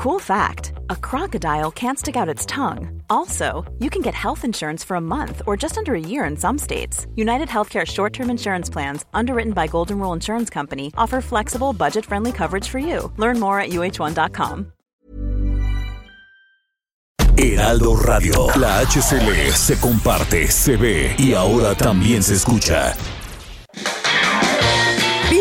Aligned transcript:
Cool 0.00 0.18
fact 0.18 0.72
a 0.88 0.96
crocodile 0.96 1.70
can't 1.70 1.98
stick 1.98 2.16
out 2.16 2.26
its 2.26 2.46
tongue. 2.46 3.02
Also, 3.10 3.70
you 3.80 3.90
can 3.90 4.00
get 4.00 4.14
health 4.14 4.46
insurance 4.46 4.82
for 4.82 4.94
a 4.94 5.00
month 5.00 5.42
or 5.46 5.58
just 5.58 5.76
under 5.76 5.94
a 5.94 6.00
year 6.00 6.24
in 6.24 6.38
some 6.38 6.56
states. 6.56 7.06
United 7.16 7.48
Healthcare 7.48 7.86
short 7.86 8.14
term 8.14 8.30
insurance 8.30 8.70
plans, 8.70 9.04
underwritten 9.12 9.52
by 9.52 9.66
Golden 9.66 9.98
Rule 9.98 10.14
Insurance 10.14 10.48
Company, 10.48 10.90
offer 10.96 11.20
flexible, 11.20 11.74
budget 11.74 12.06
friendly 12.06 12.32
coverage 12.32 12.66
for 12.66 12.78
you. 12.78 13.12
Learn 13.18 13.38
more 13.38 13.60
at 13.60 13.72
uh1.com. 13.72 14.72
Heraldo 17.36 17.94
Radio. 17.96 18.46
La 18.56 18.80
HCL 18.80 19.52
se 19.52 19.78
comparte, 19.80 20.50
se 20.50 20.76
ve 20.76 21.14
y 21.18 21.34
ahora 21.34 21.74
también 21.74 22.22
se 22.22 22.36
escucha. 22.36 22.94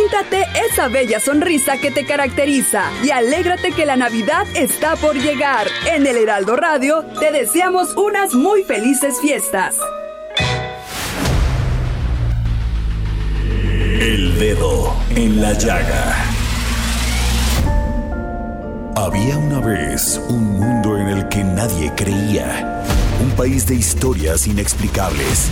Píntate 0.10 0.46
esa 0.68 0.88
bella 0.88 1.20
sonrisa 1.20 1.78
que 1.78 1.92
te 1.92 2.04
caracteriza 2.04 2.84
y 3.04 3.12
alégrate 3.12 3.72
que 3.72 3.86
la 3.86 3.96
Navidad 3.96 4.48
está 4.56 4.96
por 4.96 5.16
llegar. 5.16 5.68
En 5.94 6.08
el 6.08 6.18
Heraldo 6.18 6.56
Radio 6.56 7.06
te 7.20 7.32
deseamos 7.32 7.96
unas 7.96 8.34
muy 8.34 8.64
felices 8.64 9.20
fiestas. 9.22 9.76
El 14.02 14.40
dedo 14.40 14.96
en 15.16 15.42
la 15.42 15.54
llaga. 15.54 16.16
Había 18.96 19.38
una 19.38 19.60
vez 19.60 20.20
un 20.28 20.60
mundo 20.60 20.98
en 20.98 21.08
el 21.10 21.30
que 21.30 21.44
nadie 21.44 21.94
creía. 21.96 22.84
Un 23.22 23.32
país 23.32 23.68
de 23.68 23.76
historias 23.76 24.48
inexplicables. 24.48 25.52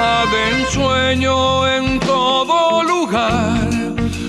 De 0.00 0.62
ensueño 0.62 1.68
en 1.68 2.00
todo 2.00 2.82
lugar, 2.82 3.68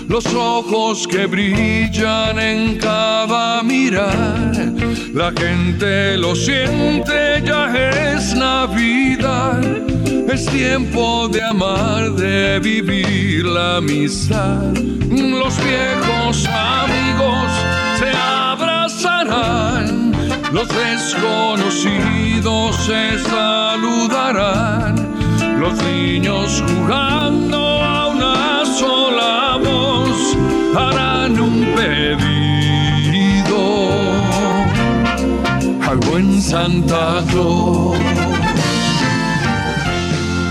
los 0.10 0.26
ojos 0.34 1.08
que 1.08 1.28
brillan 1.28 2.38
en 2.40 2.78
cada 2.78 3.64
mirar, 3.64 4.52
la 5.14 5.32
gente 5.32 6.18
lo 6.18 6.36
siente, 6.36 7.42
ya 7.46 7.74
es 7.74 8.36
Navidad, 8.36 9.62
es 10.30 10.46
tiempo 10.48 11.30
de 11.30 11.42
amar, 11.42 12.12
de 12.16 12.60
vivir 12.60 13.46
la 13.46 13.78
amistad, 13.78 14.74
los 14.74 15.58
viejos 15.64 16.46
amigos 16.48 17.50
se 17.98 18.10
abrazarán, 18.18 20.12
los 20.52 20.68
desconocidos 20.68 22.76
se 22.86 23.18
saludarán, 23.20 25.21
los 25.62 25.84
niños 25.84 26.64
jugando 26.68 27.58
a 27.58 28.08
una 28.08 28.66
sola 28.66 29.60
voz 29.64 30.36
harán 30.76 31.40
un 31.40 31.76
pedido 31.76 33.58
al 35.88 35.98
buen 36.10 36.42
Santa 36.42 37.24
Claus. 37.30 38.00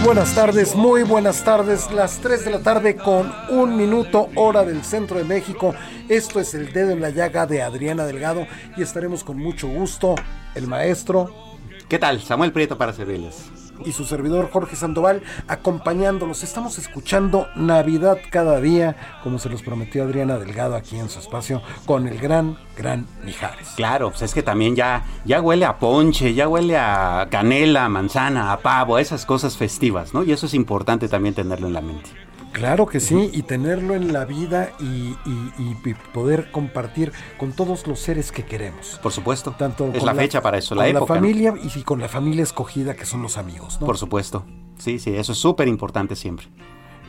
Buenas 0.05 0.33
tardes, 0.37 0.77
muy 0.77 1.03
buenas 1.03 1.43
tardes. 1.43 1.91
Las 1.91 2.19
3 2.19 2.45
de 2.45 2.51
la 2.53 2.61
tarde 2.61 2.95
con 2.95 3.33
un 3.49 3.77
minuto 3.77 4.29
hora 4.37 4.63
del 4.63 4.85
centro 4.85 5.19
de 5.19 5.25
México. 5.25 5.75
Esto 6.09 6.39
es 6.39 6.55
el 6.55 6.73
dedo 6.73 6.93
en 6.93 7.01
la 7.01 7.11
llaga 7.11 7.47
de 7.47 7.63
Adriana 7.63 8.05
Delgado 8.05 8.47
y 8.77 8.83
estaremos 8.83 9.25
con 9.25 9.39
mucho 9.39 9.67
gusto 9.67 10.15
el 10.55 10.69
maestro 10.69 11.51
¿Qué 11.91 11.99
tal? 11.99 12.23
Samuel 12.23 12.53
Prieto 12.53 12.79
para 12.79 12.93
servirles. 12.93 13.51
Y 13.85 13.93
su 13.93 14.05
servidor 14.05 14.51
Jorge 14.51 14.77
Sandoval 14.77 15.23
acompañándolos. 15.49 16.43
Estamos 16.43 16.79
escuchando 16.79 17.49
Navidad 17.57 18.19
cada 18.31 18.61
día, 18.61 18.97
como 19.23 19.39
se 19.39 19.49
los 19.49 19.63
prometió 19.63 20.05
Adriana 20.05 20.39
Delgado 20.39 20.75
aquí 20.75 20.99
en 20.99 21.09
su 21.09 21.19
espacio, 21.19 21.63
con 21.87 22.07
el 22.07 22.19
gran, 22.19 22.59
gran 22.77 23.07
Mijares. 23.25 23.69
Claro, 23.77 24.11
pues 24.11 24.23
es 24.23 24.35
que 24.35 24.43
también 24.43 24.77
ya, 24.77 25.05
ya 25.25 25.41
huele 25.41 25.65
a 25.65 25.79
ponche, 25.79 26.35
ya 26.35 26.49
huele 26.49 26.77
a 26.77 27.29
canela, 27.31 27.89
manzana, 27.89 28.53
a 28.53 28.59
pavo, 28.59 28.97
a 28.97 29.01
esas 29.01 29.27
cosas 29.27 29.57
festivas, 29.57 30.15
¿no? 30.15 30.23
Y 30.25 30.33
eso 30.33 30.47
es 30.47 30.55
importante 30.55 31.09
también 31.09 31.35
tenerlo 31.35 31.67
en 31.67 31.75
la 31.75 31.81
mente. 31.81 32.11
Claro 32.53 32.87
que 32.87 33.01
sí, 33.01 33.31
y 33.33 33.43
tenerlo 33.43 33.95
en 33.95 34.13
la 34.13 34.25
vida 34.25 34.71
y, 34.81 34.85
y- 34.85 35.53
y 35.59 35.95
poder 36.13 36.51
compartir 36.51 37.13
con 37.39 37.53
todos 37.53 37.87
los 37.87 38.01
seres 38.01 38.33
que 38.33 38.45
queremos. 38.45 38.99
Por 39.03 39.13
supuesto. 39.13 39.55
Tanto 39.57 39.89
es 39.93 39.99
con 39.99 40.07
la 40.07 40.15
fecha 40.15 40.43
para 40.43 40.59
eso, 40.59 40.75
la 40.75 40.83
con 40.83 40.91
época. 40.97 41.15
La 41.15 41.21
¿no? 41.21 41.27
familia 41.27 41.55
y 41.63 41.83
con 41.83 42.01
la 42.01 42.09
familia 42.09 42.43
escogida 42.43 42.95
que 42.95 43.07
son 43.07 43.23
los 43.23 43.39
amigos, 43.39 43.79
¿no? 43.81 43.87
Por 43.87 43.97
supuesto. 43.99 44.45
Sí, 44.79 44.99
sí, 44.99 45.15
eso 45.15 45.33
es 45.33 45.39
súper 45.39 45.69
importante 45.69 46.17
siempre. 46.17 46.47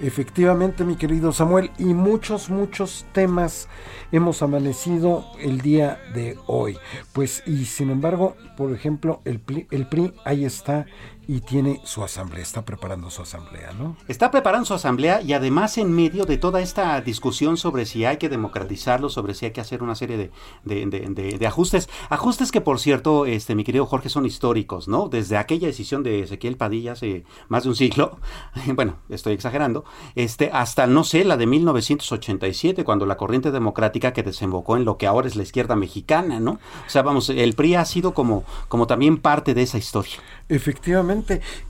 Efectivamente, 0.01 0.83
mi 0.83 0.95
querido 0.95 1.31
Samuel, 1.31 1.69
y 1.77 1.85
muchos, 1.93 2.49
muchos 2.49 3.05
temas 3.13 3.67
hemos 4.11 4.41
amanecido 4.41 5.25
el 5.39 5.61
día 5.61 5.99
de 6.15 6.39
hoy. 6.47 6.77
Pues, 7.13 7.43
y 7.45 7.65
sin 7.65 7.91
embargo, 7.91 8.35
por 8.57 8.73
ejemplo, 8.73 9.21
el 9.25 9.39
PRI, 9.39 9.67
el 9.69 9.85
PRI 9.87 10.13
ahí 10.25 10.43
está 10.43 10.87
y 11.33 11.39
tiene 11.39 11.79
su 11.85 12.03
asamblea, 12.03 12.43
está 12.43 12.65
preparando 12.65 13.09
su 13.09 13.21
asamblea, 13.21 13.71
¿no? 13.71 13.95
Está 14.09 14.31
preparando 14.31 14.65
su 14.65 14.73
asamblea 14.73 15.21
y 15.21 15.31
además 15.31 15.77
en 15.77 15.89
medio 15.93 16.25
de 16.25 16.37
toda 16.37 16.59
esta 16.59 16.99
discusión 16.99 17.55
sobre 17.55 17.85
si 17.85 18.03
hay 18.03 18.17
que 18.17 18.27
democratizarlo, 18.27 19.07
sobre 19.07 19.33
si 19.33 19.45
hay 19.45 19.51
que 19.51 19.61
hacer 19.61 19.81
una 19.81 19.95
serie 19.95 20.17
de, 20.17 20.31
de- 20.65 20.85
de- 20.87 21.07
de- 21.07 21.37
de 21.37 21.47
ajustes. 21.47 21.87
Ajustes 22.09 22.51
que, 22.51 22.59
por 22.59 22.79
cierto, 22.79 23.25
este, 23.25 23.55
mi 23.55 23.63
querido 23.63 23.85
Jorge, 23.85 24.09
son 24.09 24.25
históricos, 24.25 24.89
¿no? 24.89 25.07
Desde 25.07 25.37
aquella 25.37 25.67
decisión 25.67 26.03
de 26.03 26.23
Ezequiel 26.23 26.57
Padilla 26.57 26.91
hace 26.91 27.23
más 27.47 27.63
de 27.63 27.69
un 27.69 27.75
siglo, 27.77 28.19
bueno, 28.75 28.97
estoy 29.07 29.31
exagerando, 29.31 29.85
este, 30.15 30.49
hasta, 30.51 30.85
no 30.85 31.05
sé, 31.05 31.23
la 31.23 31.37
de 31.37 31.47
1987, 31.47 32.83
cuando 32.83 33.05
la 33.05 33.15
corriente 33.15 33.51
democrática 33.51 34.11
que 34.11 34.23
desembocó 34.23 34.75
en 34.75 34.83
lo 34.83 34.97
que 34.97 35.07
ahora 35.07 35.29
es 35.29 35.37
la 35.37 35.43
izquierda 35.43 35.77
mexicana, 35.77 36.41
¿no? 36.41 36.59
O 36.85 36.89
sea, 36.89 37.03
vamos, 37.03 37.29
el 37.29 37.53
PRI 37.55 37.75
ha 37.75 37.85
sido 37.85 38.13
como, 38.13 38.43
como 38.67 38.85
también 38.85 39.17
parte 39.17 39.53
de 39.53 39.61
esa 39.61 39.77
historia. 39.77 40.15
Efectivamente, 40.49 41.20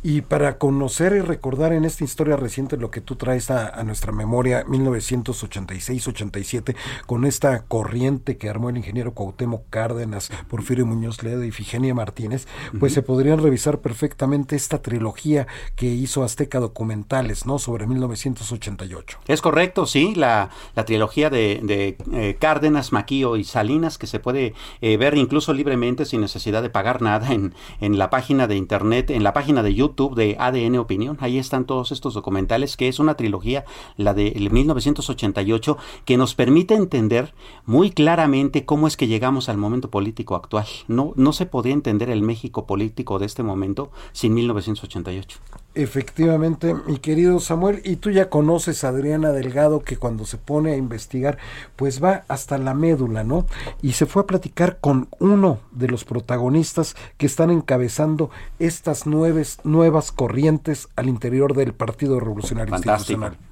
y 0.03 0.21
para 0.21 0.57
conocer 0.57 1.13
y 1.13 1.21
recordar 1.21 1.73
en 1.73 1.85
esta 1.85 2.03
historia 2.03 2.35
reciente 2.35 2.77
lo 2.77 2.91
que 2.91 3.01
tú 3.01 3.15
traes 3.15 3.51
a, 3.51 3.69
a 3.69 3.83
nuestra 3.83 4.11
memoria 4.11 4.65
1986-87 4.65 6.75
con 7.05 7.25
esta 7.25 7.65
corriente 7.65 8.37
que 8.37 8.49
armó 8.49 8.69
el 8.69 8.77
ingeniero 8.77 9.13
Cuauhtémoc 9.13 9.63
Cárdenas, 9.69 10.31
Porfirio 10.47 10.85
Muñoz 10.85 11.23
Ledo 11.23 11.43
y 11.43 11.51
Figenia 11.51 11.93
Martínez, 11.93 12.47
pues 12.79 12.93
se 12.93 13.01
podrían 13.01 13.41
revisar 13.41 13.79
perfectamente 13.79 14.55
esta 14.55 14.81
trilogía 14.81 15.47
que 15.75 15.87
hizo 15.87 16.23
Azteca 16.23 16.59
Documentales, 16.59 17.45
¿no? 17.45 17.59
Sobre 17.59 17.87
1988. 17.87 19.19
Es 19.27 19.41
correcto, 19.41 19.85
sí, 19.85 20.13
la, 20.15 20.49
la 20.75 20.85
trilogía 20.85 21.29
de, 21.29 21.59
de, 21.63 21.97
eh, 22.13 22.37
Cárdenas, 22.39 22.91
Maquillo 22.91 23.35
y 23.35 23.43
Salinas, 23.43 23.97
que 23.97 24.07
se 24.07 24.19
puede 24.19 24.53
eh, 24.81 24.97
ver 24.97 25.17
incluso 25.17 25.53
libremente 25.53 26.05
sin 26.05 26.21
necesidad 26.21 26.61
de 26.61 26.69
pagar 26.69 27.01
nada 27.01 27.33
en, 27.33 27.53
en 27.79 27.97
la 27.97 28.09
página 28.09 28.47
de 28.47 28.55
internet, 28.55 29.09
en 29.09 29.23
la 29.23 29.33
página 29.33 29.40
de 29.41 29.73
YouTube 29.73 30.15
de 30.15 30.35
ADN 30.39 30.77
Opinión. 30.77 31.17
Ahí 31.19 31.39
están 31.39 31.65
todos 31.65 31.91
estos 31.91 32.13
documentales, 32.13 32.77
que 32.77 32.87
es 32.87 32.99
una 32.99 33.15
trilogía, 33.15 33.65
la 33.97 34.13
de 34.13 34.33
1988, 34.51 35.77
que 36.05 36.17
nos 36.17 36.35
permite 36.35 36.75
entender 36.75 37.33
muy 37.65 37.89
claramente 37.89 38.65
cómo 38.65 38.87
es 38.87 38.97
que 38.97 39.07
llegamos 39.07 39.49
al 39.49 39.57
momento 39.57 39.89
político 39.89 40.35
actual. 40.35 40.67
No, 40.87 41.13
no 41.15 41.33
se 41.33 41.47
podía 41.47 41.73
entender 41.73 42.11
el 42.11 42.21
México 42.21 42.67
político 42.67 43.17
de 43.17 43.25
este 43.25 43.41
momento 43.41 43.91
sin 44.11 44.35
1988. 44.35 45.39
Efectivamente, 45.73 46.75
mi 46.85 46.97
querido 46.97 47.39
Samuel, 47.39 47.81
y 47.85 47.95
tú 47.95 48.09
ya 48.11 48.29
conoces 48.29 48.83
a 48.83 48.89
Adriana 48.89 49.31
Delgado 49.31 49.79
que 49.81 49.95
cuando 49.95 50.25
se 50.25 50.37
pone 50.37 50.73
a 50.73 50.77
investigar, 50.77 51.37
pues 51.77 52.03
va 52.03 52.25
hasta 52.27 52.57
la 52.57 52.73
médula, 52.73 53.23
¿no? 53.23 53.45
Y 53.81 53.93
se 53.93 54.05
fue 54.05 54.23
a 54.23 54.27
platicar 54.27 54.79
con 54.81 55.07
uno 55.19 55.59
de 55.71 55.87
los 55.87 56.03
protagonistas 56.03 56.95
que 57.17 57.25
están 57.25 57.51
encabezando 57.51 58.31
estas 58.59 59.07
nueves, 59.07 59.59
nuevas 59.63 60.11
corrientes 60.11 60.89
al 60.97 61.07
interior 61.07 61.55
del 61.55 61.73
Partido 61.73 62.19
Revolucionario 62.19 62.71
Fantástico. 62.71 63.23
Institucional. 63.23 63.51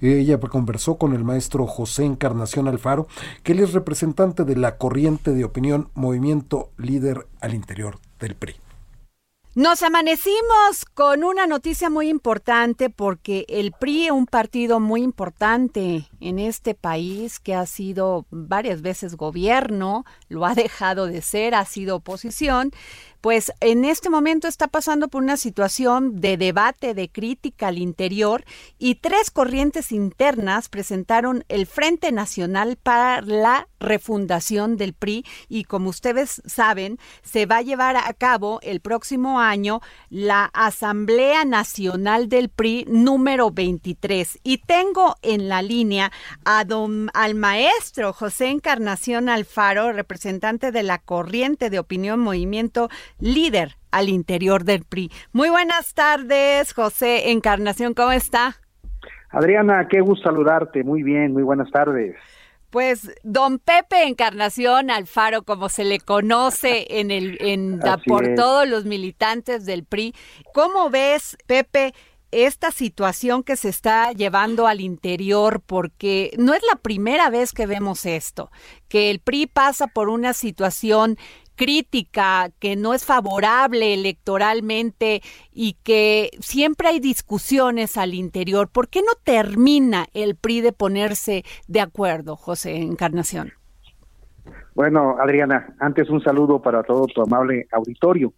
Ella 0.00 0.38
conversó 0.40 0.96
con 0.96 1.14
el 1.14 1.22
maestro 1.22 1.66
José 1.66 2.04
Encarnación 2.04 2.66
Alfaro, 2.66 3.06
que 3.44 3.52
él 3.52 3.60
es 3.60 3.72
representante 3.72 4.44
de 4.44 4.56
la 4.56 4.76
corriente 4.76 5.32
de 5.32 5.44
opinión 5.44 5.88
Movimiento 5.94 6.70
Líder 6.76 7.28
al 7.40 7.54
interior 7.54 7.98
del 8.18 8.34
PRI. 8.34 8.56
Nos 9.56 9.82
amanecimos 9.82 10.84
con 10.94 11.24
una 11.24 11.48
noticia 11.48 11.90
muy 11.90 12.08
importante 12.08 12.88
porque 12.88 13.46
el 13.48 13.72
PRI, 13.72 14.10
un 14.10 14.26
partido 14.26 14.78
muy 14.78 15.02
importante 15.02 16.06
en 16.20 16.38
este 16.38 16.76
país 16.76 17.40
que 17.40 17.56
ha 17.56 17.66
sido 17.66 18.26
varias 18.30 18.80
veces 18.80 19.16
gobierno, 19.16 20.04
lo 20.28 20.46
ha 20.46 20.54
dejado 20.54 21.06
de 21.06 21.20
ser, 21.20 21.56
ha 21.56 21.64
sido 21.64 21.96
oposición, 21.96 22.70
pues 23.20 23.52
en 23.60 23.84
este 23.84 24.08
momento 24.08 24.48
está 24.48 24.68
pasando 24.68 25.08
por 25.08 25.22
una 25.22 25.36
situación 25.36 26.20
de 26.20 26.36
debate, 26.36 26.94
de 26.94 27.10
crítica 27.10 27.68
al 27.68 27.78
interior 27.78 28.44
y 28.78 28.94
tres 28.96 29.30
corrientes 29.30 29.92
internas 29.92 30.68
presentaron 30.68 31.44
el 31.48 31.66
Frente 31.66 32.12
Nacional 32.12 32.78
para 32.82 33.20
la 33.20 33.68
refundación 33.78 34.76
del 34.76 34.94
PRI 34.94 35.24
y 35.48 35.64
como 35.64 35.90
ustedes 35.90 36.40
saben, 36.46 36.98
se 37.22 37.46
va 37.46 37.58
a 37.58 37.62
llevar 37.62 37.96
a 37.96 38.12
cabo 38.14 38.60
el 38.62 38.80
próximo 38.80 39.39
año 39.40 39.80
la 40.08 40.50
Asamblea 40.52 41.44
Nacional 41.44 42.28
del 42.28 42.48
PRI 42.48 42.86
número 42.88 43.50
23 43.50 44.40
y 44.42 44.58
tengo 44.58 45.16
en 45.22 45.48
la 45.48 45.62
línea 45.62 46.10
a 46.44 46.64
don, 46.64 47.08
al 47.14 47.34
maestro 47.34 48.12
José 48.12 48.50
Encarnación 48.50 49.28
Alfaro, 49.28 49.92
representante 49.92 50.72
de 50.72 50.82
la 50.82 50.98
corriente 50.98 51.70
de 51.70 51.78
opinión 51.78 52.20
Movimiento 52.20 52.88
líder 53.18 53.76
al 53.90 54.08
interior 54.08 54.64
del 54.64 54.84
PRI. 54.84 55.10
Muy 55.32 55.50
buenas 55.50 55.94
tardes, 55.94 56.72
José 56.72 57.32
Encarnación, 57.32 57.94
¿cómo 57.94 58.12
está? 58.12 58.56
Adriana, 59.30 59.86
qué 59.88 60.00
gusto 60.00 60.28
saludarte. 60.28 60.82
Muy 60.84 61.02
bien, 61.02 61.32
muy 61.32 61.42
buenas 61.42 61.70
tardes. 61.70 62.16
Pues 62.70 63.10
don 63.24 63.58
Pepe 63.58 64.04
Encarnación 64.04 64.90
Alfaro, 64.90 65.42
como 65.42 65.68
se 65.68 65.84
le 65.84 65.98
conoce 65.98 66.86
en 66.88 67.10
el 67.10 67.36
en 67.40 67.80
por 68.06 68.34
todos 68.36 68.68
los 68.68 68.84
militantes 68.84 69.66
del 69.66 69.84
PRI, 69.84 70.14
¿cómo 70.54 70.88
ves, 70.88 71.36
Pepe, 71.46 71.94
esta 72.30 72.70
situación 72.70 73.42
que 73.42 73.56
se 73.56 73.68
está 73.68 74.12
llevando 74.12 74.68
al 74.68 74.80
interior? 74.80 75.60
Porque 75.66 76.32
no 76.38 76.54
es 76.54 76.62
la 76.70 76.76
primera 76.76 77.28
vez 77.28 77.52
que 77.52 77.66
vemos 77.66 78.06
esto, 78.06 78.50
que 78.88 79.10
el 79.10 79.18
PRI 79.18 79.48
pasa 79.48 79.88
por 79.88 80.08
una 80.08 80.32
situación 80.32 81.18
crítica, 81.60 82.48
que 82.58 82.74
no 82.74 82.94
es 82.94 83.04
favorable 83.04 83.92
electoralmente 83.92 85.20
y 85.52 85.76
que 85.84 86.30
siempre 86.40 86.88
hay 86.88 87.00
discusiones 87.00 87.98
al 87.98 88.14
interior. 88.14 88.70
¿Por 88.72 88.88
qué 88.88 89.00
no 89.00 89.12
termina 89.22 90.06
el 90.14 90.36
PRI 90.36 90.62
de 90.62 90.72
ponerse 90.72 91.44
de 91.68 91.82
acuerdo, 91.82 92.36
José 92.36 92.76
Encarnación? 92.76 93.50
Bueno, 94.74 95.16
Adriana, 95.20 95.74
antes 95.80 96.08
un 96.08 96.22
saludo 96.22 96.62
para 96.62 96.82
todo 96.82 97.04
tu 97.04 97.20
amable 97.20 97.66
auditorio. 97.72 98.32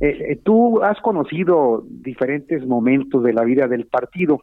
Eh, 0.00 0.16
eh, 0.30 0.40
tú 0.42 0.82
has 0.82 0.98
conocido 1.02 1.84
diferentes 1.86 2.66
momentos 2.66 3.22
de 3.24 3.34
la 3.34 3.44
vida 3.44 3.68
del 3.68 3.84
partido 3.88 4.40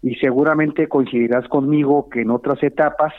y 0.00 0.14
seguramente 0.14 0.86
coincidirás 0.86 1.48
conmigo 1.48 2.08
que 2.08 2.20
en 2.20 2.30
otras 2.30 2.62
etapas 2.62 3.12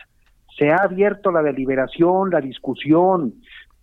se 0.57 0.69
ha 0.69 0.77
abierto 0.77 1.29
la 1.29 1.41
deliberación, 1.41 2.29
la 2.29 2.39
discusión, 2.39 3.33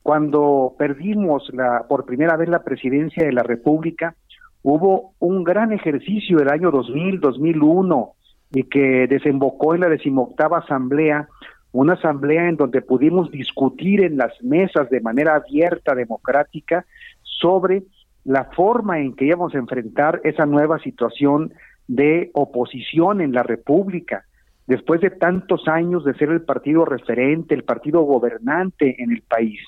cuando 0.07 0.77
perdimos 0.79 1.51
la, 1.53 1.85
por 1.89 2.05
primera 2.05 2.37
vez 2.37 2.49
la 2.49 2.63
presidencia 2.63 3.27
de 3.27 3.33
la 3.33 3.43
República, 3.43 4.15
hubo 4.63 5.15
un 5.19 5.43
gran 5.43 5.73
ejercicio 5.73 6.39
del 6.39 6.49
año 6.49 6.71
2000, 6.71 7.19
2001, 7.19 8.13
y 8.53 8.63
que 8.69 9.09
desembocó 9.09 9.75
en 9.75 9.81
la 9.81 9.89
decimoctava 9.89 10.59
asamblea, 10.59 11.27
una 11.73 11.95
asamblea 11.95 12.49
en 12.49 12.55
donde 12.55 12.83
pudimos 12.83 13.33
discutir 13.33 14.01
en 14.05 14.17
las 14.17 14.33
mesas 14.45 14.89
de 14.91 15.01
manera 15.01 15.35
abierta, 15.35 15.97
democrática, 15.97 16.87
sobre 17.25 17.83
la 18.23 18.45
forma 18.55 19.01
en 19.01 19.13
que 19.17 19.25
íbamos 19.25 19.57
a 19.57 19.59
enfrentar 19.59 20.21
esa 20.23 20.47
nueva 20.47 20.79
situación 20.79 21.53
de 21.89 22.31
oposición 22.33 23.23
en 23.23 23.33
la 23.33 23.43
República. 23.43 24.25
Después 24.69 25.01
de 25.01 25.11
tantos 25.11 25.67
años 25.67 26.05
de 26.05 26.15
ser 26.15 26.29
el 26.29 26.43
partido 26.43 26.85
referente, 26.85 27.57
el 27.57 27.65
partido 27.65 28.03
gobernante 28.03 29.03
en 29.03 29.11
el 29.11 29.23
país. 29.23 29.59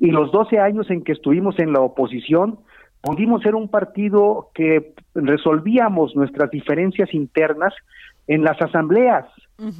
Y 0.00 0.10
los 0.10 0.32
12 0.32 0.58
años 0.58 0.90
en 0.90 1.02
que 1.02 1.12
estuvimos 1.12 1.58
en 1.58 1.72
la 1.72 1.80
oposición, 1.80 2.58
pudimos 3.00 3.42
ser 3.42 3.54
un 3.54 3.68
partido 3.68 4.50
que 4.54 4.94
resolvíamos 5.14 6.16
nuestras 6.16 6.50
diferencias 6.50 7.12
internas 7.12 7.74
en 8.26 8.44
las 8.44 8.62
asambleas 8.62 9.26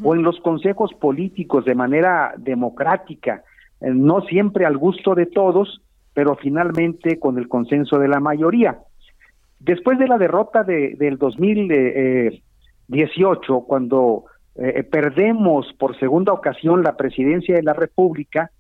o 0.05 0.15
en 0.15 0.23
los 0.23 0.39
consejos 0.41 0.93
políticos 0.95 1.65
de 1.65 1.75
manera 1.75 2.35
democrática, 2.37 3.43
eh, 3.81 3.91
no 3.93 4.21
siempre 4.23 4.65
al 4.65 4.77
gusto 4.77 5.17
de 5.17 5.27
todos, 5.27 5.83
pero 6.15 6.37
finalmente 6.37 7.19
con 7.19 7.37
el 7.39 7.49
consenso 7.49 7.99
de 7.99 8.07
la 8.07 8.21
mayoría. 8.21 8.79
Después 9.59 9.99
de 9.99 10.07
la 10.07 10.19
derrota 10.19 10.63
de, 10.63 10.95
del 10.97 11.19
2018, 11.19 13.63
cuando 13.63 14.27
eh, 14.55 14.85
perdemos 14.85 15.73
por 15.79 15.99
segunda 15.99 16.33
ocasión 16.33 16.83
la 16.83 16.97
presidencia 16.97 17.57
de 17.57 17.63
la 17.63 17.73
República, 17.73 18.51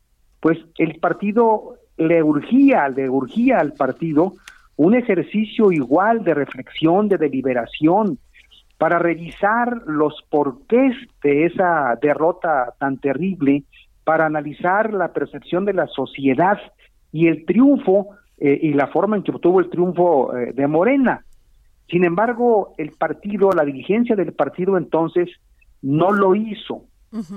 pues 0.42 0.58
el 0.76 0.98
partido 0.98 1.76
le 1.96 2.20
urgía, 2.20 2.88
le 2.88 3.08
urgía 3.08 3.60
al 3.60 3.74
partido 3.74 4.32
un 4.74 4.96
ejercicio 4.96 5.70
igual 5.70 6.24
de 6.24 6.34
reflexión, 6.34 7.08
de 7.08 7.16
deliberación, 7.16 8.18
para 8.76 8.98
revisar 8.98 9.82
los 9.86 10.20
porqués 10.28 10.96
de 11.22 11.46
esa 11.46 11.96
derrota 12.02 12.74
tan 12.80 12.98
terrible, 12.98 13.62
para 14.02 14.26
analizar 14.26 14.92
la 14.92 15.12
percepción 15.12 15.64
de 15.64 15.74
la 15.74 15.86
sociedad 15.86 16.58
y 17.12 17.28
el 17.28 17.44
triunfo 17.44 18.08
eh, 18.38 18.58
y 18.60 18.72
la 18.72 18.88
forma 18.88 19.14
en 19.14 19.22
que 19.22 19.30
obtuvo 19.30 19.60
el 19.60 19.70
triunfo 19.70 20.36
eh, 20.36 20.52
de 20.52 20.66
Morena. 20.66 21.24
Sin 21.88 22.02
embargo, 22.02 22.74
el 22.78 22.90
partido, 22.90 23.52
la 23.52 23.64
dirigencia 23.64 24.16
del 24.16 24.32
partido 24.32 24.76
entonces 24.76 25.30
no 25.82 26.10
lo 26.10 26.34
hizo 26.34 26.86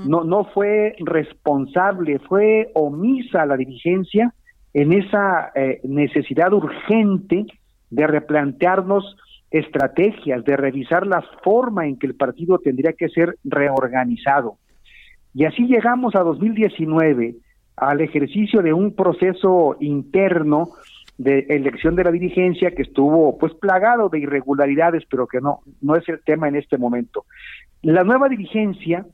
no, 0.05 0.23
no 0.23 0.45
fue 0.45 0.95
responsable, 0.99 2.19
fue 2.19 2.71
omisa 2.73 3.45
la 3.45 3.57
dirigencia 3.57 4.33
en 4.73 4.93
esa 4.93 5.51
eh, 5.55 5.81
necesidad 5.83 6.53
urgente 6.53 7.45
de 7.89 8.07
replantearnos 8.07 9.15
estrategias, 9.51 10.43
de 10.43 10.57
revisar 10.57 11.07
la 11.07 11.23
forma 11.43 11.85
en 11.87 11.97
que 11.97 12.07
el 12.07 12.15
partido 12.15 12.59
tendría 12.59 12.93
que 12.93 13.09
ser 13.09 13.37
reorganizado. 13.43 14.57
Y 15.33 15.45
así 15.45 15.65
llegamos 15.67 16.15
a 16.15 16.19
2019, 16.19 17.35
al 17.77 18.01
ejercicio 18.01 18.61
de 18.61 18.73
un 18.73 18.95
proceso 18.95 19.75
interno 19.79 20.69
de 21.17 21.45
elección 21.49 21.95
de 21.95 22.03
la 22.03 22.11
dirigencia 22.11 22.71
que 22.71 22.81
estuvo 22.81 23.37
pues 23.37 23.53
plagado 23.53 24.09
de 24.09 24.19
irregularidades, 24.19 25.03
pero 25.09 25.27
que 25.27 25.39
no, 25.39 25.61
no 25.81 25.95
es 25.95 26.07
el 26.09 26.21
tema 26.23 26.47
en 26.47 26.57
este 26.57 26.77
momento. 26.77 27.25
La 27.81 28.03
nueva 28.03 28.27
dirigencia 28.27 29.05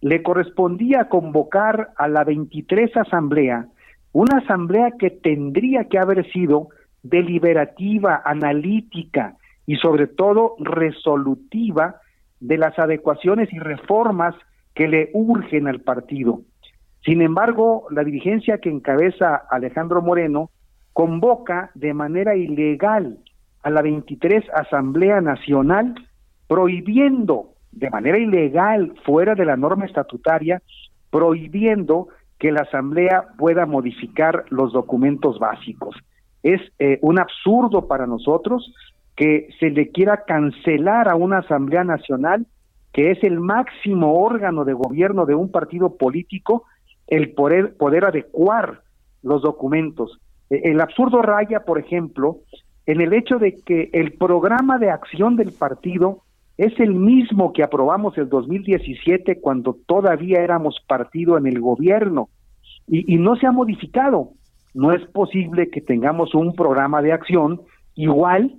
le 0.00 0.22
correspondía 0.22 1.08
convocar 1.08 1.90
a 1.96 2.08
la 2.08 2.24
23 2.24 2.96
asamblea, 2.96 3.66
una 4.12 4.38
asamblea 4.38 4.92
que 4.98 5.10
tendría 5.10 5.84
que 5.84 5.98
haber 5.98 6.30
sido 6.32 6.68
deliberativa, 7.02 8.22
analítica 8.24 9.36
y 9.66 9.76
sobre 9.76 10.06
todo 10.06 10.54
resolutiva 10.58 11.96
de 12.40 12.58
las 12.58 12.78
adecuaciones 12.78 13.52
y 13.52 13.58
reformas 13.58 14.34
que 14.74 14.88
le 14.88 15.10
urgen 15.12 15.66
al 15.66 15.80
partido. 15.80 16.40
Sin 17.04 17.22
embargo, 17.22 17.86
la 17.90 18.04
dirigencia 18.04 18.58
que 18.58 18.70
encabeza 18.70 19.36
Alejandro 19.50 20.02
Moreno 20.02 20.50
convoca 20.92 21.70
de 21.74 21.94
manera 21.94 22.36
ilegal 22.36 23.18
a 23.62 23.70
la 23.70 23.82
23 23.82 24.44
Asamblea 24.52 25.20
Nacional 25.20 25.94
prohibiendo 26.46 27.50
de 27.72 27.90
manera 27.90 28.18
ilegal, 28.18 28.94
fuera 29.04 29.34
de 29.34 29.44
la 29.44 29.56
norma 29.56 29.86
estatutaria, 29.86 30.62
prohibiendo 31.10 32.08
que 32.38 32.52
la 32.52 32.62
Asamblea 32.62 33.28
pueda 33.36 33.66
modificar 33.66 34.44
los 34.50 34.72
documentos 34.72 35.38
básicos. 35.38 35.96
Es 36.42 36.60
eh, 36.78 36.98
un 37.02 37.18
absurdo 37.18 37.88
para 37.88 38.06
nosotros 38.06 38.72
que 39.16 39.48
se 39.58 39.70
le 39.70 39.88
quiera 39.90 40.24
cancelar 40.24 41.08
a 41.08 41.16
una 41.16 41.38
Asamblea 41.38 41.82
Nacional, 41.82 42.46
que 42.92 43.10
es 43.10 43.22
el 43.24 43.40
máximo 43.40 44.14
órgano 44.20 44.64
de 44.64 44.72
gobierno 44.72 45.26
de 45.26 45.34
un 45.34 45.50
partido 45.50 45.96
político, 45.96 46.64
el 47.08 47.32
poder, 47.32 47.76
poder 47.76 48.04
adecuar 48.04 48.82
los 49.22 49.42
documentos. 49.42 50.20
E, 50.48 50.70
el 50.70 50.80
absurdo 50.80 51.20
raya, 51.22 51.60
por 51.60 51.78
ejemplo, 51.78 52.38
en 52.86 53.00
el 53.00 53.12
hecho 53.12 53.38
de 53.38 53.56
que 53.56 53.90
el 53.92 54.12
programa 54.12 54.78
de 54.78 54.90
acción 54.90 55.36
del 55.36 55.52
partido 55.52 56.22
es 56.58 56.78
el 56.80 56.92
mismo 56.92 57.52
que 57.52 57.62
aprobamos 57.62 58.18
el 58.18 58.28
2017 58.28 59.40
cuando 59.40 59.78
todavía 59.86 60.40
éramos 60.40 60.76
partido 60.88 61.38
en 61.38 61.46
el 61.46 61.60
gobierno 61.60 62.28
y, 62.88 63.16
no 63.16 63.36
se 63.36 63.46
ha 63.46 63.52
modificado. 63.52 64.32
No 64.74 64.92
es 64.92 65.04
posible 65.10 65.70
que 65.70 65.80
tengamos 65.80 66.34
un 66.34 66.54
programa 66.54 67.00
de 67.00 67.12
acción 67.12 67.60
igual 67.94 68.56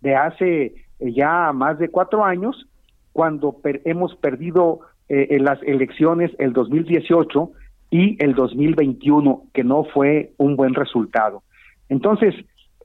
de 0.00 0.16
hace 0.16 0.64
eh, 0.64 1.12
ya 1.12 1.52
más 1.52 1.78
de 1.78 1.90
cuatro 1.90 2.24
años 2.24 2.66
cuando 3.12 3.60
hemos 3.84 4.16
perdido 4.16 4.80
eh, 5.08 5.28
en 5.30 5.44
las 5.44 5.62
elecciones 5.64 6.30
el 6.38 6.52
2018 6.52 7.52
y 7.90 8.16
el 8.24 8.34
2021, 8.34 9.44
que 9.52 9.64
no 9.64 9.84
fue 9.84 10.32
un 10.38 10.56
buen 10.56 10.74
resultado. 10.74 11.42
Entonces, 11.88 12.34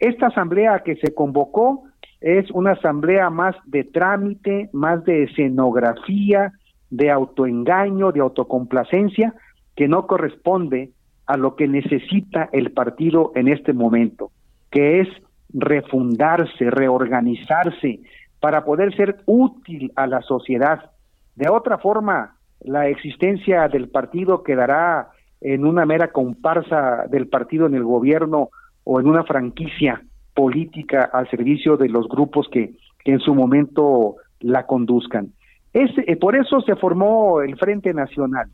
Esta 0.01 0.27
asamblea 0.27 0.79
que 0.85 0.95
se 0.95 1.13
convocó 1.13 1.83
es 2.21 2.51
una 2.51 2.71
asamblea 2.71 3.29
más 3.29 3.55
de 3.65 3.83
trámite, 3.83 4.69
más 4.73 5.03
de 5.05 5.23
escenografía, 5.23 6.53
de 6.89 7.11
autoengaño, 7.11 8.11
de 8.11 8.19
autocomplacencia, 8.19 9.33
que 9.75 9.87
no 9.87 10.07
corresponde 10.07 10.91
a 11.25 11.37
lo 11.37 11.55
que 11.55 11.67
necesita 11.67 12.49
el 12.51 12.71
partido 12.71 13.31
en 13.35 13.47
este 13.47 13.71
momento, 13.71 14.31
que 14.71 15.01
es 15.01 15.07
refundarse, 15.53 16.69
reorganizarse, 16.69 18.01
para 18.39 18.65
poder 18.65 18.95
ser 18.95 19.21
útil 19.25 19.91
a 19.95 20.07
la 20.07 20.21
sociedad. 20.21 20.91
De 21.35 21.49
otra 21.49 21.77
forma, 21.77 22.35
la 22.61 22.87
existencia 22.87 23.67
del 23.67 23.89
partido 23.89 24.43
quedará 24.43 25.09
en 25.41 25.65
una 25.65 25.85
mera 25.85 26.11
comparsa 26.11 27.05
del 27.09 27.27
partido 27.27 27.65
en 27.65 27.75
el 27.75 27.83
gobierno 27.83 28.49
o 28.83 28.99
en 28.99 29.07
una 29.07 29.23
franquicia 29.23 30.03
política 30.33 31.09
al 31.11 31.29
servicio 31.29 31.77
de 31.77 31.89
los 31.89 32.07
grupos 32.07 32.47
que, 32.51 32.73
en 33.05 33.19
su 33.19 33.33
momento 33.33 34.17
la 34.39 34.67
conduzcan. 34.67 35.33
Es, 35.73 35.89
eh, 36.05 36.15
por 36.15 36.35
eso 36.35 36.61
se 36.61 36.75
formó 36.75 37.41
el 37.41 37.57
Frente 37.57 37.93
Nacional, 37.93 38.49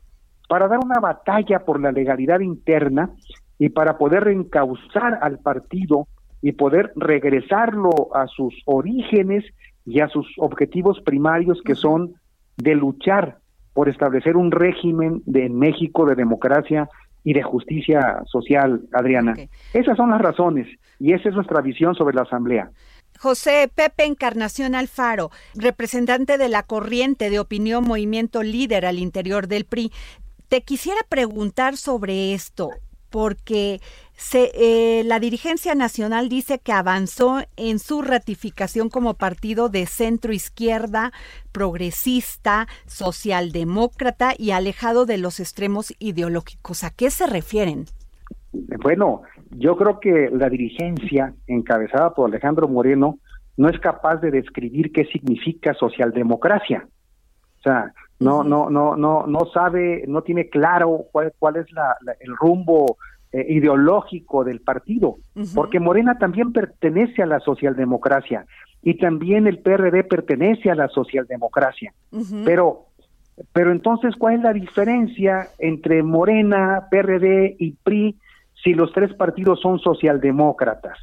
para 0.48 0.68
dar 0.68 0.78
una 0.82 1.00
batalla 1.00 1.64
por 1.64 1.80
la 1.80 1.92
legalidad 1.92 2.40
interna 2.40 3.10
y 3.58 3.68
para 3.70 3.98
poder 3.98 4.24
reencauzar 4.24 5.18
al 5.20 5.38
partido 5.40 6.06
y 6.40 6.52
poder 6.52 6.92
regresarlo 6.96 7.90
a 8.14 8.26
sus 8.28 8.54
orígenes 8.64 9.44
y 9.84 10.00
a 10.00 10.08
sus 10.08 10.26
objetivos 10.38 11.00
primarios 11.00 11.60
que 11.64 11.74
son 11.74 12.14
de 12.56 12.74
luchar 12.74 13.38
por 13.72 13.88
establecer 13.88 14.36
un 14.36 14.50
régimen 14.50 15.22
de 15.26 15.48
México 15.48 16.06
de 16.06 16.14
democracia 16.14 16.88
y 17.26 17.32
de 17.32 17.42
justicia 17.42 18.22
social, 18.30 18.82
Adriana. 18.92 19.34
Esas 19.74 19.96
son 19.96 20.10
las 20.10 20.20
razones 20.20 20.68
y 21.00 21.12
esa 21.12 21.28
es 21.28 21.34
nuestra 21.34 21.60
visión 21.60 21.96
sobre 21.96 22.14
la 22.14 22.22
Asamblea. 22.22 22.70
José 23.18 23.68
Pepe 23.74 24.04
Encarnación 24.04 24.76
Alfaro, 24.76 25.32
representante 25.56 26.38
de 26.38 26.48
la 26.48 26.62
corriente 26.62 27.28
de 27.28 27.40
opinión 27.40 27.82
Movimiento 27.82 28.44
Líder 28.44 28.86
al 28.86 29.00
interior 29.00 29.48
del 29.48 29.64
PRI. 29.64 29.90
Te 30.46 30.62
quisiera 30.62 31.00
preguntar 31.08 31.76
sobre 31.76 32.32
esto, 32.32 32.70
porque 33.10 33.80
se, 34.16 34.50
eh, 34.54 35.04
la 35.04 35.20
dirigencia 35.20 35.74
nacional 35.74 36.28
dice 36.28 36.58
que 36.58 36.72
avanzó 36.72 37.40
en 37.56 37.78
su 37.78 38.02
ratificación 38.02 38.88
como 38.88 39.14
partido 39.14 39.68
de 39.68 39.86
centro 39.86 40.32
izquierda, 40.32 41.12
progresista, 41.52 42.66
socialdemócrata 42.86 44.32
y 44.36 44.52
alejado 44.52 45.04
de 45.04 45.18
los 45.18 45.38
extremos 45.38 45.94
ideológicos. 45.98 46.82
¿A 46.82 46.90
qué 46.90 47.10
se 47.10 47.26
refieren? 47.26 47.84
Bueno, 48.52 49.22
yo 49.50 49.76
creo 49.76 50.00
que 50.00 50.30
la 50.32 50.48
dirigencia 50.48 51.34
encabezada 51.46 52.14
por 52.14 52.30
Alejandro 52.30 52.68
Moreno 52.68 53.18
no 53.56 53.68
es 53.68 53.78
capaz 53.80 54.16
de 54.16 54.30
describir 54.30 54.92
qué 54.92 55.04
significa 55.06 55.74
socialdemocracia. 55.74 56.88
O 57.58 57.62
sea, 57.62 57.92
no, 58.18 58.44
no, 58.44 58.70
no, 58.70 58.96
no, 58.96 59.26
no 59.26 59.40
sabe, 59.52 60.04
no 60.08 60.22
tiene 60.22 60.48
claro 60.48 61.04
cuál, 61.12 61.34
cuál 61.38 61.56
es 61.56 61.70
la, 61.72 61.96
el 62.20 62.34
rumbo 62.36 62.96
eh, 63.36 63.44
ideológico 63.50 64.44
del 64.44 64.60
partido, 64.60 65.16
porque 65.54 65.78
Morena 65.78 66.16
también 66.16 66.54
pertenece 66.54 67.22
a 67.22 67.26
la 67.26 67.38
socialdemocracia 67.40 68.46
y 68.82 68.94
también 68.94 69.46
el 69.46 69.58
PRD 69.58 70.04
pertenece 70.04 70.70
a 70.70 70.74
la 70.74 70.88
socialdemocracia. 70.88 71.92
Pero, 72.46 72.86
pero 73.52 73.72
entonces, 73.72 74.14
¿cuál 74.16 74.36
es 74.36 74.42
la 74.42 74.54
diferencia 74.54 75.48
entre 75.58 76.02
Morena, 76.02 76.86
PRD 76.90 77.56
y 77.58 77.72
PRI 77.72 78.16
si 78.64 78.72
los 78.72 78.90
tres 78.94 79.12
partidos 79.12 79.60
son 79.60 79.80
socialdemócratas? 79.80 80.96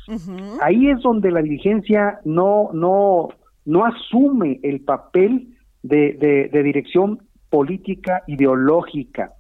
Ahí 0.60 0.90
es 0.90 1.02
donde 1.04 1.30
la 1.30 1.44
dirigencia 1.44 2.20
no, 2.26 2.72
no, 2.74 3.30
no 3.66 3.86
asume 3.86 4.60
el 4.64 4.82
papel 4.82 5.50
de, 5.84 6.50
de, 6.52 6.64
dirección 6.64 7.22
política 7.52 8.24
ideológica. 8.26 9.34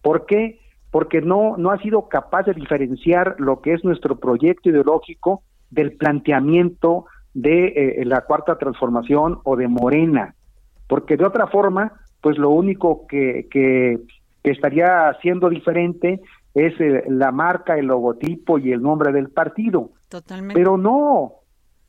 ¿Por 0.00 0.24
qué? 0.24 0.60
Porque 0.90 1.20
no, 1.20 1.56
no 1.56 1.70
ha 1.70 1.78
sido 1.78 2.08
capaz 2.08 2.44
de 2.44 2.54
diferenciar 2.54 3.36
lo 3.38 3.60
que 3.60 3.74
es 3.74 3.84
nuestro 3.84 4.18
proyecto 4.18 4.70
ideológico 4.70 5.42
del 5.70 5.92
planteamiento 5.96 7.06
de 7.34 7.66
eh, 7.66 8.04
la 8.04 8.22
cuarta 8.22 8.56
transformación 8.56 9.40
o 9.44 9.56
de 9.56 9.68
Morena. 9.68 10.34
Porque 10.88 11.16
de 11.16 11.26
otra 11.26 11.46
forma, 11.46 11.92
pues 12.20 12.38
lo 12.38 12.50
único 12.50 13.06
que, 13.06 13.46
que, 13.50 14.00
estaría 14.42 15.14
siendo 15.20 15.50
diferente 15.50 16.22
es 16.54 16.72
eh, 16.80 17.04
la 17.08 17.30
marca, 17.32 17.76
el 17.76 17.86
logotipo 17.86 18.58
y 18.58 18.72
el 18.72 18.80
nombre 18.80 19.12
del 19.12 19.28
partido. 19.28 19.90
Totalmente. 20.08 20.58
Pero 20.58 20.78
no, 20.78 21.32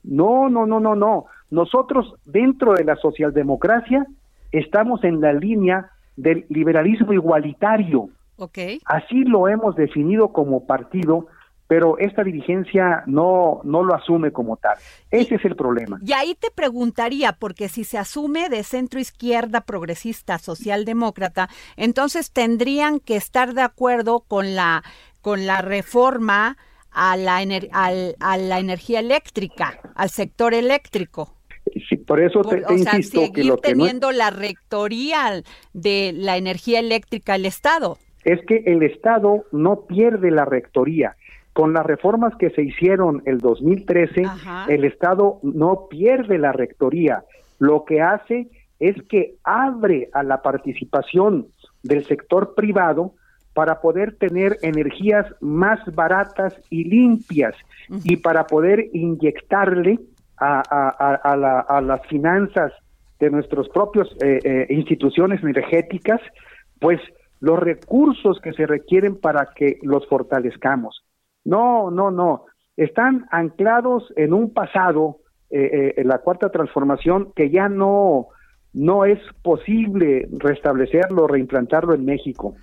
no, 0.04 0.50
no, 0.50 0.66
no, 0.66 0.80
no, 0.82 0.96
no. 0.96 1.26
Nosotros 1.50 2.16
dentro 2.26 2.74
de 2.74 2.84
la 2.84 2.98
socialdemocracia 2.98 4.06
estamos 4.52 5.04
en 5.04 5.22
la 5.22 5.34
línea 5.34 5.90
del 6.16 6.46
liberalismo 6.50 7.14
igualitario. 7.14 8.10
Okay. 8.40 8.80
Así 8.86 9.24
lo 9.26 9.50
hemos 9.50 9.76
definido 9.76 10.32
como 10.32 10.66
partido, 10.66 11.28
pero 11.68 11.98
esta 12.00 12.24
dirigencia 12.24 13.04
no, 13.06 13.60
no 13.66 13.84
lo 13.84 13.94
asume 13.94 14.32
como 14.32 14.56
tal. 14.56 14.78
Ese 15.12 15.36
es 15.36 15.46
el 15.46 15.56
problema. 15.58 16.00
Y 16.04 16.14
ahí 16.14 16.36
te 16.36 16.50
preguntaría, 16.50 17.34
porque 17.34 17.68
si 17.68 17.84
se 17.84 17.98
asume 17.98 18.48
de 18.48 18.64
centro 18.64 19.00
izquierda, 19.00 19.62
progresista, 19.62 20.40
socialdemócrata, 20.40 21.50
entonces 21.76 22.32
tendrían 22.32 23.00
que 23.00 23.18
estar 23.18 23.54
de 23.54 23.62
acuerdo 23.62 24.22
con 24.22 24.56
la, 24.56 24.84
con 25.22 25.46
la 25.46 25.62
reforma 25.62 26.58
a 26.92 27.18
la, 27.18 27.38
a 27.38 28.38
la 28.38 28.60
energía 28.60 29.00
eléctrica, 29.02 29.80
al 29.96 30.10
sector 30.10 30.54
eléctrico. 30.54 31.36
Sí, 31.88 31.98
por 31.98 32.20
eso 32.20 32.42
te, 32.42 32.64
o 32.66 32.78
sea, 32.78 33.00
que 33.32 33.44
lo 33.44 33.58
que 33.58 33.70
teniendo 33.70 34.12
la 34.12 34.32
rectoría 34.32 35.44
de 35.74 36.14
la 36.16 36.38
energía 36.38 36.80
eléctrica 36.80 37.36
el 37.36 37.46
Estado. 37.46 37.98
Es 38.24 38.40
que 38.46 38.64
el 38.66 38.84
Estado 38.84 39.46
no 39.52 39.82
pierde 39.82 40.32
la 40.32 40.46
rectoría. 40.46 41.16
Con 41.54 41.74
las 41.74 41.86
reformas 41.86 42.36
que 42.36 42.52
se 42.52 42.62
hicieron 42.62 43.22
el 43.26 43.40
2013, 43.40 44.24
el 44.68 44.86
Estado 44.86 45.40
no 45.42 45.88
pierde 45.90 46.38
la 46.38 46.52
rectoría. 46.52 47.24
Lo 47.58 47.86
que 47.86 48.02
hace 48.02 48.48
es 48.80 48.96
que 49.10 49.36
abre 49.44 50.10
a 50.14 50.24
la 50.24 50.42
participación 50.42 51.48
del 51.84 52.06
sector 52.06 52.56
privado 52.56 53.14
para 53.54 53.82
poder 53.82 54.16
tener 54.16 54.58
energías 54.62 55.26
más 55.42 55.80
baratas 55.94 56.54
y 56.70 56.86
limpias 56.86 57.56
y 58.04 58.18
para 58.18 58.46
poder 58.48 58.88
inyectarle 58.94 60.00
a, 60.38 61.82
las 61.84 62.08
finanzas 62.08 62.72
de 63.20 63.30
nuestros 63.30 63.68
propios 63.70 64.08
eh, 64.22 64.40
eh, 64.44 64.68
instituciones 64.70 65.44
energéticas, 65.44 66.22
pues 66.80 67.02
los 67.40 67.60
recursos 67.60 68.40
que 68.42 68.54
se 68.54 68.66
requieren 68.66 69.20
para 69.20 69.50
que 69.56 69.80
los 69.82 70.08
fortalezcamos. 70.08 71.04
No, 71.46 71.90
no, 71.92 72.12
no. 72.12 72.46
Están 72.76 73.26
anclados 73.32 74.12
en 74.16 74.34
un 74.34 74.54
pasado, 74.54 75.18
eh, 75.50 75.94
en 75.98 76.08
la 76.08 76.20
cuarta 76.20 76.50
transformación, 76.50 77.32
que 77.36 77.50
ya 77.50 77.70
no, 77.70 78.28
no 78.74 79.06
es 79.06 79.20
posible 79.42 80.28
restablecerlo, 80.32 81.28
reimplantarlo 81.28 81.94
en 81.94 82.06
México. 82.06 82.56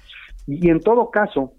Y 0.46 0.70
en 0.70 0.80
todo 0.80 1.10
caso, 1.10 1.52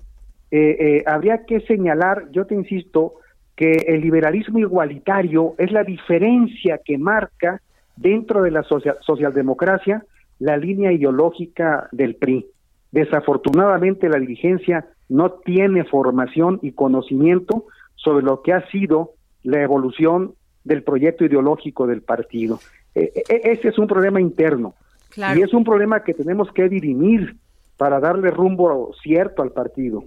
eh, 0.52 0.78
eh, 0.80 1.04
habría 1.06 1.46
que 1.46 1.60
señalar, 1.62 2.30
yo 2.32 2.46
te 2.46 2.56
insisto, 2.56 3.16
que 3.56 3.72
el 3.88 4.02
liberalismo 4.02 4.60
igualitario 4.60 5.56
es 5.58 5.72
la 5.72 5.84
diferencia 5.84 6.80
que 6.84 6.98
marca 6.98 7.62
dentro 7.96 8.44
de 8.44 8.52
la 8.52 8.64
socialdemocracia 8.64 10.06
la 10.40 10.56
línea 10.56 10.92
ideológica 10.92 11.90
del 11.92 12.16
PRI. 12.16 12.46
Desafortunadamente 12.98 14.10
la 14.10 14.18
dirigencia 14.18 14.88
no 15.08 15.34
tiene 15.34 15.84
formación 15.84 16.58
y 16.64 16.72
conocimiento 16.72 17.66
sobre 17.94 18.26
lo 18.26 18.42
que 18.42 18.54
ha 18.54 18.68
sido 18.72 19.12
la 19.44 19.62
evolución 19.62 20.34
del 20.64 20.82
proyecto 20.82 21.24
ideológico 21.24 21.86
del 21.86 22.02
partido. 22.02 22.60
E, 22.96 23.12
e, 23.14 23.36
e, 23.36 23.52
ese 23.52 23.68
es 23.68 23.78
un 23.78 23.86
problema 23.86 24.20
interno 24.20 24.74
y 25.16 25.44
es 25.44 25.54
un 25.54 25.64
problema 25.64 26.04
que 26.04 26.16
tenemos 26.16 26.52
que 26.52 26.70
dirimir 26.70 27.36
para 27.78 28.00
darle 28.00 28.32
rumbo 28.32 28.92
cierto 29.04 29.44
al 29.44 29.52
partido. 29.52 30.04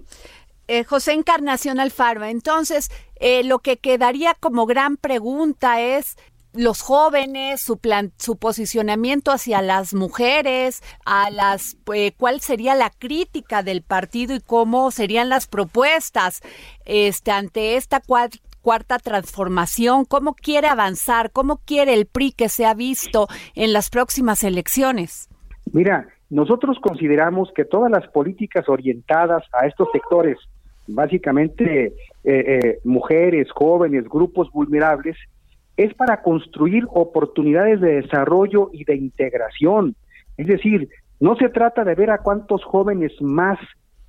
Eh, 0.67 0.83
José 0.83 1.13
Encarnación 1.13 1.79
Alfaro, 1.79 2.25
entonces 2.25 2.89
eh, 3.21 3.45
lo 3.45 3.59
que 3.59 3.77
quedaría 3.77 4.35
como 4.37 4.65
gran 4.65 4.97
pregunta 4.97 5.79
es 5.79 6.17
los 6.53 6.81
jóvenes, 6.81 7.61
su 7.61 7.77
plan, 7.77 8.11
su 8.17 8.37
posicionamiento 8.37 9.31
hacia 9.31 9.61
las 9.61 9.93
mujeres, 9.93 10.81
a 11.05 11.29
las 11.29 11.77
eh, 11.93 12.13
cuál 12.17 12.41
sería 12.41 12.75
la 12.75 12.89
crítica 12.89 13.63
del 13.63 13.81
partido 13.81 14.35
y 14.35 14.41
cómo 14.41 14.91
serían 14.91 15.29
las 15.29 15.47
propuestas 15.47 16.41
este 16.85 17.31
ante 17.31 17.77
esta 17.77 18.01
cuarta 18.61 18.99
transformación, 18.99 20.05
cómo 20.05 20.33
quiere 20.35 20.67
avanzar, 20.67 21.31
cómo 21.31 21.61
quiere 21.65 21.93
el 21.93 22.05
PRI 22.05 22.33
que 22.33 22.49
se 22.49 22.65
ha 22.65 22.73
visto 22.73 23.27
en 23.55 23.73
las 23.73 23.89
próximas 23.89 24.43
elecciones. 24.43 25.29
Mira, 25.71 26.07
nosotros 26.29 26.77
consideramos 26.81 27.51
que 27.55 27.65
todas 27.65 27.91
las 27.91 28.07
políticas 28.07 28.67
orientadas 28.67 29.43
a 29.53 29.67
estos 29.67 29.89
sectores, 29.91 30.37
básicamente 30.87 31.87
eh, 31.87 31.93
eh, 32.23 32.79
mujeres, 32.83 33.49
jóvenes, 33.51 34.05
grupos 34.07 34.51
vulnerables, 34.51 35.17
es 35.83 35.93
para 35.95 36.21
construir 36.21 36.85
oportunidades 36.89 37.81
de 37.81 38.01
desarrollo 38.01 38.69
y 38.73 38.83
de 38.83 38.95
integración. 38.95 39.95
Es 40.37 40.47
decir, 40.47 40.89
no 41.19 41.35
se 41.35 41.49
trata 41.49 41.83
de 41.83 41.95
ver 41.95 42.11
a 42.11 42.19
cuántos 42.19 42.63
jóvenes 42.63 43.11
más 43.21 43.57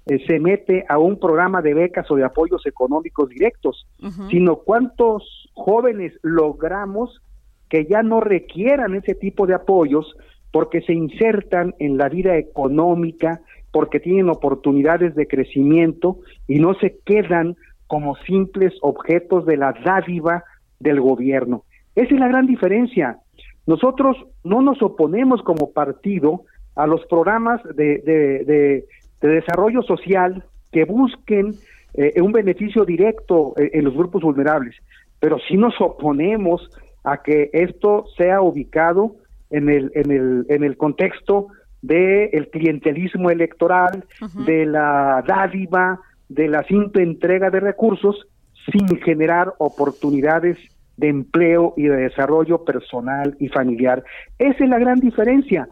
eh, 0.07 0.19
se 0.27 0.39
mete 0.39 0.85
a 0.89 0.99
un 0.99 1.19
programa 1.19 1.63
de 1.63 1.75
becas 1.75 2.11
o 2.11 2.17
de 2.17 2.25
apoyos 2.25 2.67
económicos 2.67 3.29
directos, 3.29 3.87
sino 4.31 4.57
cuántos 4.57 5.49
jóvenes 5.55 6.13
logramos 6.23 7.23
que 7.69 7.87
ya 7.87 8.03
no 8.03 8.21
requieran 8.21 8.95
ese 8.95 9.15
tipo 9.15 9.47
de 9.47 9.55
apoyos 9.55 10.15
porque 10.51 10.83
se 10.83 10.93
insertan 10.93 11.75
en 11.79 11.97
la 11.97 12.09
vida 12.09 12.37
económica, 12.37 13.41
porque 13.71 14.01
tienen 14.01 14.29
oportunidades 14.29 15.15
de 15.15 15.27
crecimiento 15.27 16.19
y 16.47 16.59
no 16.59 16.75
se 16.75 16.99
quedan 17.07 17.57
como 17.87 18.17
simples 18.27 18.75
objetos 18.83 19.47
de 19.47 19.57
la 19.57 19.75
dádiva 19.85 20.45
del 20.83 21.01
gobierno. 21.01 21.65
Esa 21.95 22.15
es 22.15 22.21
la 22.21 22.29
gran 22.29 22.47
diferencia. 22.47 23.19
Nosotros 23.67 24.17
no 24.45 24.61
nos 24.63 24.83
oponemos 24.83 25.43
como 25.43 25.73
partido 25.73 26.45
a 26.75 26.87
los 26.87 27.05
programas 27.07 27.63
de, 27.75 27.99
de, 28.05 28.85
desarrollo 29.21 29.83
social 29.83 30.45
que 30.73 30.85
busquen 30.85 31.55
eh, 31.95 32.21
un 32.21 32.33
beneficio 32.33 32.85
directo 32.85 33.55
eh, 33.57 33.71
en 33.75 33.85
los 33.85 33.95
grupos 33.95 34.23
vulnerables, 34.23 34.75
pero 35.21 35.39
sí 35.47 35.57
nos 35.57 35.75
oponemos 35.81 36.69
a 37.05 37.23
que 37.23 37.51
esto 37.53 38.07
sea 38.17 38.41
ubicado 38.41 39.17
en 39.51 39.69
el, 39.69 39.93
en 39.95 40.11
el, 40.11 40.47
en 40.49 40.65
el 40.65 40.77
contexto 40.77 41.49
del 41.83 42.49
clientelismo 42.51 43.31
electoral, 43.31 44.05
de 44.47 44.67
la 44.67 45.23
dádiva, 45.27 46.01
de 46.29 46.49
la 46.49 46.63
simple 46.65 47.03
entrega 47.03 47.51
de 47.51 47.61
recursos 47.61 48.27
sin 48.71 48.87
generar 49.01 49.55
oportunidades 49.59 50.59
de 50.97 51.09
empleo 51.09 51.75
y 51.77 51.85
de 51.85 51.97
desarrollo 51.97 52.65
personal 52.65 53.37
y 53.41 53.49
familiar. 53.49 54.05
Esa 54.39 54.65
es 54.65 54.71
la 54.71 54.79
gran 54.79 55.01
diferencia. 55.01 55.69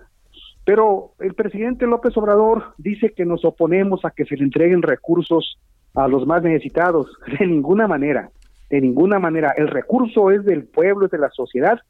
Pero 0.64 1.12
el 1.20 1.34
presidente 1.34 1.86
López 1.86 2.16
Obrador 2.16 2.74
dice 2.78 3.12
que 3.16 3.24
nos 3.24 3.44
oponemos 3.44 4.04
a 4.04 4.10
que 4.10 4.24
se 4.24 4.36
le 4.36 4.44
entreguen 4.44 4.82
recursos 4.82 5.58
a 5.94 6.08
los 6.08 6.26
más 6.26 6.42
necesitados. 6.42 7.08
De 7.38 7.46
ninguna 7.46 7.86
manera, 7.86 8.30
de 8.68 8.80
ninguna 8.80 9.18
manera. 9.18 9.52
El 9.56 9.68
recurso 9.68 10.30
es 10.30 10.44
del 10.44 10.64
pueblo, 10.64 11.06
es 11.06 11.10
de 11.10 11.18
la 11.18 11.30
sociedad 11.30 11.80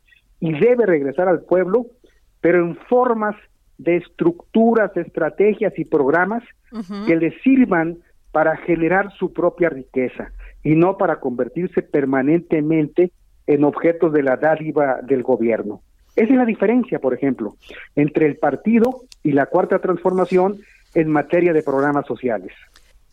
y 0.41 0.59
debe 0.59 0.87
regresar 0.87 1.29
al 1.29 1.43
pueblo, 1.43 1.87
pero 2.41 2.65
en 2.65 2.75
formas 2.89 3.37
de 3.77 3.97
estructuras, 3.97 4.97
estrategias 4.97 5.79
y 5.79 5.85
programas 5.85 6.43
que 7.07 7.17
le 7.17 7.39
sirvan 7.41 7.99
para 8.33 8.57
generar 8.57 9.13
su 9.19 9.33
propia 9.35 9.69
riqueza 9.69 10.33
y 10.63 10.75
no 10.75 10.97
para 10.97 11.21
convertirse 11.21 11.83
permanentemente 11.83 13.13
en 13.47 13.65
objetos 13.65 14.13
de 14.13 14.23
la 14.23 14.37
dádiva 14.37 15.01
del 15.03 15.23
gobierno. 15.23 15.83
Esa 16.17 16.33
es 16.33 16.39
la 16.39 16.45
diferencia, 16.45 16.99
por 16.99 17.15
ejemplo, 17.15 17.57
entre 17.97 18.27
el 18.27 18.37
partido 18.37 19.03
y 19.23 19.33
la 19.33 19.47
cuarta 19.47 19.79
transformación 19.79 20.59
en 20.95 21.09
materia 21.09 21.53
de 21.53 21.63
programas 21.63 22.07
sociales. 22.07 22.53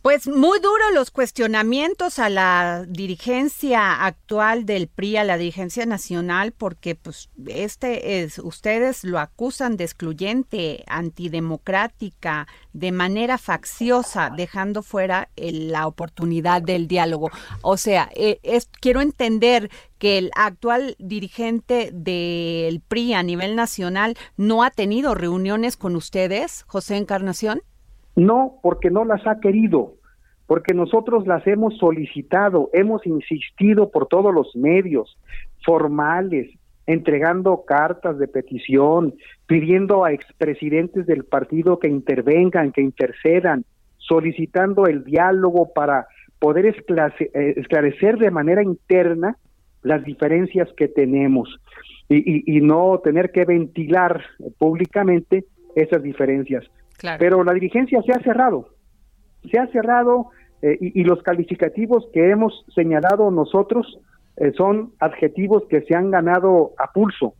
Pues 0.07 0.25
muy 0.25 0.61
duro 0.61 0.91
los 0.93 1.11
cuestionamientos 1.11 2.17
a 2.17 2.29
la 2.29 2.85
dirigencia 2.87 4.05
actual 4.05 4.65
del 4.65 4.87
PRI, 4.87 5.17
a 5.17 5.25
la 5.25 5.37
dirigencia 5.37 5.85
nacional, 5.85 6.53
porque 6.53 6.95
pues 6.95 7.29
este 7.45 8.23
es, 8.23 8.39
ustedes 8.39 9.03
lo 9.03 9.19
acusan 9.19 9.75
de 9.75 9.83
excluyente, 9.83 10.85
antidemocrática, 10.87 12.47
de 12.71 12.93
manera 12.93 13.37
facciosa, 13.37 14.31
dejando 14.33 14.81
fuera 14.81 15.27
la 15.35 15.87
oportunidad 15.87 16.61
del 16.61 16.87
diálogo. 16.87 17.29
O 17.61 17.75
sea, 17.75 18.07
eh, 18.15 18.39
es, 18.43 18.69
quiero 18.79 19.01
entender 19.01 19.69
que 19.97 20.19
el 20.19 20.31
actual 20.35 20.95
dirigente 20.99 21.89
del 21.91 22.79
PRI 22.79 23.13
a 23.13 23.23
nivel 23.23 23.57
nacional 23.57 24.15
no 24.37 24.63
ha 24.63 24.71
tenido 24.71 25.15
reuniones 25.15 25.75
con 25.75 25.97
ustedes, 25.97 26.63
José 26.65 26.95
Encarnación. 26.95 27.61
No, 28.17 28.57
porque 28.63 28.89
no 28.89 29.05
las 29.05 29.27
ha 29.27 29.39
querido, 29.39 29.96
porque 30.47 30.73
nosotros 30.73 31.27
las 31.27 31.45
hemos 31.45 31.77
solicitado, 31.77 32.69
hemos 32.73 33.05
insistido 33.05 33.91
por 33.91 34.07
todos 34.07 34.33
los 34.33 34.55
medios 34.55 35.19
formales, 35.63 36.49
entregando 36.87 37.63
cartas 37.65 38.17
de 38.17 38.29
petición, 38.29 39.13
pidiendo 39.45 40.05
a 40.05 40.13
expresidentes 40.13 41.05
del 41.05 41.25
partido 41.25 41.79
que 41.79 41.89
intervengan, 41.89 42.71
que 42.71 42.81
intercedan, 42.81 43.65
solicitando 43.97 44.87
el 44.87 45.03
diálogo 45.03 45.73
para 45.73 46.07
poder 46.39 46.65
eh, 46.65 47.53
esclarecer 47.57 48.17
de 48.17 48.31
manera 48.31 48.63
interna 48.63 49.37
las 49.83 50.03
diferencias 50.05 50.69
que 50.77 50.87
tenemos 50.87 51.59
y, 52.09 52.61
no 52.61 53.01
tener 53.03 53.31
que 53.31 53.43
ventilar 53.43 54.23
públicamente 54.57 55.43
esas 55.75 56.01
diferencias. 56.01 56.63
Pero 57.19 57.43
la 57.43 57.53
dirigencia 57.53 58.01
se 58.01 58.13
ha 58.13 58.19
cerrado, 58.19 58.69
se 59.51 59.59
ha 59.59 59.67
cerrado 59.67 60.29
eh, 60.61 60.77
y, 60.79 61.03
los 61.03 61.21
calificativos 61.21 62.07
que 62.13 62.31
hemos 62.31 62.65
señalado 62.73 63.29
nosotros 63.29 63.99
eh, 64.37 64.51
son 64.57 64.91
adjetivos 64.99 65.63
que 65.69 65.81
se 65.81 65.95
han 65.95 66.09
ganado 66.09 66.71
a 66.77 66.91
pulso 66.91 67.35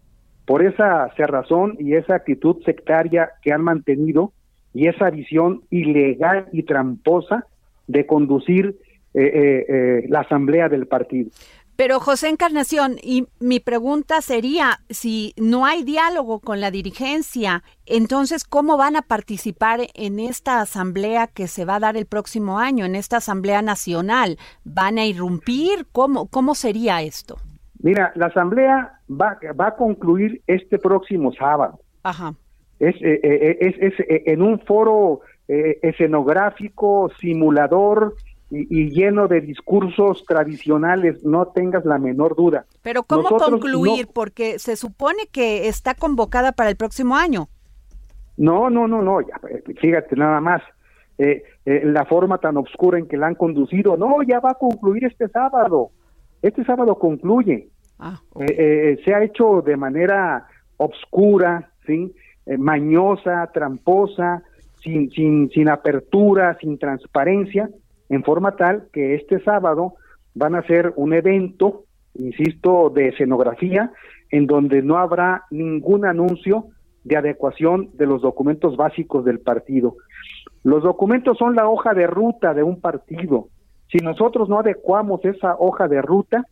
por 0.45 0.63
esa 0.63 1.09
cerrazón 1.15 1.75
y 1.79 1.95
esa 1.95 2.15
actitud 2.15 2.57
sectaria 2.63 3.31
que 3.41 3.51
han 3.51 3.63
mantenido 3.63 4.33
y 4.73 4.87
esa 4.87 5.09
visión 5.09 5.63
ilegal 5.71 6.47
y 6.51 6.63
tramposa 6.63 7.45
de 7.87 8.05
conducir 8.05 8.77
eh, 9.13 10.05
la 10.09 10.19
asamblea 10.19 10.69
del 10.69 10.85
partido. 10.85 11.31
Pero 11.77 11.99
José 11.99 12.29
Encarnación, 12.29 12.95
y 13.03 13.27
mi 13.39 13.59
pregunta 13.59 14.21
sería, 14.21 14.79
si 14.89 15.33
no 15.37 15.63
hay 15.63 15.83
diálogo 15.83 16.39
con 16.39 16.59
la 16.59 16.71
dirigencia, 16.71 17.61
entonces, 17.85 18.45
¿cómo 18.45 18.77
van 18.77 18.95
a 18.95 19.03
participar 19.03 19.81
en 19.93 20.19
esta 20.19 20.59
asamblea 20.59 21.27
que 21.27 21.45
se 21.45 21.65
va 21.65 21.75
a 21.75 21.79
dar 21.79 21.95
el 21.95 22.07
próximo 22.07 22.57
año, 22.57 22.83
en 22.83 22.95
esta 22.95 23.17
asamblea 23.17 23.61
nacional? 23.61 24.37
¿Van 24.65 24.97
a 24.97 25.05
irrumpir? 25.05 25.85
¿Cómo, 25.91 26.25
cómo 26.25 26.55
sería 26.55 27.03
esto? 27.03 27.37
Mira, 27.79 28.11
la 28.15 28.25
asamblea 28.25 28.99
va, 29.09 29.37
va 29.59 29.67
a 29.67 29.75
concluir 29.75 30.41
este 30.47 30.79
próximo 30.79 31.31
sábado. 31.33 31.79
Ajá. 32.01 32.33
Es, 32.79 32.95
eh, 32.95 33.19
eh, 33.21 33.57
es, 33.61 33.75
es, 33.79 33.93
es 33.99 34.21
en 34.25 34.41
un 34.41 34.59
foro 34.61 35.21
eh, 35.47 35.77
escenográfico, 35.83 37.11
simulador, 37.19 38.15
y, 38.49 38.89
lleno 38.91 39.27
de 39.27 39.41
discursos 39.41 40.23
tradicionales, 40.25 41.23
no 41.23 41.47
tengas 41.47 41.85
la 41.85 41.97
menor 41.97 42.35
duda. 42.35 42.65
Pero 42.81 43.03
¿cómo 43.03 43.29
concluir? 43.29 44.07
Porque 44.13 44.57
se 44.59 44.75
supone 44.75 45.27
que 45.31 45.67
está 45.67 45.93
convocada 45.93 46.53
para 46.53 46.69
el 46.69 46.77
próximo 46.77 47.15
año. 47.15 47.49
No, 48.37 48.69
no, 48.69 48.87
no, 48.87 49.01
no, 49.01 49.19
ya, 49.21 49.39
eh, 49.49 49.63
fíjate 49.79 50.15
nada 50.15 50.39
más. 50.39 50.61
Eh, 51.17 51.43
eh, 51.65 51.81
la 51.83 52.05
forma 52.05 52.37
tan 52.37 52.55
oscura 52.57 52.99
en 52.99 53.07
que 53.07 53.17
la 53.17 53.27
han 53.27 53.35
conducido, 53.35 53.97
no, 53.97 54.21
ya 54.21 54.39
va 54.39 54.51
a 54.51 54.55
concluir 54.55 55.05
este 55.05 55.27
sábado. 55.27 55.89
Este 56.41 56.63
sábado 56.63 56.97
concluye. 56.97 57.69
Ah, 57.99 58.21
se 58.37 59.13
ha 59.13 59.23
hecho 59.23 59.63
de 59.63 59.75
manera 59.75 60.45
obscura, 60.77 61.71
¿sí? 61.87 62.13
mañosa, 62.59 63.49
tramposa, 63.51 64.43
sin, 64.83 65.09
sin, 65.09 65.49
sin 65.49 65.67
apertura, 65.67 66.55
sin 66.61 66.77
transparencia, 66.77 67.71
en 68.09 68.23
forma 68.23 68.55
tal 68.55 68.87
que 68.93 69.15
este 69.15 69.39
sábado 69.43 69.95
van 70.33 70.55
a 70.55 70.59
hacer 70.59 70.93
un 70.95 71.13
evento, 71.13 71.85
insisto, 72.13 72.89
de 72.89 73.09
escenografía, 73.09 73.91
en 74.31 74.45
donde 74.45 74.81
no 74.81 74.97
habrá 74.97 75.43
ningún 75.51 76.05
anuncio 76.05 76.67
de 77.03 77.17
adecuación 77.17 77.89
de 77.93 78.05
los 78.05 78.21
documentos 78.21 78.75
básicos 78.75 79.23
del 79.25 79.39
partido. 79.39 79.95
Los 80.63 80.83
documentos 80.83 81.37
son 81.37 81.55
la 81.55 81.69
hoja 81.69 81.93
de 81.93 82.07
ruta 82.07 82.53
de 82.53 82.63
un 82.63 82.81
partido. 82.81 83.47
Si 83.91 83.99
nosotros 83.99 84.49
no 84.49 84.59
adecuamos 84.59 85.23
esa 85.23 85.55
hoja 85.57 85.87
de 85.87 86.01
ruta, 86.01 86.45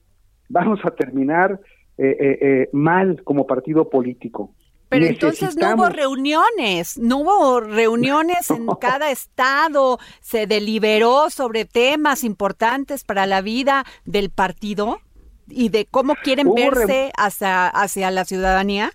vamos 0.50 0.80
a 0.86 0.91
terminar 0.91 1.60
eh, 1.98 2.18
eh, 2.20 2.38
eh, 2.41 2.70
mal 2.72 3.24
como 3.24 3.46
partido 3.46 3.89
político. 3.89 4.52
Pero 4.89 5.06
entonces 5.06 5.56
no 5.58 5.76
hubo 5.76 5.89
reuniones, 5.89 6.98
no 6.98 7.19
hubo 7.19 7.60
reuniones 7.60 8.50
en 8.52 8.67
cada 8.80 9.12
estado, 9.12 9.98
se 10.21 10.48
deliberó 10.48 11.30
sobre 11.30 11.65
temas 11.65 12.24
importantes 12.24 13.04
para 13.04 13.26
la 13.26 13.41
vida 13.41 13.84
del 14.06 14.30
partido 14.30 15.00
y 15.48 15.69
de 15.69 15.86
cómo 15.86 16.15
quieren 16.15 16.54
verse 16.54 17.12
hacia, 17.17 17.67
hacia 17.67 18.12
la 18.12 18.26
ciudadanía. 18.26 18.91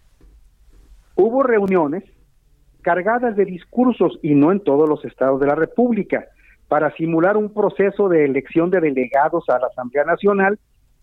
Hubo 1.17 1.43
reuniones 1.43 2.05
cargadas 2.83 3.37
de 3.37 3.45
discursos 3.45 4.19
y 4.23 4.35
no 4.35 4.53
en 4.53 4.61
todos 4.61 4.89
los 4.89 5.05
estados 5.05 5.41
de 5.41 5.47
la 5.47 5.55
República 5.55 6.27
para 6.69 6.95
simular 6.97 7.37
un 7.37 7.53
proceso 7.53 8.09
de 8.09 8.25
elección 8.25 8.71
de 8.71 8.81
delegados 8.81 9.45
a 9.49 9.59
la 9.59 9.67
Asamblea 9.67 10.05
Nacional, 10.05 10.59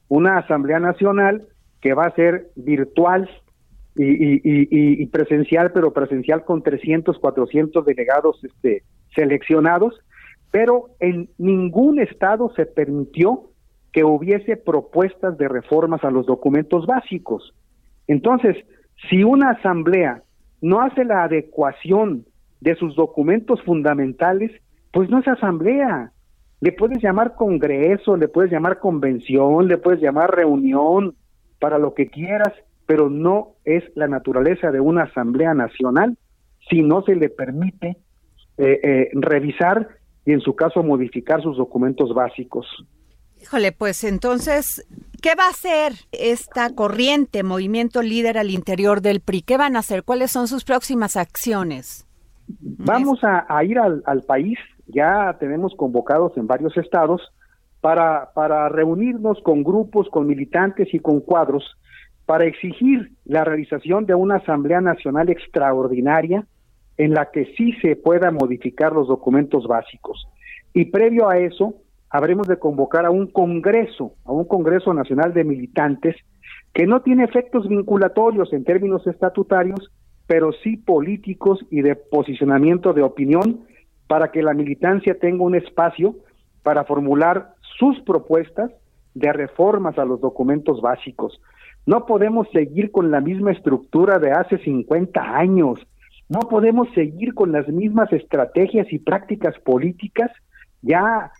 una 0.07 0.37
Asamblea 0.37 0.79
Nacional 0.79 1.45
que 1.81 1.93
va 1.93 2.05
a 2.05 2.15
ser 2.15 2.49
virtual 2.55 3.29
y, 3.97 5.05
presencial, 5.07 5.71
pero 5.71 5.93
presencial 5.93 6.43
con 6.45 6.61
300, 6.61 7.17
400 7.17 7.85
delegados 7.85 8.43
este, 8.43 8.83
seleccionados, 9.15 9.99
pero 10.51 10.89
en 10.99 11.29
ningún 11.37 11.99
estado 11.99 12.51
se 12.55 12.65
permitió 12.65 13.49
que 13.91 14.03
hubiese 14.03 14.57
propuestas 14.57 15.37
de 15.37 15.47
reformas 15.47 16.03
a 16.03 16.11
los 16.11 16.25
documentos 16.25 16.85
básicos. 16.85 17.53
Entonces, 18.07 18.55
si 19.09 19.23
una 19.23 19.51
asamblea 19.51 20.23
no 20.61 20.81
hace 20.81 21.03
la 21.03 21.23
adecuación 21.23 22.25
de 22.61 22.75
sus 22.75 22.95
documentos 22.95 23.61
fundamentales, 23.63 24.51
pues 24.91 25.09
no 25.09 25.19
es 25.19 25.27
asamblea. 25.27 26.11
Le 26.59 26.71
puedes 26.71 27.01
llamar 27.01 27.35
congreso, 27.35 28.17
le 28.17 28.27
puedes 28.27 28.51
llamar 28.51 28.79
convención, 28.79 29.67
le 29.67 29.77
puedes 29.77 30.01
llamar 30.01 30.35
reunión, 30.35 31.15
para 31.59 31.77
lo 31.77 31.93
que 31.93 32.07
quieras, 32.07 32.53
pero 32.87 33.09
no 33.09 33.57
es 33.65 33.83
la 33.95 34.07
naturaleza 34.07 34.71
de 34.71 34.79
una 34.79 35.03
asamblea 35.03 35.53
nacional 35.53 36.17
si 36.69 36.81
no 36.81 37.03
se 37.03 37.15
le 37.15 37.29
permite 37.29 37.97
eh, 38.57 38.79
eh, 38.81 39.09
revisar 39.13 39.89
y 40.25 40.31
en 40.31 40.41
su 40.41 40.55
caso 40.55 40.81
modificar 40.81 41.43
sus 41.43 41.57
documentos 41.57 42.13
básicos. 42.13 42.65
Híjole, 43.41 43.71
pues 43.71 44.03
entonces, 44.03 44.85
¿qué 45.21 45.35
va 45.35 45.45
a 45.45 45.49
hacer 45.49 45.93
esta 46.11 46.73
corriente, 46.73 47.43
movimiento 47.43 48.01
líder 48.01 48.37
al 48.37 48.49
interior 48.49 49.01
del 49.01 49.19
PRI? 49.21 49.43
¿Qué 49.43 49.57
van 49.57 49.75
a 49.75 49.79
hacer? 49.79 50.03
¿Cuáles 50.03 50.31
son 50.31 50.47
sus 50.47 50.63
próximas 50.63 51.15
acciones? 51.17 52.07
Vamos 52.47 53.19
a, 53.23 53.63
ir 53.63 53.77
al, 53.77 54.01
al, 54.05 54.23
país, 54.23 54.57
ya 54.87 55.35
tenemos 55.39 55.75
convocados 55.75 56.35
en 56.37 56.47
varios 56.47 56.75
estados 56.77 57.21
para, 57.81 58.31
para 58.33 58.69
reunirnos 58.69 59.41
con 59.43 59.63
grupos, 59.63 60.07
con 60.09 60.27
militantes 60.27 60.93
y 60.93 60.99
con 60.99 61.19
cuadros 61.19 61.63
para 62.27 62.45
exigir 62.45 63.13
la 63.23 63.45
realización 63.45 64.05
de 64.05 64.13
una 64.13 64.35
Asamblea 64.35 64.81
Nacional 64.81 65.29
extraordinaria 65.29 66.45
en 66.97 67.13
la 67.13 67.31
que 67.31 67.45
sí 67.55 67.71
se 67.81 67.95
pueda 67.95 68.31
modificar 68.31 68.91
los 68.91 69.07
documentos 69.07 69.65
básicos. 69.65 70.27
Y 70.73 70.85
previo 70.85 71.29
a 71.29 71.37
eso, 71.37 71.75
habremos 72.09 72.45
de 72.47 72.59
convocar 72.59 73.05
a 73.05 73.11
un 73.11 73.27
Congreso, 73.27 74.11
a 74.25 74.33
un 74.33 74.43
Congreso 74.43 74.93
Nacional 74.93 75.33
de 75.33 75.45
Militantes, 75.45 76.17
que 76.73 76.85
no 76.85 77.01
tiene 77.01 77.23
efectos 77.23 77.65
vinculatorios 77.69 78.51
en 78.51 78.65
términos 78.65 79.07
estatutarios, 79.07 79.89
pero 80.27 80.51
sí 80.51 80.75
políticos 80.75 81.65
y 81.71 81.81
de 81.81 81.95
posicionamiento 81.95 82.91
de 82.91 83.03
opinión, 83.03 83.61
para 84.07 84.31
que 84.31 84.43
la 84.43 84.53
militancia 84.53 85.17
tenga 85.17 85.45
un 85.45 85.55
espacio 85.55 86.15
para 86.61 86.83
formular 86.83 87.53
sus 87.79 88.01
propuestas 88.01 88.69
de 89.13 89.31
reformas 89.31 89.97
a 89.97 90.03
los 90.03 90.19
documentos 90.19 90.81
básicos. 90.81 91.39
No 91.87 92.05
podemos 92.05 92.49
seguir 92.51 92.91
con 92.91 93.11
la 93.11 93.21
misma 93.21 93.53
estructura 93.53 94.19
de 94.19 94.31
hace 94.31 94.57
50 94.57 95.21
años. 95.21 95.79
No 96.27 96.41
podemos 96.41 96.89
seguir 96.93 97.33
con 97.33 97.53
las 97.53 97.65
mismas 97.69 98.11
estrategias 98.11 98.91
y 98.91 98.99
prácticas 98.99 99.57
políticas 99.59 100.29
ya 100.81 101.31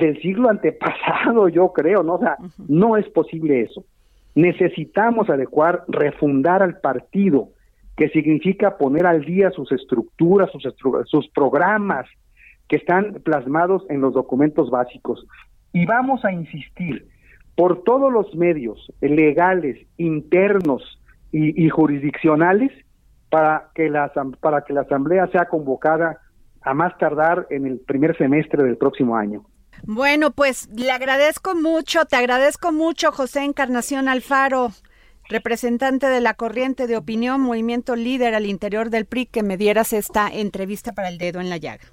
del 0.00 0.20
siglo 0.20 0.50
antepasado, 0.50 1.48
yo 1.48 1.72
creo, 1.72 2.02
¿no? 2.02 2.14
O 2.14 2.18
sea, 2.18 2.36
no 2.66 2.96
es 2.96 3.08
posible 3.10 3.62
eso. 3.62 3.84
Necesitamos 4.34 5.30
adecuar, 5.30 5.84
refundar 5.86 6.64
al 6.64 6.80
partido, 6.80 7.50
que 7.96 8.08
significa 8.08 8.78
poner 8.78 9.06
al 9.06 9.24
día 9.24 9.52
sus 9.52 9.70
estructuras, 9.70 10.50
sus, 10.50 10.64
sus 11.04 11.28
programas 11.28 12.06
que 12.66 12.76
están 12.76 13.20
plasmados 13.22 13.84
en 13.88 14.00
los 14.00 14.14
documentos 14.14 14.68
básicos. 14.68 15.24
Y 15.72 15.86
vamos 15.86 16.24
a 16.24 16.32
insistir 16.32 17.06
por 17.56 17.84
todos 17.84 18.12
los 18.12 18.34
medios 18.34 18.92
legales, 19.00 19.86
internos 19.96 20.82
y, 21.30 21.64
y 21.64 21.68
jurisdiccionales 21.68 22.70
para 23.30 23.70
que 23.74 23.88
la 23.88 24.12
para 24.40 24.62
que 24.62 24.72
la 24.72 24.82
asamblea 24.82 25.26
sea 25.28 25.46
convocada 25.46 26.18
a 26.62 26.74
más 26.74 26.96
tardar 26.98 27.46
en 27.50 27.66
el 27.66 27.80
primer 27.80 28.16
semestre 28.16 28.62
del 28.62 28.76
próximo 28.76 29.16
año. 29.16 29.44
Bueno, 29.84 30.30
pues 30.30 30.68
le 30.68 30.90
agradezco 30.90 31.54
mucho, 31.54 32.04
te 32.04 32.16
agradezco 32.16 32.72
mucho, 32.72 33.10
José 33.10 33.42
Encarnación 33.44 34.08
Alfaro, 34.08 34.68
representante 35.28 36.06
de 36.06 36.20
la 36.20 36.34
corriente 36.34 36.86
de 36.86 36.96
opinión, 36.96 37.40
movimiento 37.40 37.96
líder 37.96 38.34
al 38.34 38.46
interior 38.46 38.90
del 38.90 39.06
PRI, 39.06 39.26
que 39.26 39.42
me 39.42 39.56
dieras 39.56 39.92
esta 39.92 40.28
entrevista 40.28 40.92
para 40.92 41.08
el 41.08 41.18
dedo 41.18 41.40
en 41.40 41.50
la 41.50 41.56
llaga. 41.56 41.84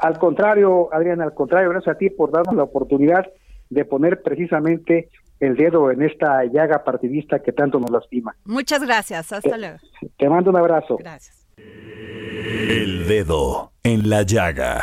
Al 0.00 0.18
contrario, 0.18 0.88
Adrián, 0.92 1.20
al 1.20 1.34
contrario, 1.34 1.70
gracias 1.70 1.94
a 1.94 1.98
ti 1.98 2.08
por 2.10 2.32
darnos 2.32 2.56
la 2.56 2.62
oportunidad 2.62 3.26
de 3.74 3.84
poner 3.84 4.22
precisamente 4.22 5.10
el 5.40 5.56
dedo 5.56 5.90
en 5.90 6.02
esta 6.02 6.44
llaga 6.44 6.84
partidista 6.84 7.40
que 7.40 7.52
tanto 7.52 7.78
nos 7.78 7.90
lastima. 7.90 8.34
Muchas 8.44 8.82
gracias, 8.82 9.32
hasta 9.32 9.58
luego. 9.58 9.78
Te 10.16 10.28
mando 10.28 10.50
un 10.50 10.56
abrazo. 10.56 10.96
Gracias. 10.96 11.46
El 11.56 13.06
dedo 13.06 13.72
en 13.82 14.08
la 14.08 14.22
llaga. 14.22 14.82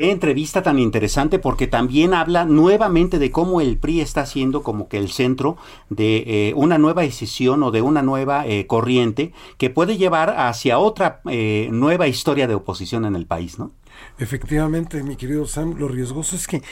Entrevista 0.00 0.62
tan 0.62 0.78
interesante 0.78 1.40
porque 1.40 1.66
también 1.66 2.14
habla 2.14 2.44
nuevamente 2.44 3.18
de 3.18 3.32
cómo 3.32 3.60
el 3.60 3.78
PRI 3.78 4.00
está 4.00 4.26
siendo 4.26 4.62
como 4.62 4.88
que 4.88 4.96
el 4.96 5.08
centro 5.08 5.56
de 5.90 6.18
eh, 6.18 6.52
una 6.54 6.78
nueva 6.78 7.02
decisión 7.02 7.64
o 7.64 7.72
de 7.72 7.82
una 7.82 8.00
nueva 8.00 8.46
eh, 8.46 8.68
corriente 8.68 9.32
que 9.56 9.70
puede 9.70 9.96
llevar 9.96 10.36
hacia 10.38 10.78
otra 10.78 11.20
eh, 11.28 11.68
nueva 11.72 12.06
historia 12.06 12.46
de 12.46 12.54
oposición 12.54 13.06
en 13.06 13.16
el 13.16 13.26
país, 13.26 13.58
¿no? 13.58 13.72
Efectivamente, 14.20 15.02
mi 15.02 15.16
querido 15.16 15.46
Sam, 15.46 15.74
lo 15.76 15.88
riesgoso 15.88 16.36
es 16.36 16.46
que 16.46 16.62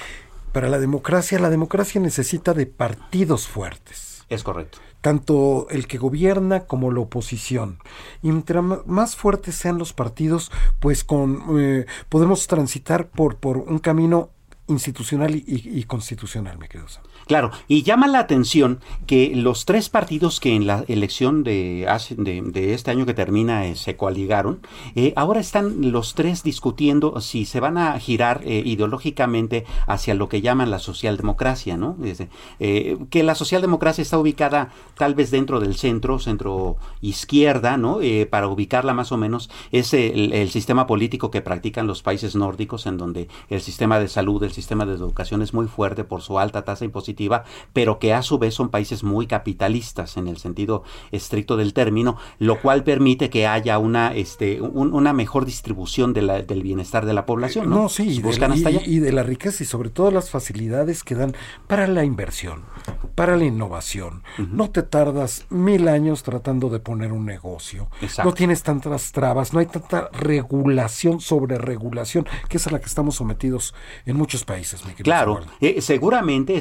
para 0.57 0.71
la 0.71 0.79
democracia, 0.79 1.39
la 1.39 1.51
democracia 1.51 2.01
necesita 2.01 2.55
de 2.55 2.65
partidos 2.65 3.47
fuertes. 3.47 4.25
Es 4.31 4.43
correcto. 4.43 4.79
Tanto 5.03 5.67
el 5.69 5.87
que 5.87 5.99
gobierna 5.99 6.61
como 6.61 6.91
la 6.91 7.01
oposición. 7.01 7.79
Y 8.23 8.31
mientras 8.33 8.65
más 8.87 9.17
fuertes 9.17 9.55
sean 9.55 9.77
los 9.77 9.93
partidos, 9.93 10.51
pues 10.81 11.05
con 11.05 11.61
eh, 11.61 11.85
podemos 12.09 12.47
transitar 12.47 13.11
por, 13.11 13.37
por 13.37 13.59
un 13.59 13.81
camino 13.81 14.31
institucional 14.67 15.35
y, 15.35 15.85
constitucional, 15.85 16.57
me 16.57 16.71
quedo. 16.71 16.87
Claro, 17.27 17.51
y 17.67 17.83
llama 17.83 18.07
la 18.07 18.21
atención 18.21 18.79
que 19.09 19.33
los 19.35 19.65
tres 19.65 19.89
partidos 19.89 20.39
que 20.39 20.55
en 20.55 20.69
la 20.69 20.85
elección 20.87 21.43
de, 21.43 21.85
de, 22.19 22.73
este 22.73 22.93
año 22.93 23.05
que 23.05 23.15
termina 23.15 23.67
eh, 23.67 23.75
se 23.75 23.97
coaligaron, 23.97 24.61
eh, 24.95 25.13
ahora 25.17 25.41
están 25.41 25.91
los 25.91 26.15
tres 26.15 26.45
discutiendo 26.45 27.21
si 27.21 27.45
se 27.45 27.59
van 27.59 27.79
a 27.79 27.99
girar 27.99 28.43
eh, 28.45 28.63
ideológicamente 28.65 29.67
hacia 29.89 30.15
lo 30.15 30.29
que 30.29 30.41
llaman 30.41 30.71
la 30.71 30.79
socialdemocracia, 30.79 31.77
¿no? 31.77 31.97
que 32.59 33.23
la 33.25 33.35
socialdemocracia 33.35 34.03
está 34.03 34.19
ubicada 34.19 34.71
tal 34.97 35.17
vez 35.17 35.33
dentro 35.33 35.59
del 35.59 35.75
centro, 35.75 36.21
centro 36.21 36.77
izquierda, 37.01 37.77
¿no? 37.77 37.99
para 38.31 38.47
ubicarla 38.47 38.95
más 38.95 39.11
o 39.11 39.17
menos, 39.17 39.51
es 39.73 39.95
el, 39.95 40.33
el, 40.33 40.51
sistema 40.51 40.87
político 40.87 41.33
que 41.33 41.43
practican 41.43 41.89
los 41.89 42.03
países 42.03 42.37
nórdicos, 42.37 42.87
en 42.87 42.99
donde 42.99 43.27
el 43.51 43.61
sistema 43.61 43.99
de 43.99 44.07
salud, 44.07 44.45
el 44.45 44.53
sistema 44.53 44.87
de 44.87 44.95
educación 44.95 45.43
es 45.43 45.53
muy 45.53 45.67
fuerte 45.67 46.05
por 46.05 46.23
su 46.23 46.39
alta 46.39 46.65
tasa 46.65 46.85
impositiva 46.85 47.16
pero 47.73 47.99
que 47.99 48.15
a 48.15 48.23
su 48.23 48.39
vez 48.39 48.55
son 48.55 48.69
países 48.69 49.03
muy 49.03 49.27
capitalistas 49.27 50.17
en 50.17 50.29
el 50.29 50.37
sentido 50.37 50.83
estricto 51.13 51.57
del 51.57 51.73
término, 51.73 52.17
lo 52.39 52.61
cual 52.61 52.85
permite 52.85 53.31
que 53.31 53.47
haya 53.47 53.79
una, 53.79 54.15
este, 54.15 54.61
una 54.61 55.13
mejor 55.13 55.45
distribución 55.45 56.13
de 56.13 56.23
la, 56.23 56.43
del 56.43 56.63
bienestar 56.63 57.07
de 57.07 57.15
la 57.15 57.27
población. 57.27 57.71
No, 57.71 57.89
sí, 57.89 58.09
y, 58.09 58.23
de, 58.23 58.31
hasta 58.31 58.71
y 58.71 58.99
de 58.99 59.13
la 59.13 59.23
riqueza 59.23 59.63
y 59.63 59.67
sobre 59.67 59.91
todo 59.91 60.11
las 60.11 60.31
facilidades 60.31 61.03
que 61.03 61.15
dan 61.15 61.35
para 61.67 61.87
la 61.87 62.05
inversión, 62.05 62.63
para 63.15 63.37
la 63.37 63.45
innovación. 63.45 64.23
No 64.39 64.71
te 64.71 64.83
tardas 64.83 65.47
mil 65.51 65.89
años 65.89 66.23
tratando 66.23 66.69
de 66.69 66.81
poner 66.81 67.13
un 67.13 67.25
negocio. 67.25 67.89
No 68.25 68.33
tienes 68.33 68.63
tantas 68.63 69.13
trabas, 69.13 69.53
no 69.53 69.61
hay 69.61 69.67
tanta 69.67 70.11
regulación 70.13 71.21
sobre 71.21 71.59
regulación, 71.59 72.27
que 72.49 72.59
es 72.59 72.67
a 72.67 72.71
la 72.71 72.81
que 72.81 72.87
estamos 72.87 73.17
sometidos 73.17 73.75
en 74.05 74.17
muchos 74.17 74.45
países. 74.45 74.85
Mi 74.85 74.93
claro, 74.93 75.41
eh, 75.61 75.81
seguramente 75.81 76.57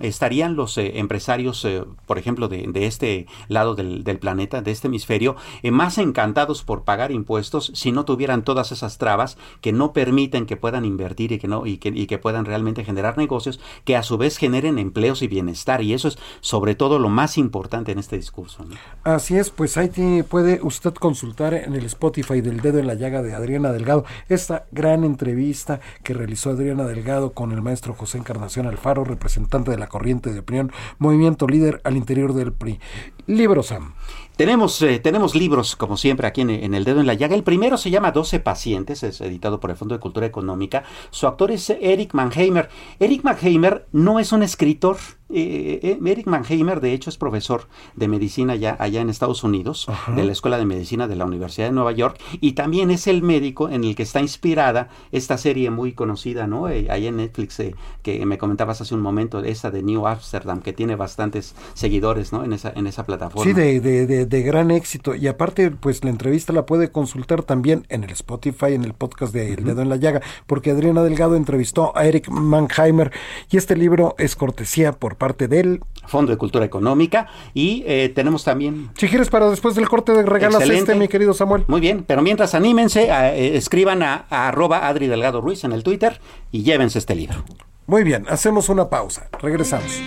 estarían 0.00 0.56
los 0.56 0.76
eh, 0.78 0.98
empresarios, 0.98 1.64
eh, 1.64 1.84
por 2.06 2.18
ejemplo, 2.18 2.48
de, 2.48 2.86
este 2.86 3.26
lado 3.48 3.74
del, 3.74 4.18
planeta, 4.18 4.62
de 4.62 4.70
este 4.70 4.88
hemisferio, 4.88 5.36
eh, 5.62 5.70
más 5.70 5.98
encantados 5.98 6.62
por 6.62 6.84
pagar 6.84 7.10
impuestos 7.12 7.72
si 7.74 7.92
no 7.92 8.04
tuvieran 8.04 8.44
todas 8.44 8.72
esas 8.72 8.98
trabas 8.98 9.36
que 9.60 9.72
no 9.72 9.92
permiten 9.92 10.46
que 10.46 10.56
puedan 10.56 10.84
invertir 10.84 11.32
y 11.32 11.38
que 11.38 11.48
no 11.48 11.66
y 11.66 11.78
que 11.78 12.18
puedan 12.18 12.44
realmente 12.44 12.84
generar 12.84 13.18
negocios 13.18 13.60
que 13.84 13.96
a 13.96 14.02
su 14.02 14.18
vez 14.18 14.36
generen 14.36 14.78
empleos 14.78 15.22
y 15.22 15.28
bienestar 15.28 15.82
y 15.82 15.94
eso 15.94 16.08
es 16.08 16.18
sobre 16.40 16.74
todo 16.74 16.98
lo 16.98 17.08
más 17.08 17.38
importante 17.38 17.92
en 17.92 17.98
este 17.98 18.16
discurso. 18.16 18.64
Así 19.04 19.36
es, 19.36 19.50
pues 19.50 19.76
ahí 19.76 20.22
puede 20.28 20.60
usted 20.62 20.94
consultar 20.94 21.54
en 21.54 21.74
el 21.74 21.84
Spotify 21.86 22.40
del 22.40 22.60
dedo 22.60 22.78
en 22.78 22.86
la 22.86 22.94
llaga 22.94 23.22
de 23.22 23.34
Adriana 23.34 23.72
Delgado 23.72 24.04
esta 24.28 24.66
gran 24.70 25.04
entrevista 25.04 25.80
que 26.02 26.14
realizó 26.14 26.50
Adriana 26.50 26.84
Delgado 26.84 27.32
con 27.32 27.52
el 27.52 27.62
maestro 27.62 27.94
José 27.94 28.18
Encarnación 28.18 28.66
Alfaro, 28.66 29.04
representante 29.04 29.70
de 29.70 29.78
la 29.80 29.88
corriente 29.88 30.32
de 30.32 30.40
opinión, 30.40 30.72
movimiento 30.98 31.46
líder 31.46 31.80
al 31.84 31.96
interior 31.96 32.34
del 32.34 32.52
PRI. 32.52 32.78
Libros, 33.26 33.66
Sam. 33.66 33.94
Tenemos, 34.36 34.80
eh, 34.80 34.98
tenemos 35.00 35.34
libros, 35.34 35.76
como 35.76 35.98
siempre, 35.98 36.26
aquí 36.26 36.40
en, 36.40 36.74
El 36.74 36.84
Dedo 36.84 37.00
en 37.00 37.06
la 37.06 37.12
Llaga. 37.12 37.34
El 37.34 37.42
primero 37.42 37.76
se 37.76 37.90
llama 37.90 38.10
12 38.10 38.40
Pacientes, 38.40 39.02
es 39.02 39.20
editado 39.20 39.60
por 39.60 39.70
el 39.70 39.76
Fondo 39.76 39.94
de 39.94 40.00
Cultura 40.00 40.24
Económica. 40.24 40.82
Su 41.10 41.26
autor 41.26 41.50
es 41.50 41.68
Eric 41.68 42.14
Mannheimer. 42.14 42.70
Eric 43.00 43.22
Mannheimer 43.22 43.86
no 43.92 44.18
es 44.18 44.32
un 44.32 44.42
escritor, 44.42 44.96
Eh, 45.32 45.80
eh, 45.82 45.98
Eric 46.04 46.26
Mannheimer, 46.26 46.80
de 46.80 46.92
hecho, 46.92 47.08
es 47.08 47.16
profesor 47.16 47.68
de 47.94 48.08
medicina 48.08 48.56
ya 48.56 48.76
allá 48.78 49.00
en 49.00 49.10
Estados 49.10 49.44
Unidos, 49.44 49.86
de 50.14 50.24
la 50.24 50.32
Escuela 50.32 50.58
de 50.58 50.64
Medicina 50.64 51.06
de 51.06 51.14
la 51.14 51.24
Universidad 51.24 51.68
de 51.68 51.72
Nueva 51.72 51.92
York, 51.92 52.20
y 52.40 52.52
también 52.52 52.90
es 52.90 53.06
el 53.06 53.22
médico 53.22 53.68
en 53.68 53.84
el 53.84 53.94
que 53.94 54.02
está 54.02 54.20
inspirada 54.20 54.88
esta 55.12 55.38
serie 55.38 55.70
muy 55.70 55.92
conocida, 55.92 56.46
¿no? 56.46 56.68
Eh, 56.68 56.88
ahí 56.90 57.06
en 57.06 57.18
Netflix, 57.18 57.62
que 58.02 58.26
me 58.26 58.38
comentabas 58.38 58.80
hace 58.80 58.94
un 58.94 59.02
momento, 59.02 59.40
esa 59.40 59.70
de 59.70 59.82
New 59.82 60.06
Amsterdam, 60.06 60.60
que 60.62 60.72
tiene 60.72 60.96
bastantes 60.96 61.54
seguidores, 61.74 62.32
¿no? 62.32 62.44
En 62.44 62.52
esa, 62.52 62.72
en 62.74 62.86
esa 62.86 63.04
plataforma. 63.04 63.44
Sí, 63.44 63.52
de, 63.52 63.80
de, 63.80 64.26
de, 64.26 64.42
gran 64.42 64.70
éxito. 64.70 65.14
Y 65.14 65.28
aparte, 65.28 65.70
pues 65.70 66.02
la 66.02 66.10
entrevista 66.10 66.52
la 66.52 66.66
puede 66.66 66.90
consultar 66.90 67.42
también 67.42 67.86
en 67.88 68.04
el 68.04 68.10
Spotify, 68.10 68.74
en 68.74 68.84
el 68.84 68.94
podcast 68.94 69.32
de 69.32 69.54
El 69.54 69.64
Dedo 69.64 69.82
en 69.82 69.88
la 69.88 69.96
Llaga, 69.96 70.22
porque 70.46 70.70
Adriana 70.70 71.02
Delgado 71.02 71.36
entrevistó 71.36 71.96
a 71.96 72.06
Eric 72.06 72.28
Mannheimer 72.28 73.12
y 73.50 73.56
este 73.56 73.76
libro 73.76 74.14
es 74.18 74.34
cortesía 74.34 74.92
por 74.92 75.16
parte 75.20 75.46
del 75.46 75.80
Fondo 76.08 76.32
de 76.32 76.38
Cultura 76.38 76.64
Económica 76.64 77.28
y 77.54 77.84
eh, 77.86 78.10
tenemos 78.12 78.42
también... 78.42 78.90
Si 78.96 79.06
quieres 79.06 79.28
para 79.28 79.48
después 79.48 79.76
del 79.76 79.88
corte 79.88 80.12
de 80.12 80.24
regalas 80.24 80.68
este, 80.68 80.96
mi 80.96 81.06
querido 81.06 81.34
Samuel. 81.34 81.64
Muy 81.68 81.80
bien, 81.80 82.04
pero 82.04 82.22
mientras 82.22 82.56
anímense, 82.56 83.08
eh, 83.08 83.56
escriban 83.56 84.02
a, 84.02 84.26
arroba 84.30 84.88
Adri 84.88 85.06
Delgado 85.06 85.40
Ruiz 85.40 85.62
en 85.62 85.72
el 85.72 85.84
Twitter 85.84 86.20
y 86.50 86.64
llévense 86.64 86.98
este 86.98 87.14
libro. 87.14 87.44
Muy 87.86 88.02
bien, 88.02 88.24
hacemos 88.28 88.68
una 88.68 88.88
pausa. 88.88 89.28
Regresamos. 89.40 90.00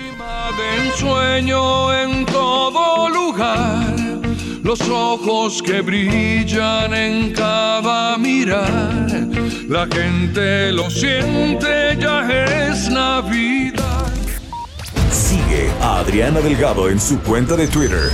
en 1.94 2.26
todo 2.26 3.10
lugar, 3.10 3.96
los 4.64 4.82
ojos 4.90 5.62
que 5.62 5.82
brillan 5.82 6.94
en 6.94 7.34
cada 7.34 8.18
mirar, 8.18 9.08
la 9.68 9.86
gente 9.88 10.72
lo 10.72 10.90
siente, 10.90 11.98
ya 12.00 12.28
es 12.72 12.90
Navidad. 12.90 14.03
A 15.82 16.00
Adriana 16.00 16.42
Delgado 16.42 16.90
en 16.90 17.00
su 17.00 17.20
cuenta 17.20 17.56
de 17.56 17.68
Twitter, 17.68 18.10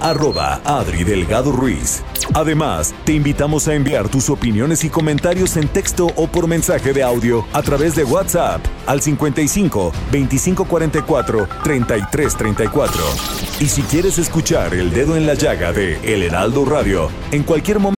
arroba 0.00 0.60
Adri 0.64 1.04
Delgado 1.04 1.52
Ruiz. 1.52 2.02
Además, 2.34 2.94
te 3.04 3.12
invitamos 3.14 3.68
a 3.68 3.74
enviar 3.74 4.08
tus 4.08 4.30
opiniones 4.30 4.84
y 4.84 4.90
comentarios 4.90 5.56
en 5.56 5.68
texto 5.68 6.08
o 6.16 6.26
por 6.26 6.46
mensaje 6.46 6.92
de 6.92 7.02
audio 7.02 7.44
a 7.52 7.62
través 7.62 7.94
de 7.94 8.04
WhatsApp 8.04 8.64
al 8.86 9.00
55 9.00 9.92
2544 10.12 11.48
3334. 11.64 13.02
Y 13.60 13.66
si 13.66 13.82
quieres 13.82 14.18
escuchar 14.18 14.74
El 14.74 14.92
Dedo 14.92 15.16
en 15.16 15.26
la 15.26 15.34
Llaga 15.34 15.72
de 15.72 15.98
El 16.02 16.22
Heraldo 16.22 16.64
Radio 16.64 17.10
en 17.32 17.42
cualquier 17.42 17.78
momento. 17.78 17.97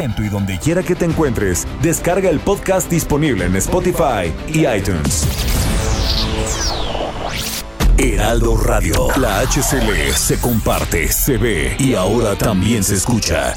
Y 0.00 0.28
donde 0.28 0.58
quiera 0.58 0.82
que 0.84 0.94
te 0.94 1.04
encuentres, 1.04 1.66
descarga 1.82 2.30
el 2.30 2.38
podcast 2.38 2.88
disponible 2.88 3.46
en 3.46 3.56
Spotify 3.56 4.32
y 4.46 4.64
iTunes. 4.64 5.26
Heraldo 7.96 8.56
Radio, 8.56 9.08
la 9.16 9.40
HCL 9.40 10.12
se 10.14 10.40
comparte, 10.40 11.08
se 11.08 11.36
ve 11.36 11.74
y 11.80 11.94
ahora 11.94 12.36
también 12.36 12.84
se 12.84 12.94
escucha. 12.94 13.56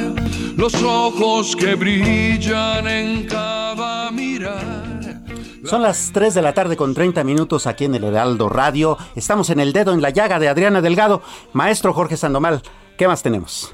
los 0.61 0.75
ojos 0.83 1.55
que 1.55 1.73
brillan 1.73 2.87
en 2.87 3.25
cada 3.25 4.11
mirar. 4.11 5.23
Son 5.65 5.81
las 5.81 6.11
3 6.13 6.35
de 6.35 6.41
la 6.43 6.53
tarde 6.53 6.77
con 6.77 6.93
30 6.93 7.23
minutos 7.23 7.65
aquí 7.65 7.85
en 7.85 7.95
el 7.95 8.03
Heraldo 8.03 8.47
Radio. 8.47 8.95
Estamos 9.15 9.49
en 9.49 9.59
el 9.59 9.73
dedo 9.73 9.91
en 9.91 10.03
la 10.03 10.11
llaga 10.11 10.37
de 10.37 10.49
Adriana 10.49 10.79
Delgado. 10.81 11.23
Maestro 11.53 11.95
Jorge 11.95 12.15
Sandomal, 12.15 12.61
¿qué 12.95 13.07
más 13.07 13.23
tenemos? 13.23 13.73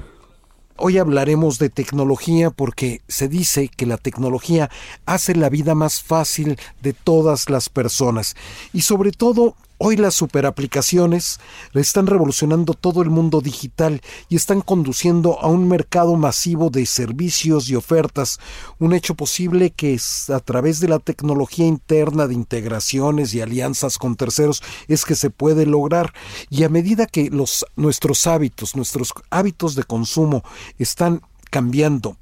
Hoy 0.78 0.96
hablaremos 0.96 1.58
de 1.58 1.68
tecnología 1.68 2.48
porque 2.48 3.02
se 3.06 3.28
dice 3.28 3.68
que 3.68 3.84
la 3.84 3.98
tecnología 3.98 4.70
hace 5.04 5.34
la 5.34 5.50
vida 5.50 5.74
más 5.74 6.02
fácil 6.02 6.58
de 6.80 6.94
todas 6.94 7.50
las 7.50 7.68
personas 7.68 8.34
y 8.72 8.80
sobre 8.80 9.12
todo 9.12 9.56
Hoy 9.80 9.96
las 9.96 10.16
superaplicaciones 10.16 11.38
están 11.72 12.08
revolucionando 12.08 12.74
todo 12.74 13.00
el 13.00 13.10
mundo 13.10 13.40
digital 13.40 14.02
y 14.28 14.34
están 14.34 14.60
conduciendo 14.60 15.38
a 15.40 15.46
un 15.46 15.68
mercado 15.68 16.16
masivo 16.16 16.68
de 16.68 16.84
servicios 16.84 17.70
y 17.70 17.76
ofertas, 17.76 18.40
un 18.80 18.92
hecho 18.92 19.14
posible 19.14 19.70
que 19.70 19.94
es 19.94 20.30
a 20.30 20.40
través 20.40 20.80
de 20.80 20.88
la 20.88 20.98
tecnología 20.98 21.64
interna 21.64 22.26
de 22.26 22.34
integraciones 22.34 23.32
y 23.34 23.40
alianzas 23.40 23.98
con 23.98 24.16
terceros 24.16 24.64
es 24.88 25.04
que 25.04 25.14
se 25.14 25.30
puede 25.30 25.64
lograr. 25.64 26.12
Y 26.50 26.64
a 26.64 26.68
medida 26.68 27.06
que 27.06 27.30
los 27.30 27.64
nuestros 27.76 28.26
hábitos, 28.26 28.74
nuestros 28.74 29.12
hábitos 29.30 29.76
de 29.76 29.84
consumo 29.84 30.42
están 30.80 31.22
cambiando 31.50 32.16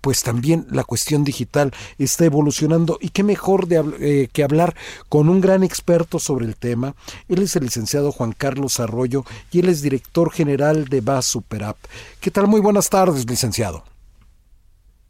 pues 0.00 0.22
también 0.22 0.66
la 0.70 0.84
cuestión 0.84 1.24
digital 1.24 1.72
está 1.98 2.24
evolucionando 2.24 2.98
y 3.00 3.10
qué 3.10 3.22
mejor 3.22 3.66
de, 3.66 3.82
eh, 4.00 4.28
que 4.32 4.42
hablar 4.42 4.74
con 5.08 5.28
un 5.28 5.40
gran 5.40 5.62
experto 5.62 6.18
sobre 6.18 6.46
el 6.46 6.56
tema. 6.56 6.94
Él 7.28 7.42
es 7.42 7.56
el 7.56 7.64
licenciado 7.64 8.12
Juan 8.12 8.32
Carlos 8.32 8.80
Arroyo 8.80 9.24
y 9.50 9.60
él 9.60 9.68
es 9.68 9.82
director 9.82 10.30
general 10.30 10.86
de 10.86 11.00
BAS 11.00 11.26
Superapp. 11.26 11.76
¿Qué 12.20 12.30
tal? 12.30 12.46
Muy 12.46 12.60
buenas 12.60 12.90
tardes, 12.90 13.28
licenciado. 13.28 13.84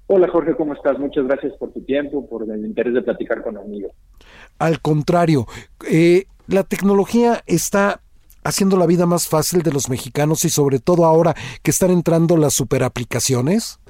Hola 0.07 0.29
Jorge, 0.29 0.55
¿cómo 0.55 0.75
estás? 0.75 0.99
Muchas 0.99 1.27
gracias 1.27 1.55
por 1.59 1.73
tu 1.73 1.81
tiempo, 1.83 2.29
por 2.29 2.43
el 2.43 2.65
interés 2.67 2.93
de 2.93 3.03
platicar 3.03 3.43
conmigo. 3.43 3.89
Al 4.59 4.81
contrario, 4.81 5.47
eh, 5.91 6.27
la 6.47 6.63
tecnología 6.63 7.43
está 7.47 8.01
haciendo 8.45 8.77
la 8.77 8.87
vida 8.87 9.07
más 9.07 9.27
fácil 9.27 9.63
de 9.63 9.73
los 9.73 9.89
mexicanos 9.89 10.45
y 10.45 10.51
sobre 10.51 10.79
todo 10.79 11.07
ahora 11.07 11.35
que 11.63 11.71
están 11.71 11.91
entrando 11.91 12.37
las 12.37 12.53
superaplicaciones. 12.53 13.81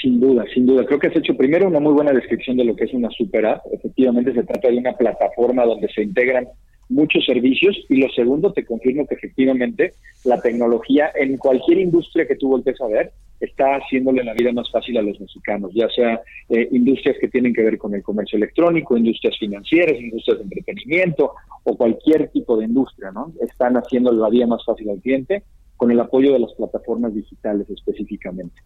Sin 0.00 0.20
duda, 0.20 0.44
sin 0.54 0.66
duda. 0.66 0.84
Creo 0.86 0.98
que 0.98 1.08
has 1.08 1.16
hecho 1.16 1.36
primero 1.36 1.66
una 1.66 1.80
muy 1.80 1.92
buena 1.92 2.12
descripción 2.12 2.56
de 2.56 2.64
lo 2.64 2.76
que 2.76 2.84
es 2.84 2.94
una 2.94 3.10
super 3.10 3.44
app. 3.46 3.62
Efectivamente 3.72 4.32
se 4.32 4.44
trata 4.44 4.68
de 4.68 4.78
una 4.78 4.92
plataforma 4.92 5.64
donde 5.64 5.88
se 5.88 6.02
integran 6.02 6.46
muchos 6.88 7.24
servicios 7.26 7.76
y 7.88 7.96
lo 7.96 8.08
segundo 8.10 8.52
te 8.52 8.64
confirmo 8.64 9.06
que 9.06 9.16
efectivamente 9.16 9.94
la 10.24 10.40
tecnología 10.40 11.10
en 11.14 11.36
cualquier 11.36 11.78
industria 11.78 12.26
que 12.26 12.36
tú 12.36 12.48
voltees 12.48 12.80
a 12.80 12.86
ver 12.86 13.12
está 13.40 13.76
haciéndole 13.76 14.24
la 14.24 14.34
vida 14.34 14.52
más 14.52 14.70
fácil 14.70 14.96
a 14.98 15.02
los 15.02 15.20
mexicanos, 15.20 15.70
ya 15.74 15.88
sea 15.90 16.20
eh, 16.48 16.68
industrias 16.72 17.16
que 17.20 17.28
tienen 17.28 17.54
que 17.54 17.62
ver 17.62 17.78
con 17.78 17.94
el 17.94 18.02
comercio 18.02 18.36
electrónico, 18.36 18.96
industrias 18.96 19.36
financieras, 19.38 20.00
industrias 20.00 20.38
de 20.38 20.44
entretenimiento 20.44 21.34
o 21.64 21.76
cualquier 21.76 22.30
tipo 22.30 22.56
de 22.56 22.64
industria, 22.64 23.12
¿no? 23.12 23.32
Están 23.40 23.76
haciendo 23.76 24.10
la 24.12 24.28
vida 24.28 24.46
más 24.46 24.64
fácil 24.64 24.90
al 24.90 25.00
cliente 25.00 25.44
con 25.78 25.90
el 25.90 25.98
apoyo 26.00 26.34
de 26.34 26.40
las 26.40 26.52
plataformas 26.52 27.14
digitales 27.14 27.70
específicamente. 27.70 28.60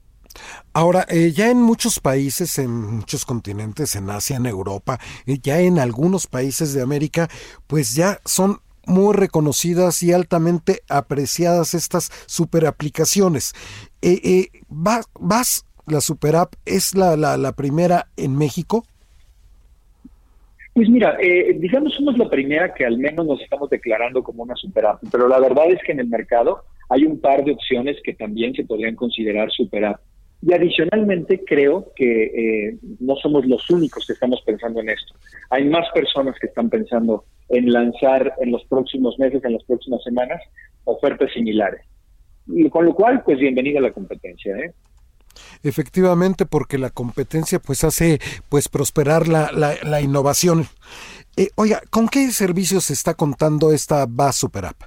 Ahora, 0.72 1.06
eh, 1.08 1.30
ya 1.30 1.50
en 1.50 1.58
muchos 1.58 2.00
países, 2.00 2.58
en 2.58 2.70
muchos 2.70 3.24
continentes, 3.24 3.94
en 3.94 4.10
Asia, 4.10 4.36
en 4.36 4.46
Europa, 4.46 4.98
eh, 5.26 5.38
ya 5.40 5.60
en 5.60 5.78
algunos 5.78 6.26
países 6.26 6.72
de 6.72 6.82
América, 6.82 7.28
pues 7.66 7.94
ya 7.94 8.18
son 8.24 8.58
muy 8.86 9.14
reconocidas 9.14 10.02
y 10.02 10.12
altamente 10.12 10.80
apreciadas 10.88 11.74
estas 11.74 12.10
super 12.26 12.66
aplicaciones. 12.66 13.52
Eh, 14.00 14.48
¿vas, 14.68 15.66
la 15.86 16.00
super 16.00 16.34
app 16.34 16.54
es 16.64 16.96
la, 16.96 17.16
la, 17.16 17.36
la 17.36 17.52
primera 17.52 18.08
en 18.16 18.36
México? 18.36 18.84
Pues 20.74 20.88
mira, 20.88 21.18
eh, 21.20 21.54
digamos 21.58 21.94
somos 21.94 22.16
la 22.16 22.30
primera 22.30 22.72
que 22.72 22.86
al 22.86 22.96
menos 22.96 23.26
nos 23.26 23.40
estamos 23.42 23.68
declarando 23.68 24.22
como 24.22 24.42
una 24.42 24.56
super 24.56 24.86
app, 24.86 25.02
pero 25.10 25.28
la 25.28 25.38
verdad 25.38 25.70
es 25.70 25.78
que 25.84 25.92
en 25.92 26.00
el 26.00 26.08
mercado 26.08 26.64
hay 26.88 27.04
un 27.04 27.20
par 27.20 27.44
de 27.44 27.52
opciones 27.52 27.96
que 28.02 28.14
también 28.14 28.54
se 28.54 28.64
podrían 28.64 28.96
considerar 28.96 29.50
super 29.50 29.84
app. 29.84 30.00
Y 30.44 30.52
adicionalmente 30.52 31.44
creo 31.46 31.92
que 31.94 32.24
eh, 32.24 32.78
no 32.98 33.14
somos 33.16 33.46
los 33.46 33.68
únicos 33.70 34.04
que 34.06 34.12
estamos 34.12 34.42
pensando 34.44 34.80
en 34.80 34.88
esto. 34.88 35.14
Hay 35.50 35.64
más 35.64 35.86
personas 35.94 36.34
que 36.40 36.48
están 36.48 36.68
pensando 36.68 37.24
en 37.48 37.72
lanzar 37.72 38.34
en 38.40 38.50
los 38.50 38.64
próximos 38.64 39.18
meses, 39.18 39.44
en 39.44 39.52
las 39.52 39.62
próximas 39.64 40.02
semanas, 40.02 40.40
ofertas 40.84 41.32
similares. 41.32 41.82
Con 42.70 42.86
lo 42.86 42.94
cual, 42.94 43.22
pues 43.24 43.38
bienvenida 43.38 43.78
a 43.78 43.82
la 43.82 43.92
competencia. 43.92 44.56
¿eh? 44.56 44.72
Efectivamente, 45.62 46.46
porque 46.46 46.78
la 46.78 46.90
competencia 46.90 47.58
pues 47.60 47.84
hace 47.84 48.20
pues 48.48 48.68
prosperar 48.68 49.28
la, 49.28 49.50
la, 49.52 50.00
innovación. 50.00 50.66
Eh, 51.36 51.48
oiga, 51.54 51.82
¿con 51.90 52.08
qué 52.08 52.30
servicios 52.30 52.84
se 52.84 52.92
está 52.94 53.14
contando 53.14 53.72
esta 53.72 54.06
BAS 54.08 54.36
Super 54.36 54.66
App? 54.66 54.82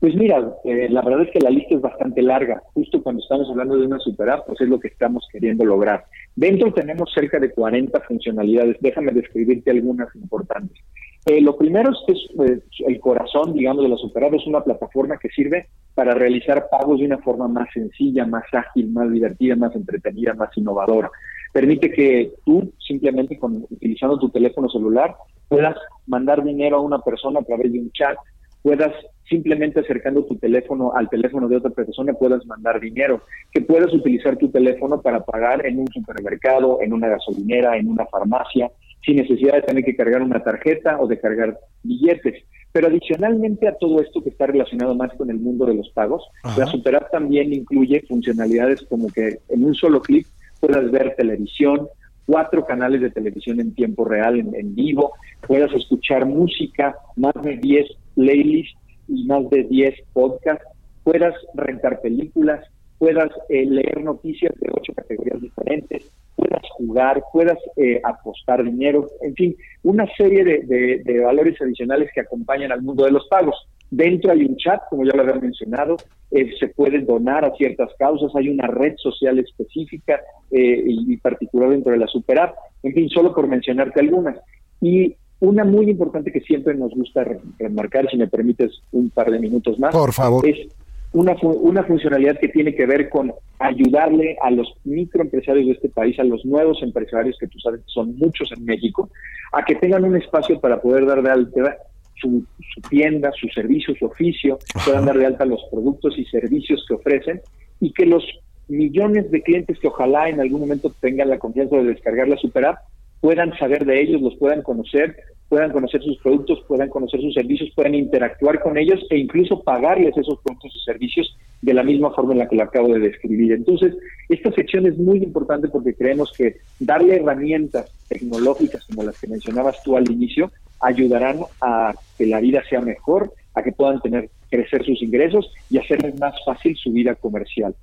Pues 0.00 0.14
mira, 0.14 0.54
eh, 0.64 0.88
la 0.88 1.02
verdad 1.02 1.22
es 1.22 1.30
que 1.32 1.40
la 1.40 1.50
lista 1.50 1.74
es 1.74 1.80
bastante 1.80 2.22
larga. 2.22 2.62
Justo 2.72 3.02
cuando 3.02 3.20
estamos 3.20 3.48
hablando 3.50 3.76
de 3.76 3.86
una 3.86 3.98
super 3.98 4.30
app, 4.30 4.46
pues 4.46 4.60
es 4.60 4.68
lo 4.68 4.78
que 4.78 4.88
estamos 4.88 5.26
queriendo 5.32 5.64
lograr. 5.64 6.04
Dentro 6.36 6.72
tenemos 6.72 7.10
cerca 7.12 7.40
de 7.40 7.50
40 7.50 8.00
funcionalidades. 8.02 8.76
Déjame 8.80 9.10
describirte 9.10 9.72
algunas 9.72 10.14
importantes. 10.14 10.78
Eh, 11.26 11.40
lo 11.40 11.56
primero 11.56 11.90
es 11.90 11.98
que 12.06 12.12
es 12.12 12.28
pues, 12.36 12.62
el 12.86 13.00
corazón, 13.00 13.54
digamos, 13.54 13.82
de 13.82 13.88
la 13.88 13.96
super 13.96 14.24
app. 14.24 14.34
Es 14.34 14.46
una 14.46 14.62
plataforma 14.62 15.18
que 15.18 15.30
sirve 15.30 15.66
para 15.96 16.14
realizar 16.14 16.68
pagos 16.70 17.00
de 17.00 17.06
una 17.06 17.18
forma 17.18 17.48
más 17.48 17.68
sencilla, 17.74 18.24
más 18.24 18.44
ágil, 18.52 18.90
más 18.92 19.10
divertida, 19.10 19.56
más 19.56 19.74
entretenida, 19.74 20.32
más 20.34 20.56
innovadora. 20.56 21.10
Permite 21.52 21.90
que 21.90 22.34
tú, 22.44 22.72
simplemente 22.78 23.36
con, 23.36 23.66
utilizando 23.68 24.16
tu 24.16 24.28
teléfono 24.28 24.68
celular, 24.68 25.16
puedas 25.48 25.76
mandar 26.06 26.44
dinero 26.44 26.76
a 26.76 26.82
una 26.82 27.00
persona 27.00 27.40
a 27.40 27.44
través 27.44 27.72
de 27.72 27.80
un 27.80 27.90
chat, 27.90 28.16
puedas 28.62 28.92
simplemente 29.28 29.80
acercando 29.80 30.24
tu 30.24 30.36
teléfono 30.36 30.92
al 30.94 31.08
teléfono 31.08 31.48
de 31.48 31.56
otra 31.56 31.70
persona 31.70 32.14
puedas 32.14 32.44
mandar 32.46 32.80
dinero, 32.80 33.22
que 33.52 33.60
puedas 33.60 33.92
utilizar 33.92 34.36
tu 34.36 34.48
teléfono 34.48 35.00
para 35.00 35.20
pagar 35.20 35.66
en 35.66 35.78
un 35.78 35.88
supermercado, 35.88 36.78
en 36.80 36.92
una 36.92 37.08
gasolinera, 37.08 37.76
en 37.76 37.88
una 37.88 38.06
farmacia, 38.06 38.70
sin 39.04 39.16
necesidad 39.16 39.54
de 39.54 39.62
tener 39.62 39.84
que 39.84 39.96
cargar 39.96 40.22
una 40.22 40.42
tarjeta 40.42 40.98
o 40.98 41.06
de 41.06 41.20
cargar 41.20 41.58
billetes. 41.82 42.42
Pero 42.72 42.88
adicionalmente 42.88 43.66
a 43.68 43.76
todo 43.76 44.00
esto 44.00 44.22
que 44.22 44.30
está 44.30 44.46
relacionado 44.46 44.94
más 44.94 45.12
con 45.14 45.30
el 45.30 45.38
mundo 45.38 45.66
de 45.66 45.74
los 45.74 45.88
pagos, 45.90 46.22
la 46.56 46.66
Super 46.66 46.96
App 46.96 47.10
también 47.10 47.52
incluye 47.52 48.04
funcionalidades 48.06 48.82
como 48.82 49.08
que 49.08 49.38
en 49.48 49.64
un 49.64 49.74
solo 49.74 50.00
clic 50.00 50.26
puedas 50.60 50.90
ver 50.90 51.14
televisión, 51.16 51.88
cuatro 52.28 52.66
canales 52.66 53.00
de 53.00 53.10
televisión 53.10 53.58
en 53.58 53.74
tiempo 53.74 54.04
real, 54.04 54.38
en, 54.38 54.74
vivo, 54.74 55.14
puedas 55.46 55.72
escuchar 55.72 56.26
música, 56.26 56.94
más 57.16 57.32
de 57.42 57.56
10 57.56 57.86
playlists 58.14 58.78
y 59.08 59.24
más 59.24 59.48
de 59.48 59.64
10 59.64 59.94
podcasts, 60.12 60.66
puedas 61.04 61.34
rentar 61.54 62.02
películas, 62.02 62.62
puedas 62.98 63.30
eh, 63.48 63.64
leer 63.64 64.02
noticias 64.04 64.52
de 64.60 64.68
ocho 64.70 64.92
categorías 64.92 65.40
diferentes, 65.40 66.12
puedas 66.36 66.62
jugar, 66.76 67.22
puedas 67.32 67.58
eh, 67.76 67.98
apostar 68.04 68.62
dinero, 68.62 69.08
en 69.22 69.34
fin, 69.34 69.56
una 69.82 70.06
serie 70.14 70.44
de, 70.44 71.20
valores 71.24 71.58
adicionales 71.62 72.10
que 72.14 72.20
acompañan 72.20 72.72
al 72.72 72.82
mundo 72.82 73.06
de 73.06 73.12
los 73.12 73.26
pagos. 73.28 73.56
Dentro 73.90 74.32
hay 74.32 74.44
un 74.44 74.56
chat, 74.56 74.82
como 74.90 75.04
ya 75.04 75.12
lo 75.14 75.22
había 75.22 75.34
mencionado, 75.36 75.96
eh, 76.30 76.50
se 76.58 76.68
puede 76.68 77.00
donar 77.00 77.44
a 77.44 77.54
ciertas 77.56 77.90
causas, 77.98 78.30
hay 78.34 78.48
una 78.48 78.66
red 78.66 78.94
social 78.96 79.38
específica 79.38 80.20
y, 80.50 81.12
y, 81.12 81.16
particular 81.16 81.70
dentro 81.70 81.92
de 81.92 81.98
la 81.98 82.06
super 82.06 82.38
app, 82.38 82.54
en 82.82 82.92
fin, 82.92 83.08
solo 83.08 83.34
por 83.34 83.48
mencionarte 83.48 84.00
algunas. 84.00 84.38
Y 84.80 85.16
una 85.40 85.64
muy 85.64 85.88
importante 85.88 86.32
que 86.32 86.40
siempre 86.40 86.74
nos 86.74 86.92
gusta 86.94 87.24
remarcar, 87.58 88.08
si 88.10 88.16
me 88.16 88.26
permites 88.26 88.82
un 88.92 89.10
par 89.10 89.30
de 89.30 89.38
minutos 89.38 89.78
más. 89.78 89.94
Por 89.94 90.12
favor. 90.12 90.46
Es 90.46 90.68
una, 91.12 91.36
una 91.42 91.84
funcionalidad 91.84 92.38
que 92.38 92.48
tiene 92.48 92.74
que 92.74 92.86
ver 92.86 93.08
con 93.08 93.32
ayudarle 93.58 94.36
a 94.42 94.50
los 94.50 94.72
microempresarios 94.84 95.66
de 95.66 95.72
este 95.72 95.88
país, 95.88 96.18
a 96.18 96.24
los 96.24 96.44
nuevos 96.44 96.82
empresarios, 96.82 97.36
que 97.38 97.46
tú 97.46 97.58
sabes 97.60 97.80
que 97.80 97.90
son 97.90 98.16
muchos 98.16 98.50
en 98.52 98.64
México, 98.64 99.08
a 99.52 99.64
que 99.64 99.76
tengan 99.76 100.04
un 100.04 100.16
espacio 100.16 100.60
para 100.60 100.80
poder 100.80 101.06
dar 101.06 101.22
de 101.22 101.30
alta 101.30 101.76
su, 102.20 102.44
su 102.74 102.80
tienda, 102.88 103.30
su 103.32 103.48
servicio, 103.48 103.94
su 103.96 104.06
oficio, 104.06 104.58
puedan 104.84 105.06
dar 105.06 105.18
de 105.18 105.26
alta 105.26 105.44
los 105.44 105.60
productos 105.70 106.18
y 106.18 106.24
servicios 106.26 106.84
que 106.88 106.94
ofrecen 106.94 107.40
y 107.80 107.92
que 107.92 108.06
los 108.06 108.24
millones 108.68 109.30
de 109.30 109.42
clientes 109.42 109.78
que 109.78 109.88
ojalá 109.88 110.28
en 110.28 110.40
algún 110.40 110.60
momento 110.60 110.92
tengan 111.00 111.30
la 111.30 111.38
confianza 111.38 111.76
de 111.76 111.84
descargar 111.84 112.28
la 112.28 112.36
super 112.36 112.66
app 112.66 112.78
puedan 113.20 113.56
saber 113.58 113.84
de 113.84 114.00
ellos, 114.00 114.20
los 114.20 114.36
puedan 114.36 114.62
conocer, 114.62 115.16
puedan 115.48 115.72
conocer 115.72 116.02
sus 116.02 116.18
productos, 116.18 116.62
puedan 116.68 116.88
conocer 116.88 117.20
sus 117.20 117.34
servicios, 117.34 117.70
puedan 117.74 117.94
interactuar 117.94 118.60
con 118.60 118.76
ellos 118.76 119.00
e 119.10 119.18
incluso 119.18 119.62
pagarles 119.62 120.16
esos 120.16 120.38
productos 120.42 120.72
y 120.76 120.84
servicios 120.84 121.36
de 121.62 121.74
la 121.74 121.82
misma 121.82 122.12
forma 122.12 122.32
en 122.32 122.38
la 122.38 122.48
que 122.48 122.56
lo 122.56 122.62
acabo 122.62 122.94
de 122.94 123.00
describir. 123.00 123.52
Entonces, 123.52 123.96
esta 124.28 124.52
sección 124.52 124.86
es 124.86 124.96
muy 124.98 125.18
importante 125.18 125.68
porque 125.68 125.94
creemos 125.94 126.32
que 126.36 126.56
darle 126.78 127.16
herramientas 127.16 127.90
tecnológicas 128.08 128.84
como 128.86 129.02
las 129.02 129.20
que 129.20 129.26
mencionabas 129.26 129.82
tú 129.82 129.96
al 129.96 130.08
inicio 130.10 130.52
ayudarán 130.80 131.40
a 131.60 131.94
que 132.16 132.26
la 132.26 132.40
vida 132.40 132.62
sea 132.68 132.80
mejor, 132.80 133.32
a 133.54 133.62
que 133.62 133.72
puedan 133.72 134.00
tener 134.00 134.30
crecer 134.50 134.84
sus 134.84 135.02
ingresos 135.02 135.50
y 135.70 135.78
hacerles 135.78 136.18
más 136.18 136.34
fácil 136.44 136.76
su 136.76 136.92
vida 136.92 137.14
comercial. 137.14 137.74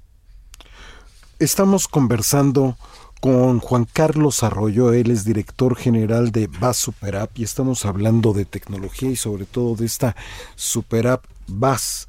Estamos 1.40 1.88
conversando 1.88 2.78
con 3.20 3.60
Juan 3.60 3.86
Carlos 3.92 4.44
Arroyo, 4.44 4.94
él 4.94 5.12
es 5.12 5.26
director 5.26 5.76
general 5.76 6.32
de 6.32 6.48
VAS 6.48 6.78
Super 6.78 7.16
App 7.16 7.32
y 7.38 7.44
estamos 7.44 7.86
hablando 7.86 8.34
de 8.34 8.46
tecnología 8.46 9.10
y 9.10 9.16
sobre 9.16 9.46
todo 9.46 9.76
de 9.76 9.86
esta 9.86 10.16
Super 10.56 11.08
App 11.08 11.26
VAS. 11.48 12.08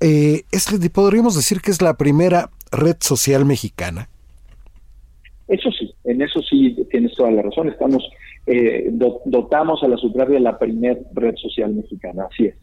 Eh, 0.00 0.44
¿Podríamos 0.92 1.36
decir 1.36 1.60
que 1.60 1.70
es 1.70 1.82
la 1.82 1.96
primera 1.96 2.50
red 2.70 2.96
social 3.00 3.44
mexicana? 3.44 4.08
Eso 5.48 5.70
sí, 5.70 5.92
en 6.04 6.22
eso 6.22 6.40
sí 6.42 6.76
tienes 6.90 7.14
toda 7.14 7.30
la 7.30 7.42
razón. 7.42 7.68
Estamos 7.68 8.02
eh, 8.46 8.90
dotamos 9.24 9.82
a 9.82 9.88
la 9.88 9.96
Super 9.96 10.22
App 10.22 10.28
de 10.28 10.40
la 10.40 10.58
primera 10.58 10.98
red 11.14 11.34
social 11.36 11.74
mexicana, 11.74 12.26
así 12.30 12.46
es. 12.46 12.56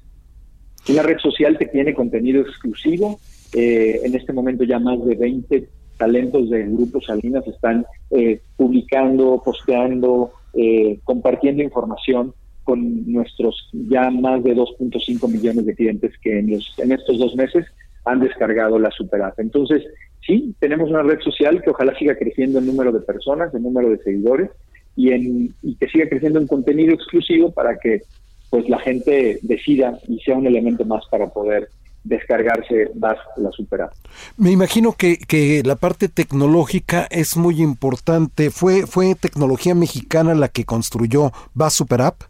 Una 0.90 1.04
red 1.04 1.18
social 1.20 1.58
que 1.58 1.68
tiene 1.68 1.94
contenido 1.94 2.42
exclusivo, 2.42 3.20
eh, 3.54 4.02
en 4.04 4.16
este 4.16 4.34
momento 4.34 4.64
ya 4.64 4.80
más 4.80 5.04
de 5.06 5.16
20 5.16 5.70
talentos 5.98 6.50
del 6.50 6.72
Grupo 6.74 7.02
Salinas 7.02 7.46
están 7.48 7.86
eh, 8.12 8.42
publicando, 8.56 9.42
posteando, 9.44 10.32
eh, 10.54 11.00
compartiendo 11.04 11.62
información 11.62 12.34
con 12.64 13.12
nuestros 13.12 13.70
ya 13.74 14.10
más 14.10 14.44
de 14.44 14.56
2.5 14.56 15.28
millones 15.28 15.66
de 15.66 15.76
clientes 15.76 16.14
que 16.22 16.40
en, 16.40 16.52
los, 16.52 16.74
en 16.78 16.92
estos 16.92 17.18
dos 17.20 17.36
meses 17.36 17.66
han 18.06 18.22
descargado 18.22 18.80
la 18.80 18.92
Super 18.92 19.22
App. 19.24 19.40
Entonces, 19.40 19.84
sí, 20.26 20.56
tenemos 20.60 20.90
una 20.90 21.04
red 21.04 21.20
social 21.20 21.62
que 21.62 21.72
ojalá 21.72 21.98
siga 21.98 22.16
creciendo 22.16 22.60
en 22.60 22.68
número 22.68 22.92
de 22.92 23.02
personas, 23.02 23.54
en 23.54 23.64
número 23.64 23.90
de 23.90 23.98
seguidores 24.00 24.50
y, 25.00 25.14
en, 25.14 25.56
y 25.64 25.76
que 25.76 25.88
siga 25.88 26.10
creciendo 26.10 26.40
en 26.40 26.48
contenido 26.48 26.94
exclusivo 26.94 27.52
para 27.52 27.78
que 27.80 28.02
pues 28.50 28.68
la 28.68 28.80
gente 28.80 29.40
decida 29.44 29.98
y 30.10 30.20
sea 30.20 30.36
un 30.36 30.46
elemento 30.46 30.84
más 30.84 31.06
para 31.10 31.28
poder 31.28 31.70
descargarse 32.04 32.90
más 32.96 33.16
la 33.38 33.50
Super 33.52 33.84
App. 33.84 33.94
Me 34.36 34.52
imagino 34.52 34.92
que, 34.92 35.18
que 35.18 35.64
la 35.64 35.78
parte 35.78 36.10
tecnológica 36.10 37.08
es 37.12 37.38
muy 37.38 37.62
importante. 37.62 38.50
¿Fue, 38.50 38.88
¿Fue 38.88 39.16
tecnología 39.16 39.74
mexicana 39.74 40.36
la 40.36 40.50
que 40.50 40.66
construyó 40.66 41.32
VAS 41.54 41.76
Super 41.76 42.02
App? 42.02 42.24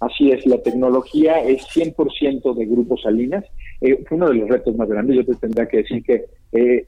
Así 0.00 0.30
es, 0.30 0.44
la 0.44 0.58
tecnología 0.58 1.40
es 1.40 1.62
100% 1.74 2.54
de 2.54 2.66
Grupo 2.66 2.98
Salinas. 2.98 3.44
Eh, 3.80 4.04
fue 4.06 4.18
uno 4.18 4.28
de 4.28 4.34
los 4.34 4.50
retos 4.50 4.76
más 4.76 4.88
grandes. 4.88 5.16
Yo 5.16 5.24
te 5.24 5.34
tendría 5.34 5.66
que 5.66 5.78
decir 5.78 6.02
que 6.04 6.26
eh, 6.52 6.86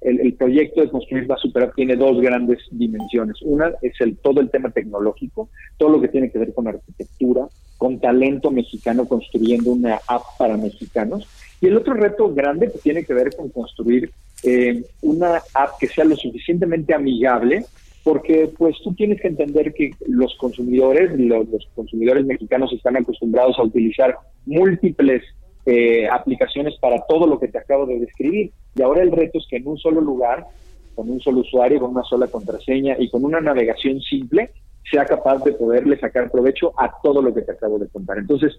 el, 0.00 0.34
proyecto 0.34 0.80
de 0.80 0.90
construir 0.90 1.26
VAS 1.26 1.40
Super 1.40 1.64
App 1.64 1.74
tiene 1.74 1.96
dos 1.96 2.20
grandes 2.20 2.58
dimensiones. 2.70 3.36
Una 3.42 3.72
es 3.82 4.00
el 4.00 4.16
todo 4.16 4.40
el 4.40 4.50
tema 4.50 4.70
tecnológico, 4.70 5.48
todo 5.76 5.90
lo 5.90 6.00
que 6.00 6.08
tiene 6.08 6.30
que 6.30 6.38
ver 6.38 6.52
con 6.52 6.66
arquitectura, 6.66 7.46
con 7.78 8.00
talento 8.00 8.50
mexicano 8.50 9.06
construyendo 9.06 9.70
una 9.70 10.00
app 10.08 10.22
para 10.38 10.56
mexicanos. 10.56 11.26
Y 11.60 11.66
el 11.66 11.76
otro 11.76 11.94
reto 11.94 12.34
grande 12.34 12.70
que 12.70 12.78
tiene 12.78 13.04
que 13.04 13.14
ver 13.14 13.34
con 13.36 13.48
construir 13.50 14.10
eh, 14.42 14.82
una 15.02 15.42
app 15.54 15.78
que 15.78 15.86
sea 15.86 16.04
lo 16.04 16.16
suficientemente 16.16 16.94
amigable, 16.94 17.64
porque 18.02 18.50
pues 18.56 18.76
tú 18.82 18.94
tienes 18.94 19.20
que 19.20 19.28
entender 19.28 19.72
que 19.72 19.92
los 20.06 20.36
consumidores, 20.36 21.18
los, 21.18 21.48
los 21.48 21.66
consumidores 21.74 22.24
mexicanos 22.26 22.72
están 22.72 22.96
acostumbrados 22.96 23.58
a 23.58 23.62
utilizar 23.62 24.16
múltiples 24.44 25.22
eh, 25.64 26.06
aplicaciones 26.08 26.76
para 26.80 27.04
todo 27.08 27.26
lo 27.26 27.40
que 27.40 27.48
te 27.48 27.58
acabo 27.58 27.86
de 27.86 27.98
describir. 27.98 28.52
Y 28.76 28.82
ahora 28.82 29.02
el 29.02 29.10
reto 29.10 29.38
es 29.38 29.46
que 29.48 29.56
en 29.56 29.66
un 29.66 29.78
solo 29.78 30.00
lugar, 30.00 30.46
con 30.94 31.10
un 31.10 31.20
solo 31.20 31.40
usuario, 31.40 31.80
con 31.80 31.90
una 31.90 32.04
sola 32.04 32.26
contraseña 32.26 32.96
y 32.98 33.10
con 33.10 33.24
una 33.24 33.40
navegación 33.40 34.00
simple, 34.00 34.50
sea 34.90 35.04
capaz 35.04 35.42
de 35.44 35.52
poderle 35.52 35.98
sacar 35.98 36.30
provecho 36.30 36.72
a 36.78 36.92
todo 37.02 37.22
lo 37.22 37.34
que 37.34 37.42
te 37.42 37.52
acabo 37.52 37.78
de 37.78 37.88
contar. 37.88 38.18
Entonces, 38.18 38.58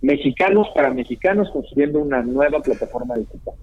mexicanos 0.00 0.68
para 0.74 0.92
mexicanos 0.92 1.48
construyendo 1.52 2.00
una 2.00 2.22
nueva 2.22 2.60
plataforma 2.60 3.14
digital. 3.14 3.54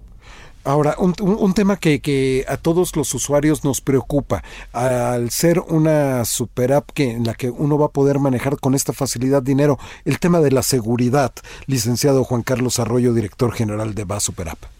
Ahora, 0.62 0.94
un, 0.98 1.54
tema 1.54 1.76
que, 1.76 2.00
que, 2.00 2.44
a 2.46 2.58
todos 2.58 2.94
los 2.94 3.14
usuarios 3.14 3.64
nos 3.64 3.80
preocupa, 3.80 4.42
al 4.72 5.30
ser 5.30 5.58
una 5.58 6.26
super 6.26 6.74
app 6.74 6.90
que, 6.92 7.12
en 7.12 7.24
la 7.24 7.32
que 7.32 7.48
uno 7.48 7.78
va 7.78 7.86
a 7.86 7.90
poder 7.90 8.18
manejar 8.18 8.58
con 8.58 8.74
esta 8.74 8.92
facilidad 8.92 9.42
dinero, 9.42 9.78
el 10.04 10.18
tema 10.18 10.40
de 10.40 10.50
la 10.50 10.62
seguridad, 10.62 11.32
licenciado 11.66 12.24
Juan 12.24 12.42
Carlos 12.42 12.78
Arroyo, 12.78 13.14
director 13.14 13.52
general 13.52 13.94
de 13.94 14.04
Va 14.04 14.20
Super 14.20 14.50
App. 14.50 14.79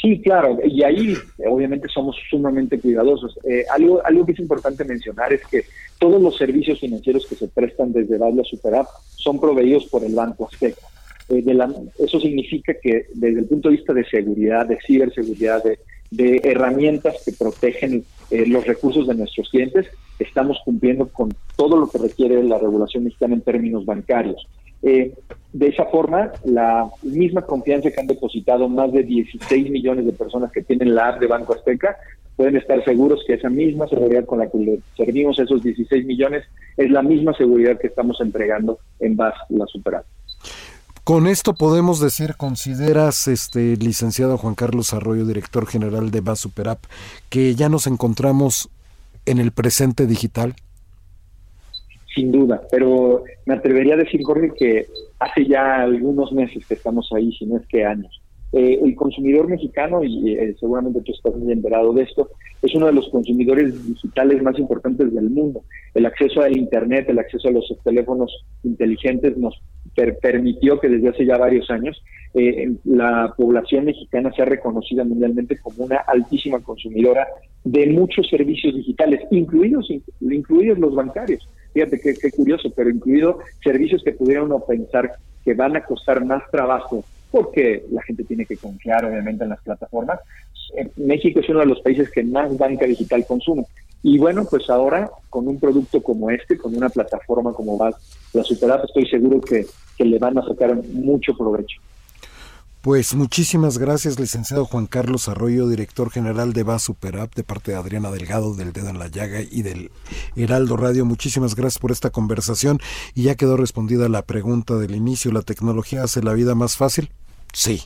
Sí, 0.00 0.18
claro, 0.22 0.58
y 0.64 0.82
ahí 0.82 1.14
obviamente 1.46 1.86
somos 1.92 2.16
sumamente 2.30 2.80
cuidadosos. 2.80 3.38
Eh, 3.44 3.64
algo, 3.70 4.00
algo 4.04 4.24
que 4.24 4.32
es 4.32 4.38
importante 4.38 4.82
mencionar 4.84 5.30
es 5.30 5.46
que 5.46 5.64
todos 5.98 6.22
los 6.22 6.38
servicios 6.38 6.80
financieros 6.80 7.26
que 7.26 7.34
se 7.34 7.48
prestan 7.48 7.92
desde 7.92 8.18
la 8.18 8.30
Super 8.44 8.76
App 8.76 8.86
son 9.16 9.38
proveídos 9.38 9.86
por 9.86 10.02
el 10.02 10.14
Banco 10.14 10.48
Azteca. 10.50 10.80
Eh, 11.28 11.44
eso 11.98 12.18
significa 12.18 12.72
que 12.82 13.06
desde 13.14 13.40
el 13.40 13.46
punto 13.46 13.68
de 13.68 13.76
vista 13.76 13.92
de 13.92 14.04
seguridad, 14.04 14.66
de 14.66 14.78
ciberseguridad, 14.86 15.62
de, 16.10 16.40
herramientas 16.42 17.22
que 17.24 17.32
protegen 17.32 18.04
eh, 18.30 18.46
los 18.46 18.66
recursos 18.66 19.06
de 19.06 19.14
nuestros 19.14 19.48
clientes, 19.50 19.86
estamos 20.18 20.58
cumpliendo 20.64 21.08
con 21.08 21.32
todo 21.56 21.76
lo 21.76 21.88
que 21.88 21.98
requiere 21.98 22.42
la 22.42 22.58
regulación 22.58 23.04
mexicana 23.04 23.34
en 23.34 23.42
términos 23.42 23.84
bancarios. 23.84 24.44
Eh, 24.82 25.14
de 25.52 25.66
esa 25.66 25.84
forma, 25.86 26.32
la 26.44 26.88
misma 27.02 27.42
confianza 27.42 27.90
que 27.90 28.00
han 28.00 28.06
depositado 28.06 28.68
más 28.68 28.92
de 28.92 29.02
16 29.02 29.70
millones 29.70 30.06
de 30.06 30.12
personas 30.12 30.52
que 30.52 30.62
tienen 30.62 30.94
la 30.94 31.08
app 31.08 31.20
de 31.20 31.26
Banco 31.26 31.54
Azteca, 31.54 31.96
pueden 32.36 32.56
estar 32.56 32.82
seguros 32.84 33.22
que 33.26 33.34
esa 33.34 33.50
misma 33.50 33.86
seguridad 33.88 34.24
con 34.24 34.38
la 34.38 34.48
que 34.48 34.58
le 34.58 34.80
servimos 34.96 35.38
esos 35.38 35.62
16 35.62 36.06
millones 36.06 36.44
es 36.76 36.90
la 36.90 37.02
misma 37.02 37.34
seguridad 37.34 37.78
que 37.78 37.88
estamos 37.88 38.20
entregando 38.20 38.78
en 39.00 39.16
base 39.16 39.38
a 39.38 39.46
la 39.58 39.66
Super 39.66 40.02
con 41.04 41.26
esto 41.26 41.54
podemos 41.54 41.98
decir, 41.98 42.36
consideras, 42.36 43.26
este 43.26 43.76
licenciado 43.76 44.38
Juan 44.38 44.54
Carlos 44.54 44.94
Arroyo, 44.94 45.26
director 45.26 45.66
general 45.66 46.12
de 46.12 46.20
Bas 46.20 46.38
Superapp, 46.38 46.84
que 47.30 47.56
ya 47.56 47.68
nos 47.68 47.88
encontramos 47.88 48.68
en 49.26 49.38
el 49.38 49.50
presente 49.50 50.06
digital? 50.06 50.54
Sin 52.14 52.32
duda, 52.32 52.60
pero 52.70 53.22
me 53.46 53.54
atrevería 53.54 53.94
a 53.94 53.98
decir, 53.98 54.20
Jorge, 54.24 54.50
que 54.58 54.86
hace 55.18 55.46
ya 55.46 55.82
algunos 55.82 56.32
meses 56.32 56.66
que 56.66 56.74
estamos 56.74 57.08
ahí, 57.14 57.32
si 57.32 57.46
no 57.46 57.56
es 57.56 57.66
que 57.66 57.84
años. 57.84 58.20
Eh, 58.52 58.80
el 58.82 58.96
consumidor 58.96 59.46
mexicano, 59.48 60.02
y 60.02 60.32
eh, 60.32 60.56
seguramente 60.58 61.02
tú 61.02 61.12
estás 61.12 61.36
muy 61.36 61.52
enterado 61.52 61.92
de 61.92 62.02
esto, 62.02 62.30
es 62.62 62.74
uno 62.74 62.86
de 62.86 62.92
los 62.92 63.08
consumidores 63.10 63.86
digitales 63.86 64.42
más 64.42 64.58
importantes 64.58 65.14
del 65.14 65.30
mundo. 65.30 65.62
El 65.94 66.04
acceso 66.04 66.42
al 66.42 66.56
Internet, 66.56 67.08
el 67.08 67.20
acceso 67.20 67.46
a 67.46 67.52
los 67.52 67.72
teléfonos 67.84 68.44
inteligentes 68.64 69.36
nos 69.38 69.60
permitió 70.20 70.80
que 70.80 70.88
desde 70.88 71.08
hace 71.10 71.26
ya 71.26 71.36
varios 71.36 71.70
años 71.70 72.02
eh, 72.34 72.72
la 72.84 73.34
población 73.36 73.84
mexicana 73.84 74.32
sea 74.32 74.44
reconocida 74.44 75.04
mundialmente 75.04 75.58
como 75.58 75.84
una 75.84 75.96
altísima 75.96 76.60
consumidora 76.60 77.26
de 77.64 77.86
muchos 77.88 78.28
servicios 78.28 78.74
digitales, 78.74 79.20
incluidos, 79.30 79.88
incluidos 80.20 80.78
los 80.78 80.94
bancarios. 80.94 81.48
Fíjate 81.72 82.00
qué, 82.00 82.30
curioso, 82.30 82.70
pero 82.74 82.90
incluido 82.90 83.38
servicios 83.62 84.02
que 84.02 84.12
pudiera 84.12 84.42
uno 84.42 84.60
pensar 84.60 85.12
que 85.44 85.54
van 85.54 85.76
a 85.76 85.84
costar 85.84 86.24
más 86.24 86.42
trabajo 86.50 87.04
porque 87.30 87.84
la 87.90 88.02
gente 88.02 88.24
tiene 88.24 88.44
que 88.44 88.56
confiar 88.56 89.04
obviamente 89.04 89.44
en 89.44 89.50
las 89.50 89.62
plataformas. 89.62 90.18
Eh, 90.76 90.88
México 90.96 91.40
es 91.40 91.48
uno 91.48 91.60
de 91.60 91.66
los 91.66 91.80
países 91.80 92.10
que 92.10 92.24
más 92.24 92.56
banca 92.58 92.86
digital 92.86 93.24
consume. 93.26 93.64
Y 94.02 94.18
bueno, 94.18 94.44
pues 94.50 94.68
ahora 94.68 95.10
con 95.28 95.46
un 95.46 95.60
producto 95.60 96.02
como 96.02 96.30
este, 96.30 96.56
con 96.56 96.74
una 96.74 96.88
plataforma 96.88 97.52
como 97.52 97.78
va 97.78 97.94
la 98.32 98.42
Superapp, 98.42 98.84
estoy 98.84 99.06
seguro 99.06 99.40
que 99.40 99.66
le 99.98 100.18
van 100.18 100.38
a 100.38 100.46
sacar 100.46 100.74
mucho 100.74 101.36
provecho. 101.36 101.80
Pues 102.82 103.14
muchísimas 103.14 103.76
gracias, 103.76 104.18
licenciado 104.18 104.64
Juan 104.64 104.86
Carlos 104.86 105.28
Arroyo, 105.28 105.68
director 105.68 106.10
general 106.10 106.54
de 106.54 106.62
Va 106.62 106.78
Superapp, 106.78 107.34
de 107.34 107.44
parte 107.44 107.72
de 107.72 107.76
Adriana 107.76 108.10
Delgado, 108.10 108.54
del 108.54 108.72
Dedo 108.72 108.88
en 108.88 108.98
la 108.98 109.08
Llaga 109.08 109.40
y 109.42 109.60
del 109.60 109.90
Heraldo 110.34 110.78
Radio. 110.78 111.04
Muchísimas 111.04 111.54
gracias 111.54 111.78
por 111.78 111.90
esta 111.90 112.08
conversación 112.08 112.78
y 113.14 113.24
ya 113.24 113.34
quedó 113.34 113.58
respondida 113.58 114.08
la 114.08 114.22
pregunta 114.22 114.78
del 114.78 114.94
inicio. 114.94 115.30
¿La 115.30 115.42
tecnología 115.42 116.04
hace 116.04 116.22
la 116.22 116.32
vida 116.32 116.54
más 116.54 116.78
fácil? 116.78 117.10
Sí. 117.52 117.80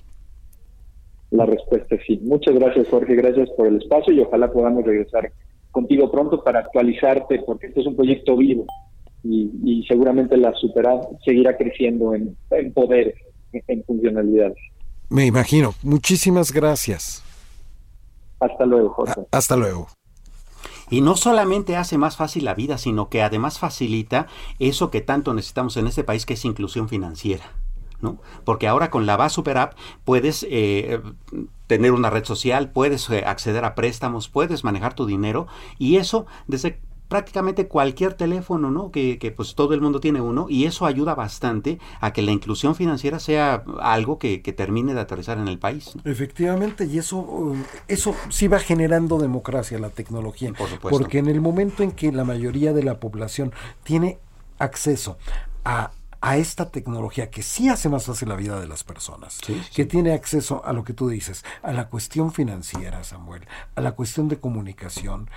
La 1.32 1.44
respuesta 1.44 1.96
es 1.96 2.02
sí. 2.06 2.20
Muchas 2.22 2.54
gracias, 2.54 2.86
Jorge. 2.88 3.16
Gracias 3.16 3.50
por 3.56 3.66
el 3.66 3.78
espacio 3.78 4.14
y 4.14 4.20
ojalá 4.20 4.52
podamos 4.52 4.84
regresar 4.84 5.32
contigo 5.72 6.08
pronto 6.12 6.44
para 6.44 6.60
actualizarte, 6.60 7.42
porque 7.44 7.66
este 7.66 7.80
es 7.80 7.86
un 7.88 7.96
proyecto 7.96 8.36
vivo 8.36 8.64
y, 9.24 9.84
seguramente 9.88 10.36
la 10.36 10.54
Superapp 10.54 11.02
seguirá 11.24 11.56
creciendo 11.56 12.14
en, 12.14 12.36
en 12.52 12.72
poder, 12.72 13.12
en 13.52 13.82
funcionalidades. 13.82 14.56
Me 15.08 15.26
imagino. 15.26 15.74
Muchísimas 15.82 16.52
gracias. 16.52 17.22
Hasta 18.40 18.66
luego, 18.66 18.90
Jorge. 18.90 19.22
Hasta 19.30 19.56
luego. 19.56 19.88
Y 20.90 21.00
no 21.00 21.16
solamente 21.16 21.76
hace 21.76 21.98
más 21.98 22.16
fácil 22.16 22.44
la 22.44 22.54
vida, 22.54 22.78
sino 22.78 23.08
que 23.08 23.22
además 23.22 23.58
facilita 23.58 24.26
eso 24.58 24.90
que 24.90 25.00
tanto 25.00 25.32
necesitamos 25.34 25.76
en 25.76 25.86
este 25.86 26.04
país, 26.04 26.26
que 26.26 26.34
es 26.34 26.44
inclusión 26.44 26.88
financiera. 26.88 27.44
¿no? 28.00 28.18
Porque 28.44 28.68
ahora 28.68 28.90
con 28.90 29.06
la 29.06 29.16
VA 29.16 29.28
Super 29.30 29.56
App 29.56 29.74
puedes 30.04 30.46
eh, 30.50 31.00
tener 31.66 31.92
una 31.92 32.10
red 32.10 32.24
social, 32.24 32.70
puedes 32.70 33.08
eh, 33.10 33.24
acceder 33.26 33.64
a 33.64 33.74
préstamos, 33.74 34.28
puedes 34.28 34.62
manejar 34.62 34.94
tu 34.94 35.06
dinero 35.06 35.46
y 35.78 35.96
eso 35.96 36.26
desde 36.46 36.80
prácticamente 37.08 37.68
cualquier 37.68 38.14
teléfono, 38.14 38.70
¿no? 38.70 38.90
Que, 38.90 39.18
que, 39.18 39.30
pues 39.30 39.54
todo 39.54 39.74
el 39.74 39.80
mundo 39.80 40.00
tiene 40.00 40.20
uno 40.20 40.46
y 40.48 40.64
eso 40.64 40.86
ayuda 40.86 41.14
bastante 41.14 41.78
a 42.00 42.12
que 42.12 42.22
la 42.22 42.32
inclusión 42.32 42.74
financiera 42.74 43.18
sea 43.18 43.64
algo 43.80 44.18
que, 44.18 44.42
que 44.42 44.52
termine 44.52 44.94
de 44.94 45.00
aterrizar 45.00 45.38
en 45.38 45.48
el 45.48 45.58
país. 45.58 45.92
Efectivamente, 46.04 46.86
y 46.86 46.98
eso, 46.98 47.18
um, 47.18 47.62
eso 47.88 48.14
sí 48.30 48.48
va 48.48 48.58
generando 48.58 49.18
democracia 49.18 49.78
la 49.78 49.90
tecnología. 49.90 50.52
Por 50.52 50.68
supuesto. 50.68 50.98
Porque 50.98 51.18
en 51.18 51.28
el 51.28 51.40
momento 51.40 51.82
en 51.82 51.92
que 51.92 52.10
la 52.12 52.24
mayoría 52.24 52.72
de 52.72 52.82
la 52.82 52.98
población 53.00 53.52
tiene 53.82 54.18
acceso 54.58 55.18
a 55.64 55.92
a 56.24 56.38
esta 56.38 56.70
tecnología 56.70 57.28
que 57.28 57.42
sí 57.42 57.68
hace 57.68 57.90
más 57.90 58.06
fácil 58.06 58.30
la 58.30 58.36
vida 58.36 58.58
de 58.58 58.66
las 58.66 58.82
personas, 58.82 59.40
que 59.74 59.84
tiene 59.84 60.14
acceso 60.14 60.64
a 60.64 60.72
lo 60.72 60.82
que 60.82 60.94
tú 60.94 61.10
dices, 61.10 61.44
a 61.62 61.70
la 61.74 61.90
cuestión 61.90 62.32
financiera, 62.32 63.04
Samuel, 63.04 63.46
a 63.74 63.82
la 63.82 63.92
cuestión 63.92 64.28
de 64.28 64.40
comunicación, 64.40 65.28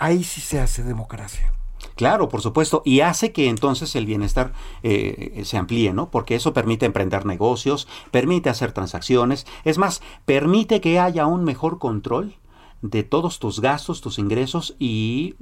ahí 0.00 0.24
sí 0.24 0.40
se 0.40 0.58
hace 0.58 0.82
democracia. 0.82 1.52
Claro, 1.94 2.28
por 2.28 2.40
supuesto, 2.40 2.82
y 2.84 3.00
hace 3.00 3.32
que 3.32 3.48
entonces 3.48 3.94
el 3.94 4.06
bienestar 4.06 4.52
eh, 4.82 5.42
se 5.44 5.58
amplíe, 5.58 5.92
¿no? 5.92 6.10
Porque 6.10 6.34
eso 6.34 6.52
permite 6.54 6.86
emprender 6.86 7.26
negocios, 7.26 7.86
permite 8.10 8.48
hacer 8.48 8.72
transacciones, 8.72 9.46
es 9.64 9.76
más, 9.78 10.00
permite 10.24 10.80
que 10.80 10.98
haya 10.98 11.26
un 11.26 11.44
mejor 11.44 11.78
control 11.78 12.34
de 12.80 13.02
todos 13.02 13.38
tus 13.38 13.60
gastos, 13.60 14.00
tus 14.00 14.18
ingresos 14.18 14.76
y 14.78 15.36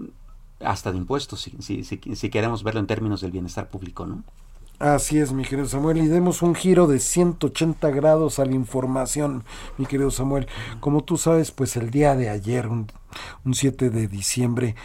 hasta 0.61 0.91
de 0.91 0.99
impuestos, 0.99 1.49
si, 1.61 1.85
si 1.85 2.31
queremos 2.31 2.65
verlo 2.65 2.81
en 2.81 2.89
términos 2.89 3.21
del 3.21 3.31
bienestar 3.31 3.69
público, 3.69 4.07
¿no? 4.07 4.25
Así 4.79 5.19
es, 5.19 5.33
mi 5.33 5.45
querido 5.45 5.67
Samuel, 5.67 5.99
y 5.99 6.07
demos 6.07 6.41
un 6.41 6.55
giro 6.55 6.87
de 6.87 7.01
180 7.01 7.91
grados 7.91 8.39
a 8.39 8.45
la 8.45 8.55
información, 8.55 9.45
mi 9.77 9.87
querido 9.87 10.13
Samuel. 10.13 10.47
Como 10.79 11.03
tú 11.03 11.17
sabes, 11.17 11.51
pues 11.51 11.77
el 11.77 11.91
día 11.91 12.15
de 12.15 12.29
ayer, 12.29 12.69
un, 12.69 12.87
7 13.53 13.91
de 13.91 14.07
diciembre, 14.07 14.77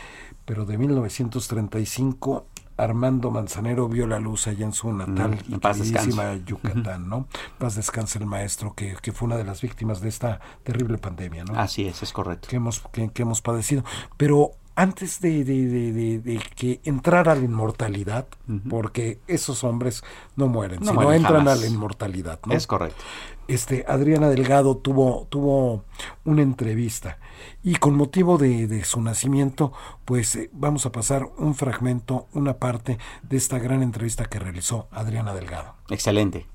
pero 0.45 0.65
de 0.65 0.79
1935, 0.79 2.47
Armando 2.75 3.29
Manzanero 3.29 3.87
vio 3.87 4.07
la 4.07 4.19
luz 4.19 4.47
allá 4.47 4.65
en 4.65 4.73
su 4.73 4.91
natal 4.91 5.39
mm, 5.47 5.53
y 5.53 5.59
queridísima 5.59 6.37
Yucatán, 6.37 7.07
¿no? 7.07 7.27
Paz 7.59 7.75
descanse 7.75 8.17
el 8.17 8.25
maestro, 8.25 8.73
que, 8.73 8.95
que, 8.99 9.11
fue 9.11 9.27
una 9.27 9.37
de 9.37 9.43
las 9.43 9.61
víctimas 9.61 10.01
de 10.01 10.09
esta 10.09 10.39
terrible 10.63 10.97
pandemia, 10.97 11.43
¿no? 11.43 11.59
Así 11.59 11.85
es, 11.85 12.01
es 12.01 12.11
correcto. 12.11 12.47
Que 12.47 12.55
hemos, 12.55 12.79
que, 12.91 13.09
que 13.09 13.21
hemos 13.21 13.43
padecido. 13.43 13.83
Pero 14.17 14.53
antes 14.75 15.21
de, 15.21 15.43
de, 15.43 16.41
que 16.55 16.81
entrara 16.83 17.33
a 17.33 17.35
la 17.35 17.43
inmortalidad, 17.43 18.27
porque 18.69 19.19
esos 19.27 19.63
hombres 19.63 20.03
no 20.35 20.47
mueren, 20.47 20.79
no 20.81 20.91
sino 20.91 21.13
entran 21.13 21.47
a 21.47 21.55
la 21.55 21.67
inmortalidad. 21.67 22.39
¿no? 22.45 22.53
Es 22.53 22.67
correcto. 22.67 23.03
Este, 23.47 23.85
Adriana 23.87 24.29
Delgado 24.29 24.77
tuvo, 24.77 25.27
tuvo 25.29 25.83
una 26.23 26.41
entrevista 26.41 27.17
y 27.61 27.75
con 27.75 27.95
motivo 27.95 28.37
de, 28.37 28.83
su 28.85 29.01
nacimiento, 29.01 29.73
pues 30.05 30.35
eh, 30.35 30.49
vamos 30.53 30.85
a 30.85 30.91
pasar 30.91 31.27
un 31.37 31.53
fragmento, 31.55 32.27
una 32.33 32.57
parte 32.57 32.97
de 33.21 33.37
esta 33.37 33.59
gran 33.59 33.83
entrevista 33.83 34.25
que 34.25 34.39
realizó 34.39 34.87
Adriana 34.91 35.33
Delgado. 35.33 35.75
Excelente. 35.89 36.47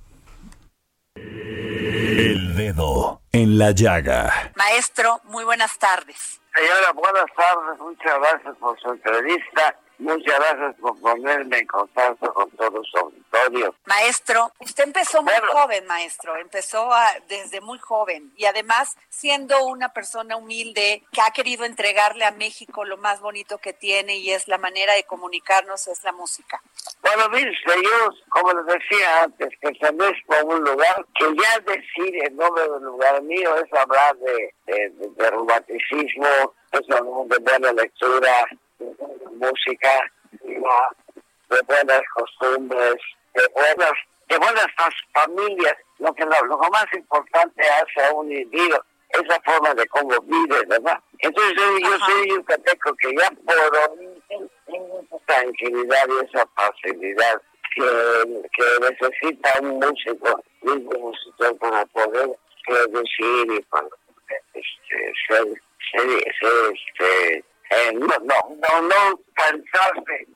El 1.14 2.56
dedo 2.56 3.20
en 3.32 3.58
la 3.58 3.72
llaga. 3.72 4.52
Maestro, 4.56 5.20
muy 5.30 5.44
buenas 5.44 5.78
tardes. 5.78 6.37
Señora, 6.58 6.90
buenas 6.92 7.26
tardes. 7.36 7.78
Muchas 7.78 8.18
gracias 8.18 8.56
por 8.56 8.76
su 8.80 8.90
entrevista. 8.90 9.76
Muchas 9.98 10.34
gracias 10.38 10.76
por 10.80 10.98
ponerme 11.00 11.58
en 11.58 11.66
contacto 11.66 12.32
con 12.32 12.50
todos 12.52 12.72
los 12.74 12.94
auditores 12.94 13.28
odio. 13.48 13.74
Maestro, 13.84 14.50
usted 14.60 14.84
empezó 14.84 15.22
muy 15.22 15.32
joven, 15.52 15.86
maestro, 15.86 16.36
empezó 16.36 16.92
a- 16.92 17.14
desde 17.28 17.60
muy 17.60 17.78
joven 17.78 18.32
y 18.36 18.46
además 18.46 18.96
siendo 19.08 19.64
una 19.66 19.90
persona 19.92 20.36
humilde 20.36 21.02
que 21.12 21.20
ha 21.20 21.30
querido 21.30 21.64
entregarle 21.64 22.24
a 22.24 22.30
México 22.32 22.84
lo 22.84 22.96
más 22.96 23.20
bonito 23.20 23.58
que 23.58 23.72
tiene 23.72 24.16
y 24.16 24.30
es 24.32 24.48
la 24.48 24.58
manera 24.58 24.94
de 24.94 25.04
comunicarnos, 25.04 25.86
es 25.88 26.02
la 26.04 26.12
música. 26.12 26.60
Bueno, 27.02 27.28
mire, 27.28 27.52
yo, 27.66 28.10
como 28.30 28.52
les 28.54 28.66
decía 28.66 29.22
antes, 29.24 29.48
pertenezco 29.60 30.34
a 30.34 30.44
un 30.44 30.62
lugar 30.64 31.06
que 31.14 31.26
ya 31.40 31.58
decir 31.60 32.24
el 32.24 32.34
nombre 32.36 32.62
del 32.68 32.82
lugar 32.82 33.22
mío 33.22 33.54
es 33.56 33.72
hablar 33.72 34.16
de, 34.16 34.54
de, 34.66 34.90
de- 34.90 35.30
romanticismo, 35.30 36.54
es 36.72 36.80
hablar 36.90 37.26
de 37.28 37.38
buena 37.38 37.72
lectura, 37.72 38.46
música, 39.32 40.10
de 40.30 41.62
buenas 41.66 42.02
costumbres, 42.14 42.96
de 43.34 43.48
buenas, 43.54 43.92
de 44.28 44.38
buenas 44.38 44.66
familias. 45.12 45.76
Lo 45.98 46.12
que 46.14 46.24
lo, 46.24 46.46
lo 46.46 46.58
más 46.58 46.86
importante 46.92 47.62
hace 47.62 48.06
a 48.06 48.12
un 48.12 48.30
individuo 48.30 48.80
es 49.10 49.26
la 49.26 49.40
forma 49.40 49.74
de 49.74 49.86
cómo 49.86 50.20
vive, 50.22 50.64
¿verdad? 50.66 50.98
Entonces 51.18 51.54
yo, 51.56 51.78
yo 51.78 51.98
soy 51.98 52.30
un 52.30 52.36
yucateco 52.38 52.94
que 52.96 53.14
ya 53.16 53.30
por 53.30 53.98
tengo 54.66 55.00
esa 55.00 55.18
tranquilidad 55.26 56.08
y 56.08 56.26
esa 56.26 56.46
facilidad 56.54 57.42
que, 57.74 58.42
que 58.52 58.90
necesita 58.90 59.60
un 59.62 59.78
músico, 59.78 60.42
un 60.62 60.84
músico 60.84 61.56
para 61.58 61.84
poder 61.86 62.28
producir 62.66 63.52
y 63.52 63.60
para 63.62 63.88
este, 64.54 65.12
ser, 65.26 65.44
ser, 65.90 66.34
ser, 66.38 66.74
este, 66.74 67.44
eh, 67.70 67.92
no, 67.94 68.06
no, 68.06 68.56
no, 68.56 68.80
no 68.82 69.20
cansarse, 69.34 70.26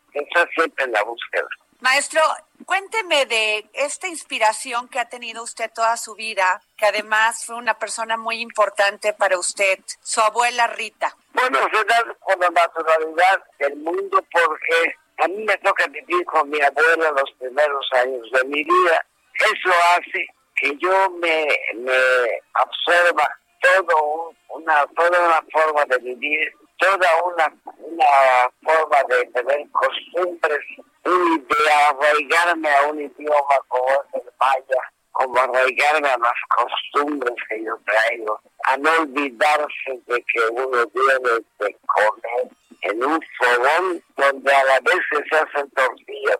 siempre 0.54 0.84
en 0.84 0.92
la 0.92 1.02
búsqueda. 1.02 1.46
Maestro, 1.80 2.20
cuénteme 2.64 3.26
de 3.26 3.66
esta 3.72 4.06
inspiración 4.06 4.88
que 4.88 5.00
ha 5.00 5.08
tenido 5.08 5.42
usted 5.42 5.70
toda 5.74 5.96
su 5.96 6.14
vida, 6.14 6.62
que 6.76 6.86
además 6.86 7.44
fue 7.44 7.56
una 7.56 7.74
persona 7.78 8.16
muy 8.16 8.40
importante 8.40 9.12
para 9.14 9.36
usted, 9.38 9.78
su 10.00 10.20
abuela 10.20 10.68
Rita. 10.68 11.16
Bueno, 11.32 11.58
da 11.88 12.04
con 12.20 12.38
la 12.38 12.50
naturalidad 12.50 13.42
del 13.58 13.76
mundo 13.76 14.24
porque 14.30 14.94
a 15.18 15.26
mí 15.28 15.42
me 15.44 15.58
toca 15.58 15.86
vivir 15.88 16.24
con 16.26 16.48
mi 16.50 16.60
abuela 16.60 17.10
los 17.10 17.30
primeros 17.40 17.86
años 17.94 18.30
de 18.30 18.44
mi 18.44 18.62
vida. 18.62 19.04
Eso 19.34 19.70
hace 19.96 20.26
que 20.56 20.76
yo 20.78 21.10
me, 21.10 21.48
me 21.74 22.40
absorba 22.54 23.28
todo 23.60 24.02
un- 24.04 24.36
una, 24.50 24.86
toda 24.94 25.18
una 25.18 25.42
forma 25.52 25.84
de 25.86 25.98
vivir, 25.98 26.52
toda 26.82 27.22
una, 27.24 27.54
una 27.78 28.50
forma 28.62 29.02
de 29.08 29.24
tener 29.26 29.70
costumbres, 29.70 30.58
y 31.04 31.38
de 31.38 31.72
arraigarme 31.88 32.68
a 32.68 32.82
un 32.88 33.00
idioma 33.00 33.56
como 33.68 33.88
es 33.90 34.14
el 34.14 34.32
maya, 34.40 34.82
como 35.12 35.38
arraigarme 35.38 36.08
a 36.08 36.18
las 36.18 36.34
costumbres 36.48 37.34
que 37.48 37.64
yo 37.64 37.76
traigo, 37.84 38.40
a 38.64 38.76
no 38.78 38.90
olvidarse 39.00 40.00
de 40.06 40.24
que 40.24 40.40
uno 40.50 40.86
viene 40.94 41.44
de 41.60 41.76
comer 41.86 42.48
en 42.82 43.04
un 43.04 43.20
fogón 43.38 44.02
donde 44.16 44.52
a 44.52 44.64
la 44.64 44.80
vez 44.80 44.98
se 45.10 45.36
hacen 45.36 45.70
tortillas, 45.70 46.38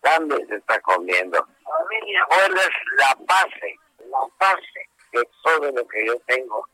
también 0.00 0.46
se 0.48 0.56
está 0.56 0.78
comiendo. 0.80 1.38
A 1.38 1.84
mí 1.88 1.96
mi 2.04 2.16
abuela 2.16 2.60
es 2.60 2.98
la 2.98 3.16
base, 3.26 3.78
la 4.10 4.18
base 4.38 4.88
de 5.12 5.28
todo 5.42 5.72
lo 5.72 5.88
que 5.88 6.06
yo 6.06 6.14
tengo 6.26 6.66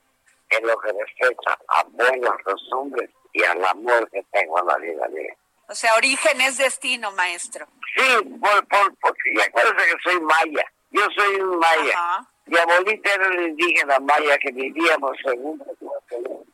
en 0.56 0.66
lo 0.66 0.78
que 0.78 0.92
respecta 0.92 1.58
a 1.68 1.84
buenas 1.84 2.42
costumbres 2.44 3.10
y 3.32 3.42
al 3.44 3.64
amor 3.64 4.08
que 4.10 4.22
tengo 4.32 4.58
en 4.60 4.66
la 4.66 4.76
vida 4.76 5.08
mía. 5.08 5.34
O 5.68 5.74
sea, 5.74 5.94
origen 5.96 6.40
es 6.40 6.58
destino, 6.58 7.10
maestro. 7.12 7.66
Sí, 7.96 8.24
por, 8.40 8.66
por, 8.68 8.94
porque 9.00 9.42
acuérdense 9.46 9.90
que 9.90 10.10
soy 10.10 10.20
maya. 10.20 10.64
Yo 10.90 11.02
soy 11.16 11.36
un 11.36 11.58
maya. 11.58 12.26
Mi 12.46 12.58
abuelita 12.58 13.14
era 13.14 13.28
una 13.28 13.42
indígena 13.42 13.98
maya 14.00 14.36
que 14.38 14.52
vivíamos 14.52 15.16
en 15.24 15.46
un 15.46 15.62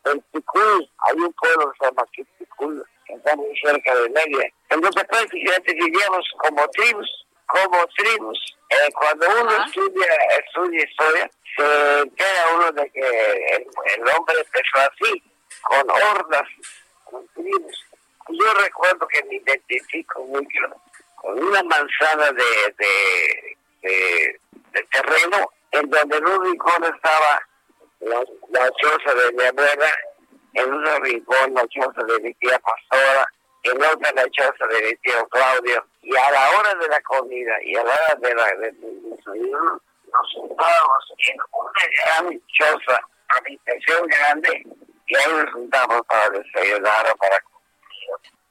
en 0.04 0.22
Ticul. 0.32 0.90
Hay 0.98 1.16
un 1.16 1.32
pueblo 1.32 1.72
que 1.72 1.78
se 1.78 1.84
llama 1.86 2.08
Ticul, 2.38 2.84
que 3.06 3.14
está 3.14 3.36
muy 3.36 3.58
cerca 3.60 3.94
de 3.94 4.08
Media. 4.10 4.52
Entonces 4.68 5.04
prácticamente 5.04 5.74
vivíamos 5.74 6.24
como 6.38 6.68
tribus, 6.68 7.26
como 7.48 7.86
tribus. 7.96 8.56
Eh, 8.70 8.92
cuando 8.92 9.26
uno 9.40 9.50
estudia, 9.64 10.06
estudia 10.44 10.84
historia, 10.84 11.30
se 11.56 12.00
entera 12.00 12.54
uno 12.54 12.72
de 12.72 12.90
que 12.90 13.00
el, 13.00 13.66
el 13.96 14.08
hombre 14.14 14.36
empezó 14.38 14.78
así, 14.78 15.22
con 15.62 15.90
hordas, 15.90 16.48
con 17.04 17.26
tribus. 17.28 17.84
Yo 18.28 18.54
recuerdo 18.54 19.08
que 19.08 19.24
me 19.24 19.36
identifico 19.36 20.22
mucho 20.24 20.60
con 21.16 21.42
una 21.42 21.62
manzana 21.62 22.30
de, 22.32 22.74
de, 22.76 23.56
de, 23.82 24.40
de 24.72 24.82
terreno 24.92 25.50
en 25.72 25.88
donde 25.90 26.16
en 26.16 26.26
un 26.26 26.44
rincón 26.44 26.84
estaba 26.84 27.40
la, 28.00 28.22
la 28.50 28.70
choza 28.80 29.14
de 29.14 29.32
mi 29.32 29.44
abuela, 29.44 29.90
en 30.54 30.72
otro 30.72 31.00
rincón 31.00 31.54
la 31.54 31.66
choza 31.68 32.02
de 32.04 32.20
mi 32.20 32.34
tía 32.34 32.58
Pastora, 32.58 33.26
en 33.62 33.82
otra 33.82 34.12
la 34.12 34.28
choza 34.30 34.66
de 34.66 34.82
mi 34.82 34.96
tío 34.96 35.28
Claudio, 35.28 35.86
y 36.02 36.16
a 36.16 36.30
la 36.30 36.50
hora 36.50 36.74
de 36.74 36.88
la 36.88 37.00
comida 37.02 37.62
y 37.62 37.76
a 37.76 37.84
la 37.84 37.92
hora 37.92 38.14
de 38.18 38.34
la 38.34 38.46
desayuno, 38.56 39.80
nos 40.12 40.32
juntábamos 40.34 41.12
en 41.18 41.36
una 41.52 41.82
gran 42.04 42.42
choza, 42.48 43.00
habitación 43.28 44.06
grande, 44.06 44.66
y 45.06 45.16
ahí 45.16 45.32
nos 45.32 45.52
juntamos 45.52 46.02
para 46.06 46.30
desayunar 46.30 47.10
o 47.10 47.16
para 47.16 47.38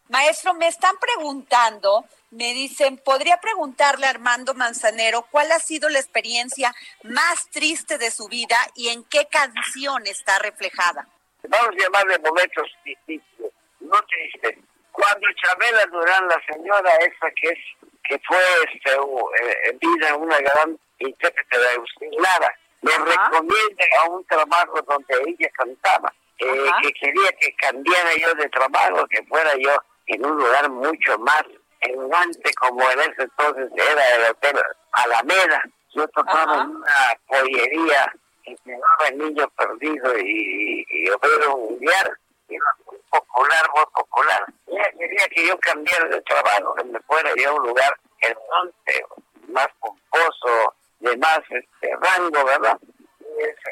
Maestro, 0.10 0.54
me 0.54 0.68
están 0.68 0.96
preguntando, 0.98 2.06
me 2.32 2.54
dicen, 2.54 2.98
¿podría 2.98 3.42
preguntarle 3.42 4.08
a 4.08 4.12
Armando 4.12 4.54
Manzanero 4.54 5.28
cuál 5.30 5.52
ha 5.52 5.60
sido 5.60 5.90
la 5.90 6.00
experiencia 6.00 6.74
más 7.04 7.50
triste 7.50 7.98
de 7.98 8.10
su 8.10 8.28
vida 8.30 8.56
y 8.74 8.88
en 8.90 9.04
qué 9.04 9.28
canción 9.28 10.08
está 10.08 10.40
reflejada? 10.40 11.08
vamos 11.50 11.70
a 11.70 11.84
llamarle 11.84 12.18
momentos 12.20 12.68
difíciles, 12.84 13.52
no 13.80 14.00
tristes. 14.04 14.58
Cuando 14.98 15.28
Chabela 15.44 15.86
Durán, 15.92 16.28
la 16.28 16.42
señora 16.52 16.90
esa 16.96 17.30
que 17.40 17.50
es 17.50 17.60
que 18.04 18.20
fue 18.28 18.40
este, 18.74 18.92
eh, 18.92 19.70
en 19.70 19.78
vida 19.78 20.16
una 20.16 20.40
gran 20.40 20.80
intérprete 20.98 21.60
de 21.60 21.70
Agustín 21.70 22.12
Lara, 22.18 22.52
me 22.82 22.92
recomienda 22.92 23.86
a 24.00 24.10
un 24.10 24.26
trabajo 24.26 24.82
donde 24.82 25.14
ella 25.28 25.50
cantaba, 25.54 26.12
eh, 26.40 26.70
que 26.82 26.92
quería 26.94 27.32
que 27.40 27.54
cambiara 27.58 28.10
yo 28.20 28.34
de 28.36 28.50
trabajo, 28.50 29.06
que 29.08 29.24
fuera 29.26 29.52
yo 29.60 29.72
en 30.08 30.26
un 30.26 30.36
lugar 30.36 30.68
mucho 30.72 31.20
más 31.20 31.44
elegante 31.82 32.52
como 32.56 32.90
en 32.90 33.00
ese 33.02 33.22
entonces 33.24 33.70
era 33.76 34.16
el 34.16 34.32
Hotel 34.32 34.64
Alameda. 34.94 35.64
Yo 35.94 36.08
tocaba 36.08 36.64
en 36.64 36.76
una 36.76 37.18
pollería 37.28 38.14
que 38.44 38.58
se 38.64 38.72
llamaba 38.72 39.08
El 39.10 39.18
Niño 39.20 39.48
Perdido 39.50 40.18
y, 40.18 40.86
y 40.90 41.10
Obrero 41.10 41.58
Mundial. 41.58 42.18
Muy 42.50 42.98
popular, 43.10 43.70
muy 43.76 43.86
popular. 43.94 44.46
Ella 44.68 44.92
quería 44.98 45.28
que 45.30 45.48
yo 45.48 45.60
cambiara 45.60 46.06
de 46.06 46.22
trabajo, 46.22 46.76
que 46.76 46.84
me 46.86 47.00
fuera 47.02 47.32
yo 47.36 47.50
a 47.50 47.54
un 47.54 47.68
lugar 47.68 47.98
elegante, 48.22 49.06
más 49.50 49.68
pomposo, 49.80 50.74
de 51.00 51.18
más 51.18 51.40
este, 51.50 51.96
rango, 52.02 52.46
¿verdad? 52.46 52.80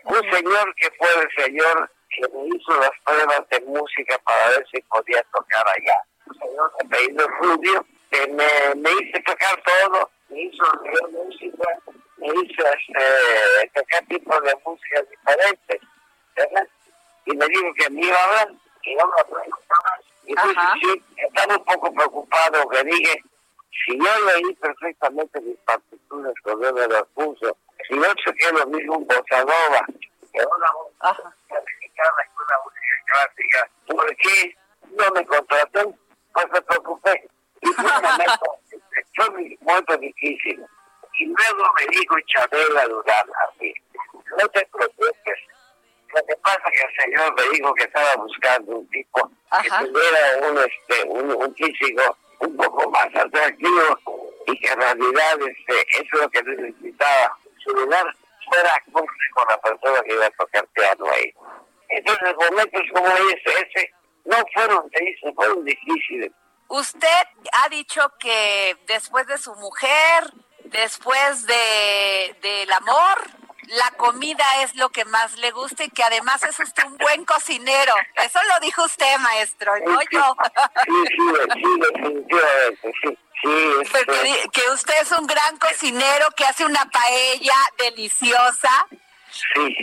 Un 0.04 0.32
señor 0.32 0.76
que 0.76 0.92
fue 0.98 1.10
el 1.22 1.44
señor 1.44 1.90
que 2.10 2.22
me 2.30 2.48
hizo 2.48 2.80
las 2.80 2.92
pruebas 3.04 3.50
de 3.50 3.60
música 3.62 4.18
para 4.20 4.50
ver 4.50 4.66
si 4.72 4.82
podía 4.84 5.22
tocar 5.34 5.66
allá. 5.68 5.98
Un 6.28 6.40
señor 6.40 6.74
de 6.78 6.86
apellido 6.86 7.28
Rubio, 7.28 7.86
que 8.12 8.28
me, 8.28 8.76
me 8.76 8.90
hizo 8.92 9.20
tocar 9.26 9.62
todo, 9.64 10.10
me 10.30 10.42
hizo 10.44 10.64
leer 10.84 11.10
música, 11.12 11.68
me 12.18 12.28
hizo 12.28 12.64
este, 12.68 13.72
tocar 13.74 14.06
tipos 14.06 14.44
de 14.44 14.54
música 14.66 15.02
diferentes, 15.04 15.82
¿verdad? 16.36 16.68
Y 17.26 17.36
me 17.36 17.48
dijo 17.48 17.74
que 17.78 17.90
me 17.90 18.02
iba 18.02 18.18
a 18.18 18.24
hablar, 18.24 18.56
y 18.86 18.96
me 18.96 19.24
preguntaba. 19.26 20.00
Y 20.26 20.32
entonces 20.32 20.64
sí, 20.82 21.04
estaba 21.18 21.58
un 21.58 21.66
poco 21.66 21.94
preocupado, 21.94 22.70
que 22.70 22.84
dije, 22.84 23.24
si 23.86 23.98
yo 23.98 24.26
leí 24.26 24.54
perfectamente 24.56 25.42
mis 25.42 25.58
partituras 25.60 26.34
cuando 26.44 26.74
me 26.74 26.88
las 26.88 27.04
puso, 27.14 27.58
si 27.88 27.96
yo 27.96 28.14
chequé 28.16 28.52
lo 28.52 28.66
mismo 28.68 28.96
en 28.96 29.08
Bossa 29.08 29.40
Nova, 29.40 29.86
que 30.34 30.40
una 30.40 30.68
música 30.74 31.62
mexicana 31.66 32.22
y 32.26 32.44
una 32.44 32.58
música 32.64 32.96
clásica, 33.06 33.70
¿por 33.88 34.16
qué 34.18 34.56
no 34.92 35.12
me 35.12 35.26
contrató? 35.26 35.94
Pues 36.34 36.52
me 36.52 36.62
preocupé. 36.62 37.30
Y 37.62 37.68
fue 37.68 37.86
un 37.86 38.02
momento, 38.02 38.58
fue 39.16 39.58
momento 39.62 39.98
difícil. 39.98 40.66
Y 41.18 41.26
luego 41.28 41.64
me 41.80 41.98
dijo 41.98 42.16
Chabela 42.28 42.88
Durán, 42.88 43.28
así, 43.48 43.74
no 44.42 44.50
te 44.50 44.66
preocupes, 44.66 45.40
lo 46.16 46.26
que 46.26 46.36
pasa 46.38 46.62
es 46.72 46.80
que 46.80 46.88
el 46.88 47.04
señor 47.04 47.36
me 47.36 47.50
dijo 47.50 47.74
que 47.74 47.84
estaba 47.84 48.16
buscando 48.16 48.78
un 48.78 48.90
tipo 48.90 49.30
que 49.62 49.70
tuviera 49.70 50.50
un, 50.50 50.58
este, 50.58 51.04
un, 51.08 51.32
un 51.32 51.56
físico 51.56 52.18
un 52.40 52.56
poco 52.56 52.90
más 52.90 53.08
atractivo 53.14 54.00
y 54.48 54.60
que 54.60 54.68
en 54.72 54.80
realidad 54.80 55.40
este, 55.42 56.00
eso 56.00 56.16
es 56.16 56.22
lo 56.22 56.30
que 56.30 56.44
necesitaba. 56.44 57.38
Su 57.64 57.72
lugar 57.72 58.06
fuera 58.50 58.76
acorde 58.76 59.10
con 59.34 59.46
la 59.50 59.58
persona 59.60 60.02
que 60.04 60.14
iba 60.14 60.26
a 60.26 60.30
tocar 60.32 60.66
piano 60.68 61.06
ahí. 61.12 61.34
Entonces 61.90 62.36
momentos 62.36 62.82
como 62.94 63.08
ese, 63.08 63.68
ese 63.68 63.94
no 64.24 64.38
fueron 64.54 64.90
tristes, 64.92 65.36
fueron 65.36 65.66
difíciles. 65.66 66.32
usted 66.70 67.28
ha 67.52 67.70
dicho 67.70 68.02
que 68.20 68.78
después 68.88 69.28
de 69.28 69.38
su 69.38 69.54
mujer, 69.56 70.32
después 70.64 71.46
de 71.46 72.36
del 72.42 72.72
amor, 72.72 73.45
la 73.68 73.92
comida 73.92 74.46
es 74.62 74.76
lo 74.76 74.90
que 74.90 75.06
más 75.06 75.34
le 75.38 75.52
gusta 75.52 75.84
y 75.84 75.90
que 75.90 76.04
además 76.04 76.44
es 76.44 76.60
usted 76.60 76.84
un 76.86 76.98
buen 76.98 77.26
cocinero. 77.26 77.94
Eso 78.16 78.40
lo 78.54 78.60
dijo 78.60 78.84
usted, 78.84 79.18
maestro, 79.20 79.74
no 79.86 80.00
yo. 80.12 80.36
Sí, 80.86 80.92
sí, 81.08 81.54
sí, 81.54 81.80
definitivamente, 81.80 82.94
sí. 83.04 83.18
Sí, 83.42 83.90
Porque 83.92 84.24
di- 84.24 84.50
que 84.54 84.70
usted 84.72 84.94
es 85.02 85.12
un 85.12 85.28
gran 85.28 85.58
cocinero 85.58 86.28
que 86.36 86.46
hace 86.46 86.66
una 86.66 86.86
paella 86.86 87.54
deliciosa. 87.78 88.88
sí, 89.30 89.76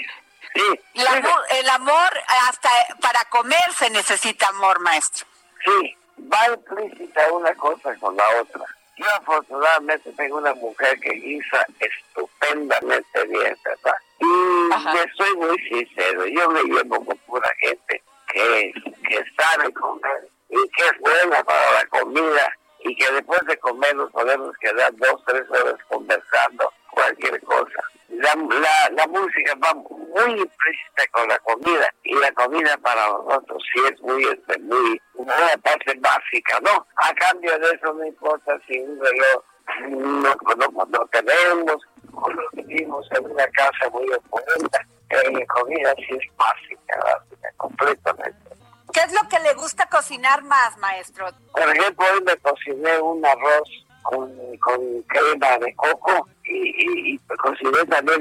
sí. 0.55 0.81
El 0.95 1.07
amor, 1.07 1.45
el 1.51 1.69
amor 1.71 2.21
hasta 2.49 2.71
para 3.01 3.25
comer 3.27 3.63
se 3.79 3.91
necesita 3.91 4.49
amor, 4.49 4.81
maestro. 4.81 5.27
Sí, 5.65 5.97
va 6.33 6.47
implícita 6.49 7.31
una 7.33 7.55
cosa 7.55 7.95
con 8.01 8.17
la 8.17 8.25
otra. 8.41 8.65
Yo 8.97 9.07
afortunadamente 9.21 10.13
tengo 10.13 10.37
una 10.37 10.55
mujer 10.55 10.99
que 11.01 11.11
guisa 11.13 11.65
estupendamente 11.81 13.25
bien, 13.27 13.57
¿verdad? 13.65 13.97
Y 14.19 14.97
le 14.97 15.13
soy 15.17 15.37
muy 15.37 15.59
sincero, 15.69 16.27
yo 16.27 16.51
me 16.51 16.63
llevo 16.65 17.05
con 17.05 17.17
pura 17.19 17.51
gente 17.59 18.03
que, 18.33 18.73
que 19.09 19.25
sabe 19.37 19.73
comer 19.73 20.29
y 20.51 20.69
que 20.69 20.85
es 20.85 20.99
buena 21.01 21.43
para 21.43 21.73
la 21.73 21.87
comida 21.87 22.57
y 22.81 22.95
que 22.97 23.11
después 23.13 23.41
de 23.47 23.57
comer 23.59 23.97
nos 23.97 24.11
podemos 24.13 24.57
quedar 24.59 24.95
dos, 24.97 25.23
tres 25.27 25.49
horas 25.51 25.77
conversando 25.89 26.73
cualquier 26.93 27.41
cosa. 27.43 27.81
La, 28.09 28.35
la, 28.35 28.91
la 28.93 29.07
música 29.07 29.55
va 29.57 29.75
muy 29.75 30.33
implícita 30.33 31.07
con 31.11 31.29
la 31.29 31.39
comida 31.39 31.93
y 32.05 32.15
la 32.15 32.31
comida 32.33 32.77
para 32.79 33.09
nosotros 33.09 33.63
sí 33.73 33.81
es 33.91 34.01
muy, 34.03 34.23
este, 34.25 34.59
muy 34.61 35.01
una 35.15 35.35
parte 35.63 35.95
básica, 35.99 36.61
¿no? 36.61 36.87
A 36.97 37.15
cambio 37.15 37.59
de 37.59 37.71
eso 37.71 37.93
no 37.95 38.07
importa 38.07 38.59
si 38.67 38.79
un 38.79 39.01
reloj 39.01 39.43
no, 39.89 40.35
no, 40.57 40.85
no 40.87 41.07
tenemos 41.07 41.77
o 42.13 42.29
no 42.29 42.43
vivimos 42.53 43.07
en 43.13 43.25
una 43.25 43.47
casa 43.49 43.89
muy 43.91 44.07
opulenta, 44.13 44.87
pero 45.09 45.31
la 45.31 45.47
comida 45.47 45.95
sí 45.97 46.09
es 46.11 46.37
básica, 46.37 47.01
básica, 47.03 47.49
completamente. 47.57 48.51
¿Qué 48.93 49.01
es 49.01 49.13
lo 49.15 49.27
que 49.29 49.41
le 49.41 49.55
gusta 49.55 49.87
cocinar 49.87 50.43
más, 50.43 50.77
maestro? 50.77 51.27
Por 51.53 51.77
ejemplo, 51.77 52.05
hoy 52.13 52.21
me 52.23 52.37
cociné 52.37 52.99
un 53.01 53.25
arroz 53.25 53.87
con, 54.03 54.31
con 54.59 55.03
crema 55.03 55.59
de 55.59 55.75
coco 55.75 56.29
y, 56.45 56.57
y, 56.57 57.15
y 57.15 57.19
cociné 57.39 57.85
también 57.89 58.21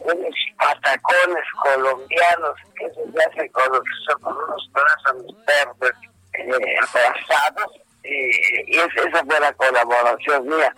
unos 0.00 0.34
patacones 0.58 1.44
colombianos 1.62 2.54
que 2.76 2.88
se 2.90 3.24
hacen 3.24 3.48
con, 3.52 3.72
los- 3.72 4.18
con 4.22 4.36
unos 4.36 4.70
plátanos 4.72 5.34
verdes 5.46 5.92
eh, 6.34 6.76
aplastados. 6.82 7.72
Y, 8.02 8.74
y 8.74 8.78
es- 8.78 8.96
esa 9.06 9.24
fue 9.24 9.38
la 9.40 9.52
colaboración 9.52 10.46
mía. 10.48 10.74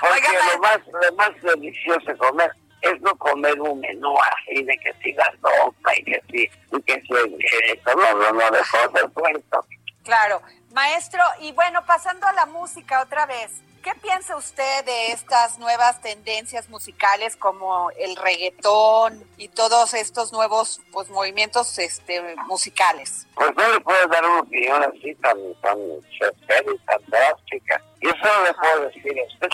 Porque 0.00 0.28
lo 0.52 0.58
más, 0.60 0.78
lo 0.86 1.16
más 1.16 1.30
delicioso 1.42 2.06
de 2.06 2.16
comer 2.18 2.50
es 2.82 3.00
no 3.00 3.14
comer 3.16 3.60
un 3.60 3.80
menú 3.80 4.14
así 4.20 4.62
de 4.64 4.76
que 4.78 4.92
si 5.02 5.12
la 5.12 5.32
sopa 5.40 5.96
y 5.96 6.04
que 6.04 6.22
si, 6.30 6.50
y 6.76 6.82
que 6.82 7.00
si 7.02 7.72
esto, 7.72 7.94
no, 7.94 8.14
no, 8.14 8.32
no, 8.32 8.50
de 8.50 8.58
cosas 8.58 9.12
sueltas. 9.14 9.64
Claro. 10.04 10.42
Maestro, 10.72 11.20
y 11.40 11.52
bueno, 11.52 11.84
pasando 11.86 12.26
a 12.26 12.32
la 12.32 12.46
música 12.46 13.00
otra 13.00 13.24
vez, 13.26 13.62
¿qué 13.86 13.94
piensa 14.00 14.34
usted 14.36 14.84
de 14.84 15.12
estas 15.12 15.60
nuevas 15.60 16.00
tendencias 16.00 16.68
musicales 16.68 17.36
como 17.36 17.92
el 17.92 18.16
reggaetón 18.16 19.22
y 19.36 19.46
todos 19.46 19.94
estos 19.94 20.32
nuevos 20.32 20.80
pues 20.90 21.08
movimientos 21.08 21.78
este 21.78 22.34
musicales? 22.48 23.28
Pues 23.36 23.54
no 23.54 23.72
le 23.72 23.80
puedo 23.80 24.08
dar 24.08 24.24
una 24.24 24.40
opinión 24.40 24.82
así 24.82 25.14
tan, 25.22 25.38
tan 25.62 25.78
certera 26.18 26.72
y 26.74 26.78
tan 26.78 27.00
drástica. 27.06 27.80
Yo 28.00 28.10
solo 28.20 28.44
le 28.46 28.54
puedo 28.54 28.86
decir 28.86 29.20
a 29.20 29.34
usted 29.34 29.48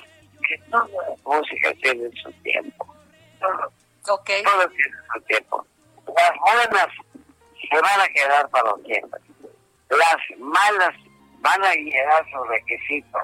que 0.49 0.59
toda 0.71 0.87
la 0.87 1.15
música 1.25 1.75
tiene 1.83 2.11
su 2.23 2.33
tiempo. 2.43 2.87
Todo, 3.39 3.71
todo 4.07 4.69
tiene 4.69 4.97
su 5.13 5.21
tiempo. 5.27 5.67
Las 6.07 6.33
buenas 6.41 6.89
se 7.71 7.81
van 7.83 8.01
a 8.01 8.09
quedar 8.09 8.49
para 8.49 8.75
siempre. 8.87 9.21
Las 9.91 10.39
malas 10.39 10.95
van 11.41 11.65
a 11.65 11.75
llegar 11.75 12.25
sus 12.31 12.49
requisitos, 12.49 13.23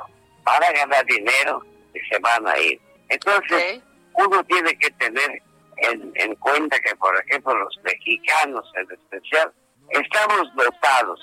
van 0.48 0.64
a 0.64 0.72
ganar 0.72 1.04
dinero 1.06 1.62
y 1.94 2.00
se 2.08 2.18
van 2.20 2.46
a 2.46 2.58
ir. 2.58 2.80
Entonces, 3.08 3.80
uno 4.14 4.42
tiene 4.44 4.76
que 4.78 4.90
tener 4.92 5.42
en, 5.76 6.12
en 6.14 6.34
cuenta 6.36 6.78
que, 6.80 6.94
por 6.96 7.16
ejemplo, 7.16 7.54
los 7.54 7.78
mexicanos 7.82 8.64
en 8.74 8.90
especial, 8.90 9.52
estamos 9.90 10.54
dotados 10.54 11.20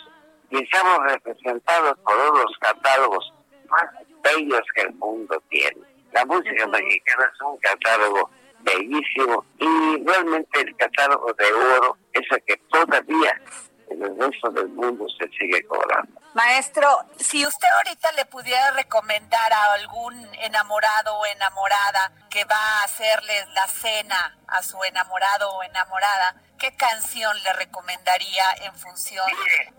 y 0.51 0.63
estamos 0.63 1.11
representados 1.11 1.97
por 1.99 2.15
unos 2.15 2.57
catálogos 2.59 3.33
más 3.69 3.85
bellos 4.23 4.61
que 4.75 4.81
el 4.81 4.93
mundo 4.95 5.41
tiene. 5.49 5.81
La 6.13 6.25
música 6.25 6.67
mexicana 6.67 7.31
es 7.33 7.41
un 7.41 7.57
catálogo 7.57 8.29
bellísimo 8.61 9.45
y 9.59 10.03
realmente 10.05 10.61
el 10.61 10.75
catálogo 10.77 11.33
de 11.33 11.53
oro 11.53 11.97
es 12.13 12.23
el 12.31 12.41
que 12.43 12.57
todavía 12.69 13.41
en 13.89 14.03
el 14.03 14.17
resto 14.19 14.49
del 14.51 14.67
mundo 14.69 15.05
se 15.17 15.27
sigue 15.29 15.65
cobrando. 15.65 16.21
Maestro, 16.33 16.87
si 17.17 17.45
usted 17.45 17.67
ahorita 17.77 18.11
le 18.13 18.25
pudiera 18.25 18.71
recomendar 18.71 19.53
a 19.53 19.73
algún 19.73 20.13
enamorado 20.41 21.15
o 21.17 21.25
enamorada 21.25 22.11
que 22.29 22.43
va 22.45 22.55
a 22.55 22.83
hacerle 22.83 23.45
la 23.53 23.67
cena 23.67 24.37
a 24.47 24.61
su 24.61 24.83
enamorado 24.83 25.49
o 25.51 25.63
enamorada, 25.63 26.35
¿qué 26.59 26.75
canción 26.75 27.35
le 27.43 27.53
recomendaría 27.53 28.43
en 28.63 28.73
función 28.75 29.25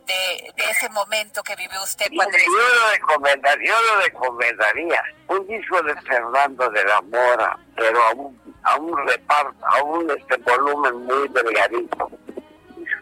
de, 0.06 0.52
de 0.56 0.70
ese 0.70 0.88
momento 0.88 1.42
que 1.42 1.56
vivió 1.56 1.82
usted 1.82 2.06
cuando... 2.14 2.38
Yo 2.38 2.44
lo 2.46 2.90
recomendaría, 2.90 3.66
yo 3.66 3.82
lo 3.82 4.00
recomendaría 4.00 5.02
un 5.28 5.46
disco 5.46 5.82
de 5.82 6.00
Fernando 6.02 6.70
de 6.70 6.84
la 6.84 7.00
Mora, 7.02 7.58
pero 7.76 8.02
a 8.02 8.12
un, 8.12 8.56
a 8.62 8.76
un 8.76 9.06
reparto, 9.06 9.66
a 9.66 9.82
un 9.82 10.10
este 10.10 10.36
volumen 10.38 11.04
muy 11.04 11.28
delgadito. 11.28 12.10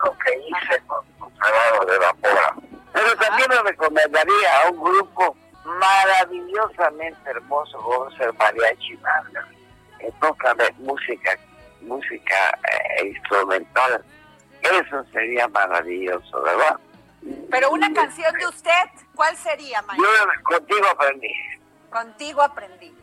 Disco 0.05 0.19
que 0.25 0.39
hice 0.39 0.83
con 0.87 1.05
con 1.19 1.33
Fernando 1.37 1.93
de 1.93 1.99
la 1.99 2.13
Mora. 2.15 2.55
Pero 2.93 3.17
también 3.17 3.51
lo 3.51 3.63
recomendaría 3.63 4.63
a 4.63 4.71
un 4.71 4.83
grupo 4.83 5.37
maravillosamente 5.65 7.31
hermoso 7.31 7.79
como 7.79 8.09
es 8.09 8.21
el 8.21 8.33
Mariachi 8.35 8.99
que 9.99 10.13
toca 10.21 10.55
música, 10.79 11.37
música 11.81 12.59
eh, 12.99 13.07
instrumental. 13.07 14.05
Eso 14.63 15.05
sería 15.13 15.49
maravilloso, 15.49 16.43
¿verdad? 16.43 16.79
Pero 17.51 17.71
una 17.71 17.93
canción 17.93 18.33
de 18.35 18.47
usted, 18.47 18.71
¿cuál 19.15 19.37
sería, 19.37 19.81
maestro? 19.83 20.09
Yo 20.11 20.43
contigo 20.43 20.87
aprendí. 20.89 21.35
Contigo 21.91 22.43
aprendí. 22.43 22.95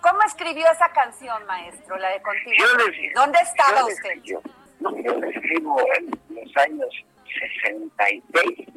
¿Cómo 0.00 0.22
escribió 0.22 0.70
esa 0.70 0.88
canción, 0.90 1.44
maestro, 1.46 1.96
la 1.98 2.10
de 2.10 2.22
Contigo? 2.22 2.56
Yo? 2.58 3.20
¿Dónde 3.20 3.38
estaba 3.40 3.80
yo 3.80 3.86
usted? 3.86 4.22
yo- 4.22 4.40
no, 4.80 4.96
yo 5.02 5.16
le 5.16 5.28
escribo 5.28 5.78
en 5.96 6.10
los 6.28 6.56
años 6.56 6.88
66. 7.24 8.68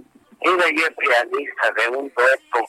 Era 0.41 0.65
yo 0.69 0.95
pianista 0.95 1.71
de 1.71 1.87
un 1.89 2.13
dueto, 2.15 2.65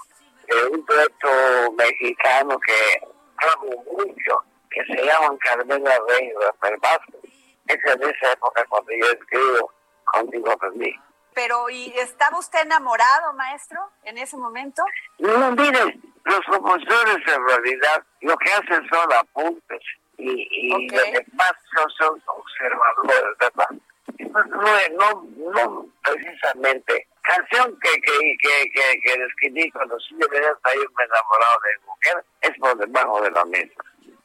de 0.48 0.66
un 0.68 0.84
dueto 0.84 1.72
mexicano 1.76 2.58
que 2.60 3.06
amo 3.54 3.84
mucho, 3.92 4.38
que 4.70 4.84
se 4.84 5.04
llama 5.04 5.36
Carmela 5.38 5.98
Rey 6.08 6.32
Rafael 6.40 6.76
Vázquez. 6.80 7.32
Es 7.68 8.00
de 8.00 8.10
esa 8.10 8.32
época 8.32 8.64
cuando 8.68 8.90
yo 8.90 9.06
escribo 9.06 9.72
Contigo 10.12 10.50
aprendí. 10.50 10.92
Pero, 11.34 11.70
¿y 11.70 11.92
estaba 11.96 12.38
usted 12.38 12.62
enamorado, 12.62 13.32
maestro, 13.34 13.78
en 14.02 14.18
ese 14.18 14.36
momento? 14.36 14.82
No, 15.18 15.52
mire, 15.52 15.98
los 16.24 16.40
compositores 16.46 17.16
en 17.26 17.46
realidad 17.46 18.04
lo 18.20 18.36
que 18.36 18.52
hacen 18.52 18.88
son 18.88 19.12
apuntes 19.12 19.80
y, 20.20 20.48
y 20.50 20.72
Ok. 20.72 20.92
los 20.92 21.12
demás 21.12 21.52
son, 21.74 21.90
son 21.98 22.22
observadores, 22.26 23.38
¿verdad? 23.38 23.68
Entonces, 24.18 24.52
No, 24.92 25.22
no, 25.22 25.52
no 25.52 25.86
precisamente. 26.02 27.06
Canción 27.22 27.78
que, 27.80 27.90
que, 28.00 28.36
que, 28.40 28.70
que, 28.72 29.00
que 29.00 29.24
escribí 29.24 29.70
cuando 29.70 29.98
sí 30.00 30.14
yo 30.18 30.26
enamorado 30.26 31.60
de 31.64 31.86
mujer 31.86 32.24
es 32.40 32.58
por 32.58 32.76
debajo 32.76 33.20
de 33.22 33.30
la 33.30 33.44
mesa. 33.44 33.74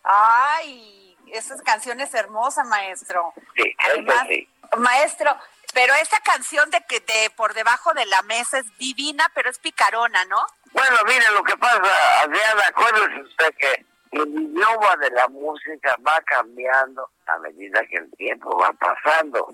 Ay, 0.03 1.17
esas 1.31 1.61
canciones 1.61 2.13
hermosas, 2.13 2.67
maestro. 2.67 3.33
Sí, 3.55 3.75
Además, 3.79 4.25
sí. 4.29 4.49
maestro, 4.77 5.35
pero 5.73 5.93
esa 5.95 6.19
canción 6.21 6.69
de 6.71 6.81
que 6.87 6.99
de 7.01 7.29
por 7.35 7.53
debajo 7.53 7.93
de 7.93 8.05
la 8.05 8.21
mesa 8.23 8.59
es 8.59 8.77
divina, 8.77 9.29
pero 9.33 9.49
es 9.49 9.59
picarona, 9.59 10.23
¿no? 10.25 10.45
Bueno, 10.71 10.97
mire, 11.05 11.23
lo 11.33 11.43
que 11.43 11.57
pasa, 11.57 11.81
Adriana, 12.21 12.63
acuérdese 12.67 13.21
usted 13.21 13.53
que 13.57 13.85
el 14.11 14.27
idioma 14.29 14.95
de 15.01 15.09
la 15.11 15.27
música 15.27 15.95
va 16.07 16.17
cambiando 16.25 17.09
a 17.27 17.37
medida 17.39 17.85
que 17.87 17.97
el 17.97 18.11
tiempo 18.17 18.57
va 18.57 18.71
pasando, 18.73 19.47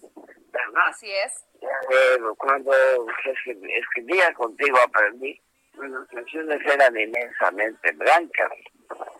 ¿verdad? 0.51 0.87
Así 0.87 1.11
es. 1.11 1.45
Eh, 1.61 2.17
cuando 2.37 2.71
escri- 2.71 3.79
escribía 3.79 4.33
contigo 4.33 4.77
aprendí, 4.79 5.39
las 5.77 6.07
canciones 6.09 6.59
eran 6.65 6.97
inmensamente 6.99 7.91
blancas. 7.93 8.51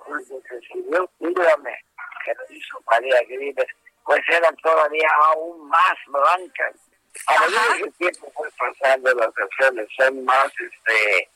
Cuando 0.06 0.42
se 0.48 0.58
escribió 0.58 1.10
Mírame, 1.20 1.78
que 2.26 2.34
lo 2.36 2.56
hizo 2.56 2.82
María 2.90 3.22
Grimes, 3.28 3.66
pues 4.04 4.22
eran 4.30 4.56
todavía 4.58 5.08
aún 5.28 5.68
más 5.70 5.96
blancas. 6.08 6.76
A 7.28 7.42
medida 7.46 7.62
que 7.78 7.84
el 7.84 7.94
tiempo 7.94 8.32
fue 8.36 8.50
pasando, 8.58 9.14
las 9.14 9.34
canciones 9.34 9.88
son 9.98 10.24
más, 10.26 10.48
este, 10.60 11.30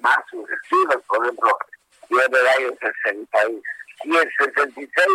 más 0.00 0.18
sucesivas, 0.30 0.98
por 1.06 1.24
ejemplo, 1.24 1.58
el 2.10 2.46
año 2.48 2.76
66 2.80 3.62
y 4.04 4.16
el 4.16 4.32
66, 4.38 5.06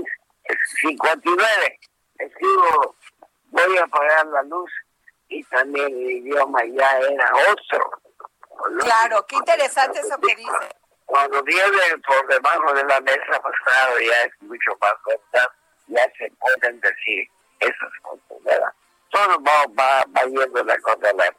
59, 0.82 1.80
escribo, 2.20 2.96
voy 3.52 3.78
a 3.78 3.84
apagar 3.84 4.26
la 4.28 4.44
luz 4.44 4.72
y 5.30 5.44
también 5.46 5.88
el 5.88 6.12
idioma 6.12 6.64
ya 6.66 6.98
era 7.00 7.32
otro. 7.52 7.92
Claro, 8.80 9.26
qué 9.28 9.38
interesante 9.38 10.00
eso 10.00 10.18
que 10.20 10.36
dice. 10.36 10.76
Cuando 11.06 11.44
viene 11.44 11.98
por 12.06 12.28
debajo 12.28 12.74
de 12.74 12.84
la 12.86 13.02
mesa, 13.02 13.42
claro, 13.64 14.00
ya 14.00 14.22
es 14.24 14.42
mucho 14.42 14.72
más 14.80 14.94
corta, 15.04 15.54
ya 15.88 16.04
se 16.18 16.32
pueden 16.40 16.80
decir 16.80 17.28
esas 17.60 17.92
cosas, 18.02 18.44
¿verdad? 18.44 18.74
Todo 19.10 19.44
va, 19.44 19.66
va, 19.78 20.06
va 20.16 20.24
yendo 20.24 20.64
la 20.64 20.80
cosa 20.80 21.12
la 21.14 21.32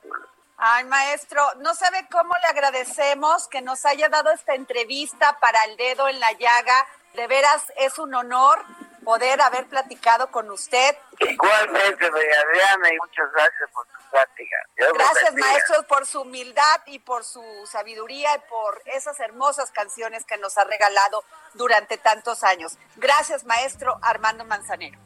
Ay, 0.64 0.84
maestro, 0.84 1.44
no 1.58 1.74
sabe 1.74 2.06
cómo 2.08 2.32
le 2.40 2.46
agradecemos 2.46 3.48
que 3.48 3.60
nos 3.62 3.84
haya 3.84 4.08
dado 4.08 4.30
esta 4.30 4.54
entrevista 4.54 5.36
para 5.40 5.64
el 5.64 5.76
dedo 5.76 6.06
en 6.06 6.20
la 6.20 6.30
llaga. 6.34 6.86
De 7.14 7.26
veras 7.26 7.64
es 7.78 7.98
un 7.98 8.14
honor 8.14 8.60
poder 9.04 9.40
haber 9.40 9.66
platicado 9.66 10.30
con 10.30 10.48
usted. 10.52 10.96
Igualmente, 11.18 12.08
doña 12.08 12.40
Adriana, 12.46 12.94
y 12.94 12.96
muchas 12.96 13.32
gracias 13.32 13.70
por 13.72 13.86
su 13.88 14.10
plática. 14.10 14.56
gracias, 14.76 15.34
maestro, 15.34 15.82
por 15.88 16.06
su 16.06 16.20
humildad 16.20 16.80
y 16.86 17.00
por 17.00 17.24
su 17.24 17.42
sabiduría 17.66 18.36
y 18.36 18.48
por 18.48 18.80
esas 18.84 19.18
hermosas 19.18 19.72
canciones 19.72 20.24
que 20.24 20.36
nos 20.36 20.56
ha 20.58 20.62
regalado 20.62 21.24
durante 21.54 21.98
tantos 21.98 22.44
años. 22.44 22.78
Gracias, 22.94 23.44
maestro 23.46 23.98
Armando 24.00 24.44
Manzanero. 24.44 24.96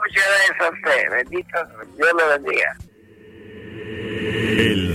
Muchas 0.00 0.24
gracias 0.26 0.60
a 0.60 0.68
usted. 0.70 1.10
Bendito, 1.10 1.64
Dios 1.94 2.12
lo 2.12 2.26
bendiga. 2.26 2.76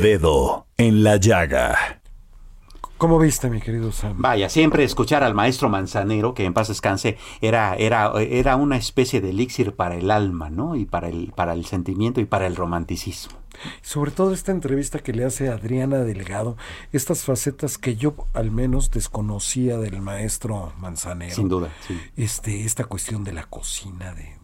Dedo 0.02 0.66
en 0.78 1.04
la 1.04 1.18
llaga. 1.18 2.02
¿Cómo 2.97 3.20
viste, 3.20 3.52
mi 3.52 3.62
querido 3.62 3.91
Sam? 3.91 4.16
Vaya, 4.18 4.49
siempre 4.49 4.84
escuchar 4.84 5.24
al 5.24 5.36
maestro 5.36 5.70
Manzanero, 5.70 6.34
que 6.34 6.43
en 6.43 6.56
paz 6.56 6.70
descanse, 6.70 7.20
era, 7.39 7.76
era, 7.76 8.12
era 8.20 8.56
una 8.56 8.78
especie 8.78 9.22
de 9.22 9.30
elixir 9.30 9.76
para 9.76 9.95
el 9.95 10.10
alma, 10.10 10.49
¿no? 10.49 10.76
Y 10.76 10.86
para 10.86 11.08
el, 11.08 11.32
para 11.36 11.54
el 11.54 11.66
sentimiento 11.66 12.20
y 12.20 12.26
para 12.26 12.47
el 12.47 12.56
romanticismo. 12.56 13.40
Sobre 13.82 14.12
todo 14.12 14.34
esta 14.34 14.51
entrevista 14.51 14.99
que 14.99 15.14
le 15.14 15.26
hace 15.26 15.49
Adriana 15.49 15.99
Delgado, 15.99 16.57
estas 16.91 17.24
facetas 17.24 17.78
que 17.78 17.95
yo 17.95 18.16
al 18.34 18.51
menos 18.51 18.91
desconocía 18.91 19.78
del 19.78 20.01
maestro 20.01 20.74
Manzanero. 20.78 21.36
Sin 21.36 21.49
duda, 21.49 21.70
sí. 21.88 21.99
Este, 22.16 22.66
esta 22.66 22.86
cuestión 22.86 23.24
de 23.24 23.34
la 23.34 23.45
cocina, 23.45 24.14
de, 24.14 24.36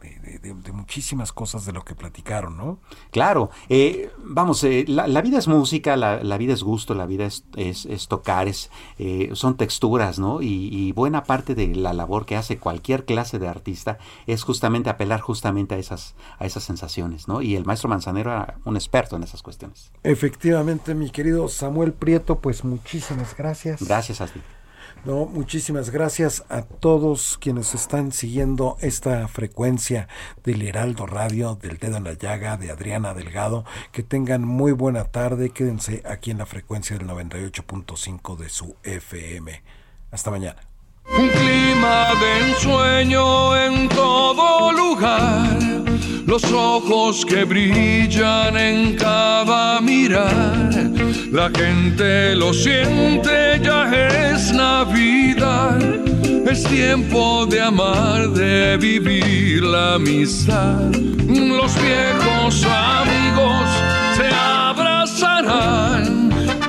de, 0.42 0.72
muchísimas 0.72 1.34
cosas 1.34 1.66
de 1.66 1.74
lo 1.74 1.84
que 1.84 1.96
platicaron, 1.96 2.58
¿no? 2.58 2.80
Claro, 3.12 3.50
eh, 3.70 4.12
vamos, 4.24 4.64
eh, 4.64 4.86
la, 4.88 5.22
vida 5.22 5.40
es 5.40 5.48
música, 5.48 5.96
la, 5.96 6.38
vida 6.38 6.54
es 6.54 6.64
gusto, 6.64 6.94
la 6.94 7.06
vida 7.06 7.26
es, 7.26 7.46
es, 7.56 8.08
tocar, 8.08 8.48
es, 8.48 8.70
eh, 9.00 9.32
son 9.34 9.58
texturas, 9.58 10.20
¿no? 10.20 10.42
Y, 10.42 10.92
buena 10.98 11.24
parte 11.24 11.54
de 11.54 11.76
la 11.76 11.94
labor 11.94 12.26
que 12.26 12.36
hace 12.36 12.58
cualquier 12.58 13.06
clase 13.06 13.40
de 13.40 13.48
artista 13.48 14.00
es 14.26 14.44
justamente 14.44 14.90
apelar 14.90 15.22
justamente 15.22 15.76
a 15.76 15.78
esas, 15.78 16.16
a 16.40 16.46
esas 16.46 16.64
sensaciones, 16.64 17.28
¿no? 17.28 17.42
Y 17.42 17.56
el 17.56 17.66
maestro 17.66 17.90
Manzanero 17.90 18.32
era 18.32 18.58
un 18.66 18.76
experto 18.76 19.07
en 19.16 19.24
esas 19.24 19.42
cuestiones. 19.42 19.92
Efectivamente, 20.04 20.94
mi 20.94 21.10
querido 21.10 21.48
Samuel 21.48 21.94
Prieto, 21.94 22.40
pues 22.40 22.64
muchísimas 22.64 23.36
gracias. 23.36 23.82
Gracias 23.82 24.22
a 24.22 24.28
ti. 24.28 24.42
No, 25.06 25.26
muchísimas 25.26 25.90
gracias 25.90 26.44
a 26.50 26.64
todos 26.64 27.38
quienes 27.40 27.74
están 27.74 28.12
siguiendo 28.12 28.78
esta 28.82 29.28
frecuencia 29.28 30.08
del 30.44 30.62
Heraldo 30.64 31.06
Radio, 31.06 31.56
del 31.56 31.78
Dedo 31.78 31.98
en 31.98 32.04
la 32.04 32.14
Llaga, 32.14 32.58
de 32.58 32.72
Adriana 32.72 33.14
Delgado. 33.14 33.64
Que 33.92 34.04
tengan 34.04 34.44
muy 34.44 34.74
buena 34.74 35.06
tarde. 35.06 35.52
Quédense 35.52 36.04
aquí 36.06 36.32
en 36.32 36.40
la 36.40 36.46
frecuencia 36.46 36.98
del 36.98 37.08
98.5 37.08 38.38
de 38.38 38.50
su 38.50 38.76
FM. 38.84 39.64
Hasta 40.12 40.32
mañana. 40.32 40.60
Un 41.18 41.30
clima 41.30 42.08
de 42.20 42.50
ensueño 42.50 43.56
en 43.56 43.88
todo 43.90 44.74
lugar, 44.74 45.58
los 46.28 46.44
ojos 46.52 47.26
que 47.26 47.46
brillan 47.46 48.56
en 48.56 48.96
cada 48.96 49.82
mirar, 49.82 50.70
la 51.32 51.50
gente 51.50 52.36
lo 52.36 52.54
siente, 52.54 53.60
ya 53.64 53.92
es 53.92 54.54
Navidad, 54.54 55.80
es 56.46 56.64
tiempo 56.66 57.48
de 57.48 57.62
amar, 57.62 58.30
de 58.30 58.78
vivir 58.78 59.64
la 59.64 59.96
amistad, 59.96 60.92
los 60.92 61.74
viejos 61.82 62.64
amigos 62.64 63.68
se 64.16 64.28
abrazarán 64.28 65.98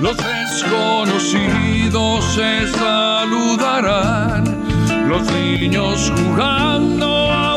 los 0.00 0.16
desconocidos 0.16 2.24
se 2.34 2.66
saludarán, 2.68 4.44
los 5.08 5.22
niños 5.32 6.12
jugando 6.16 7.32
a 7.32 7.56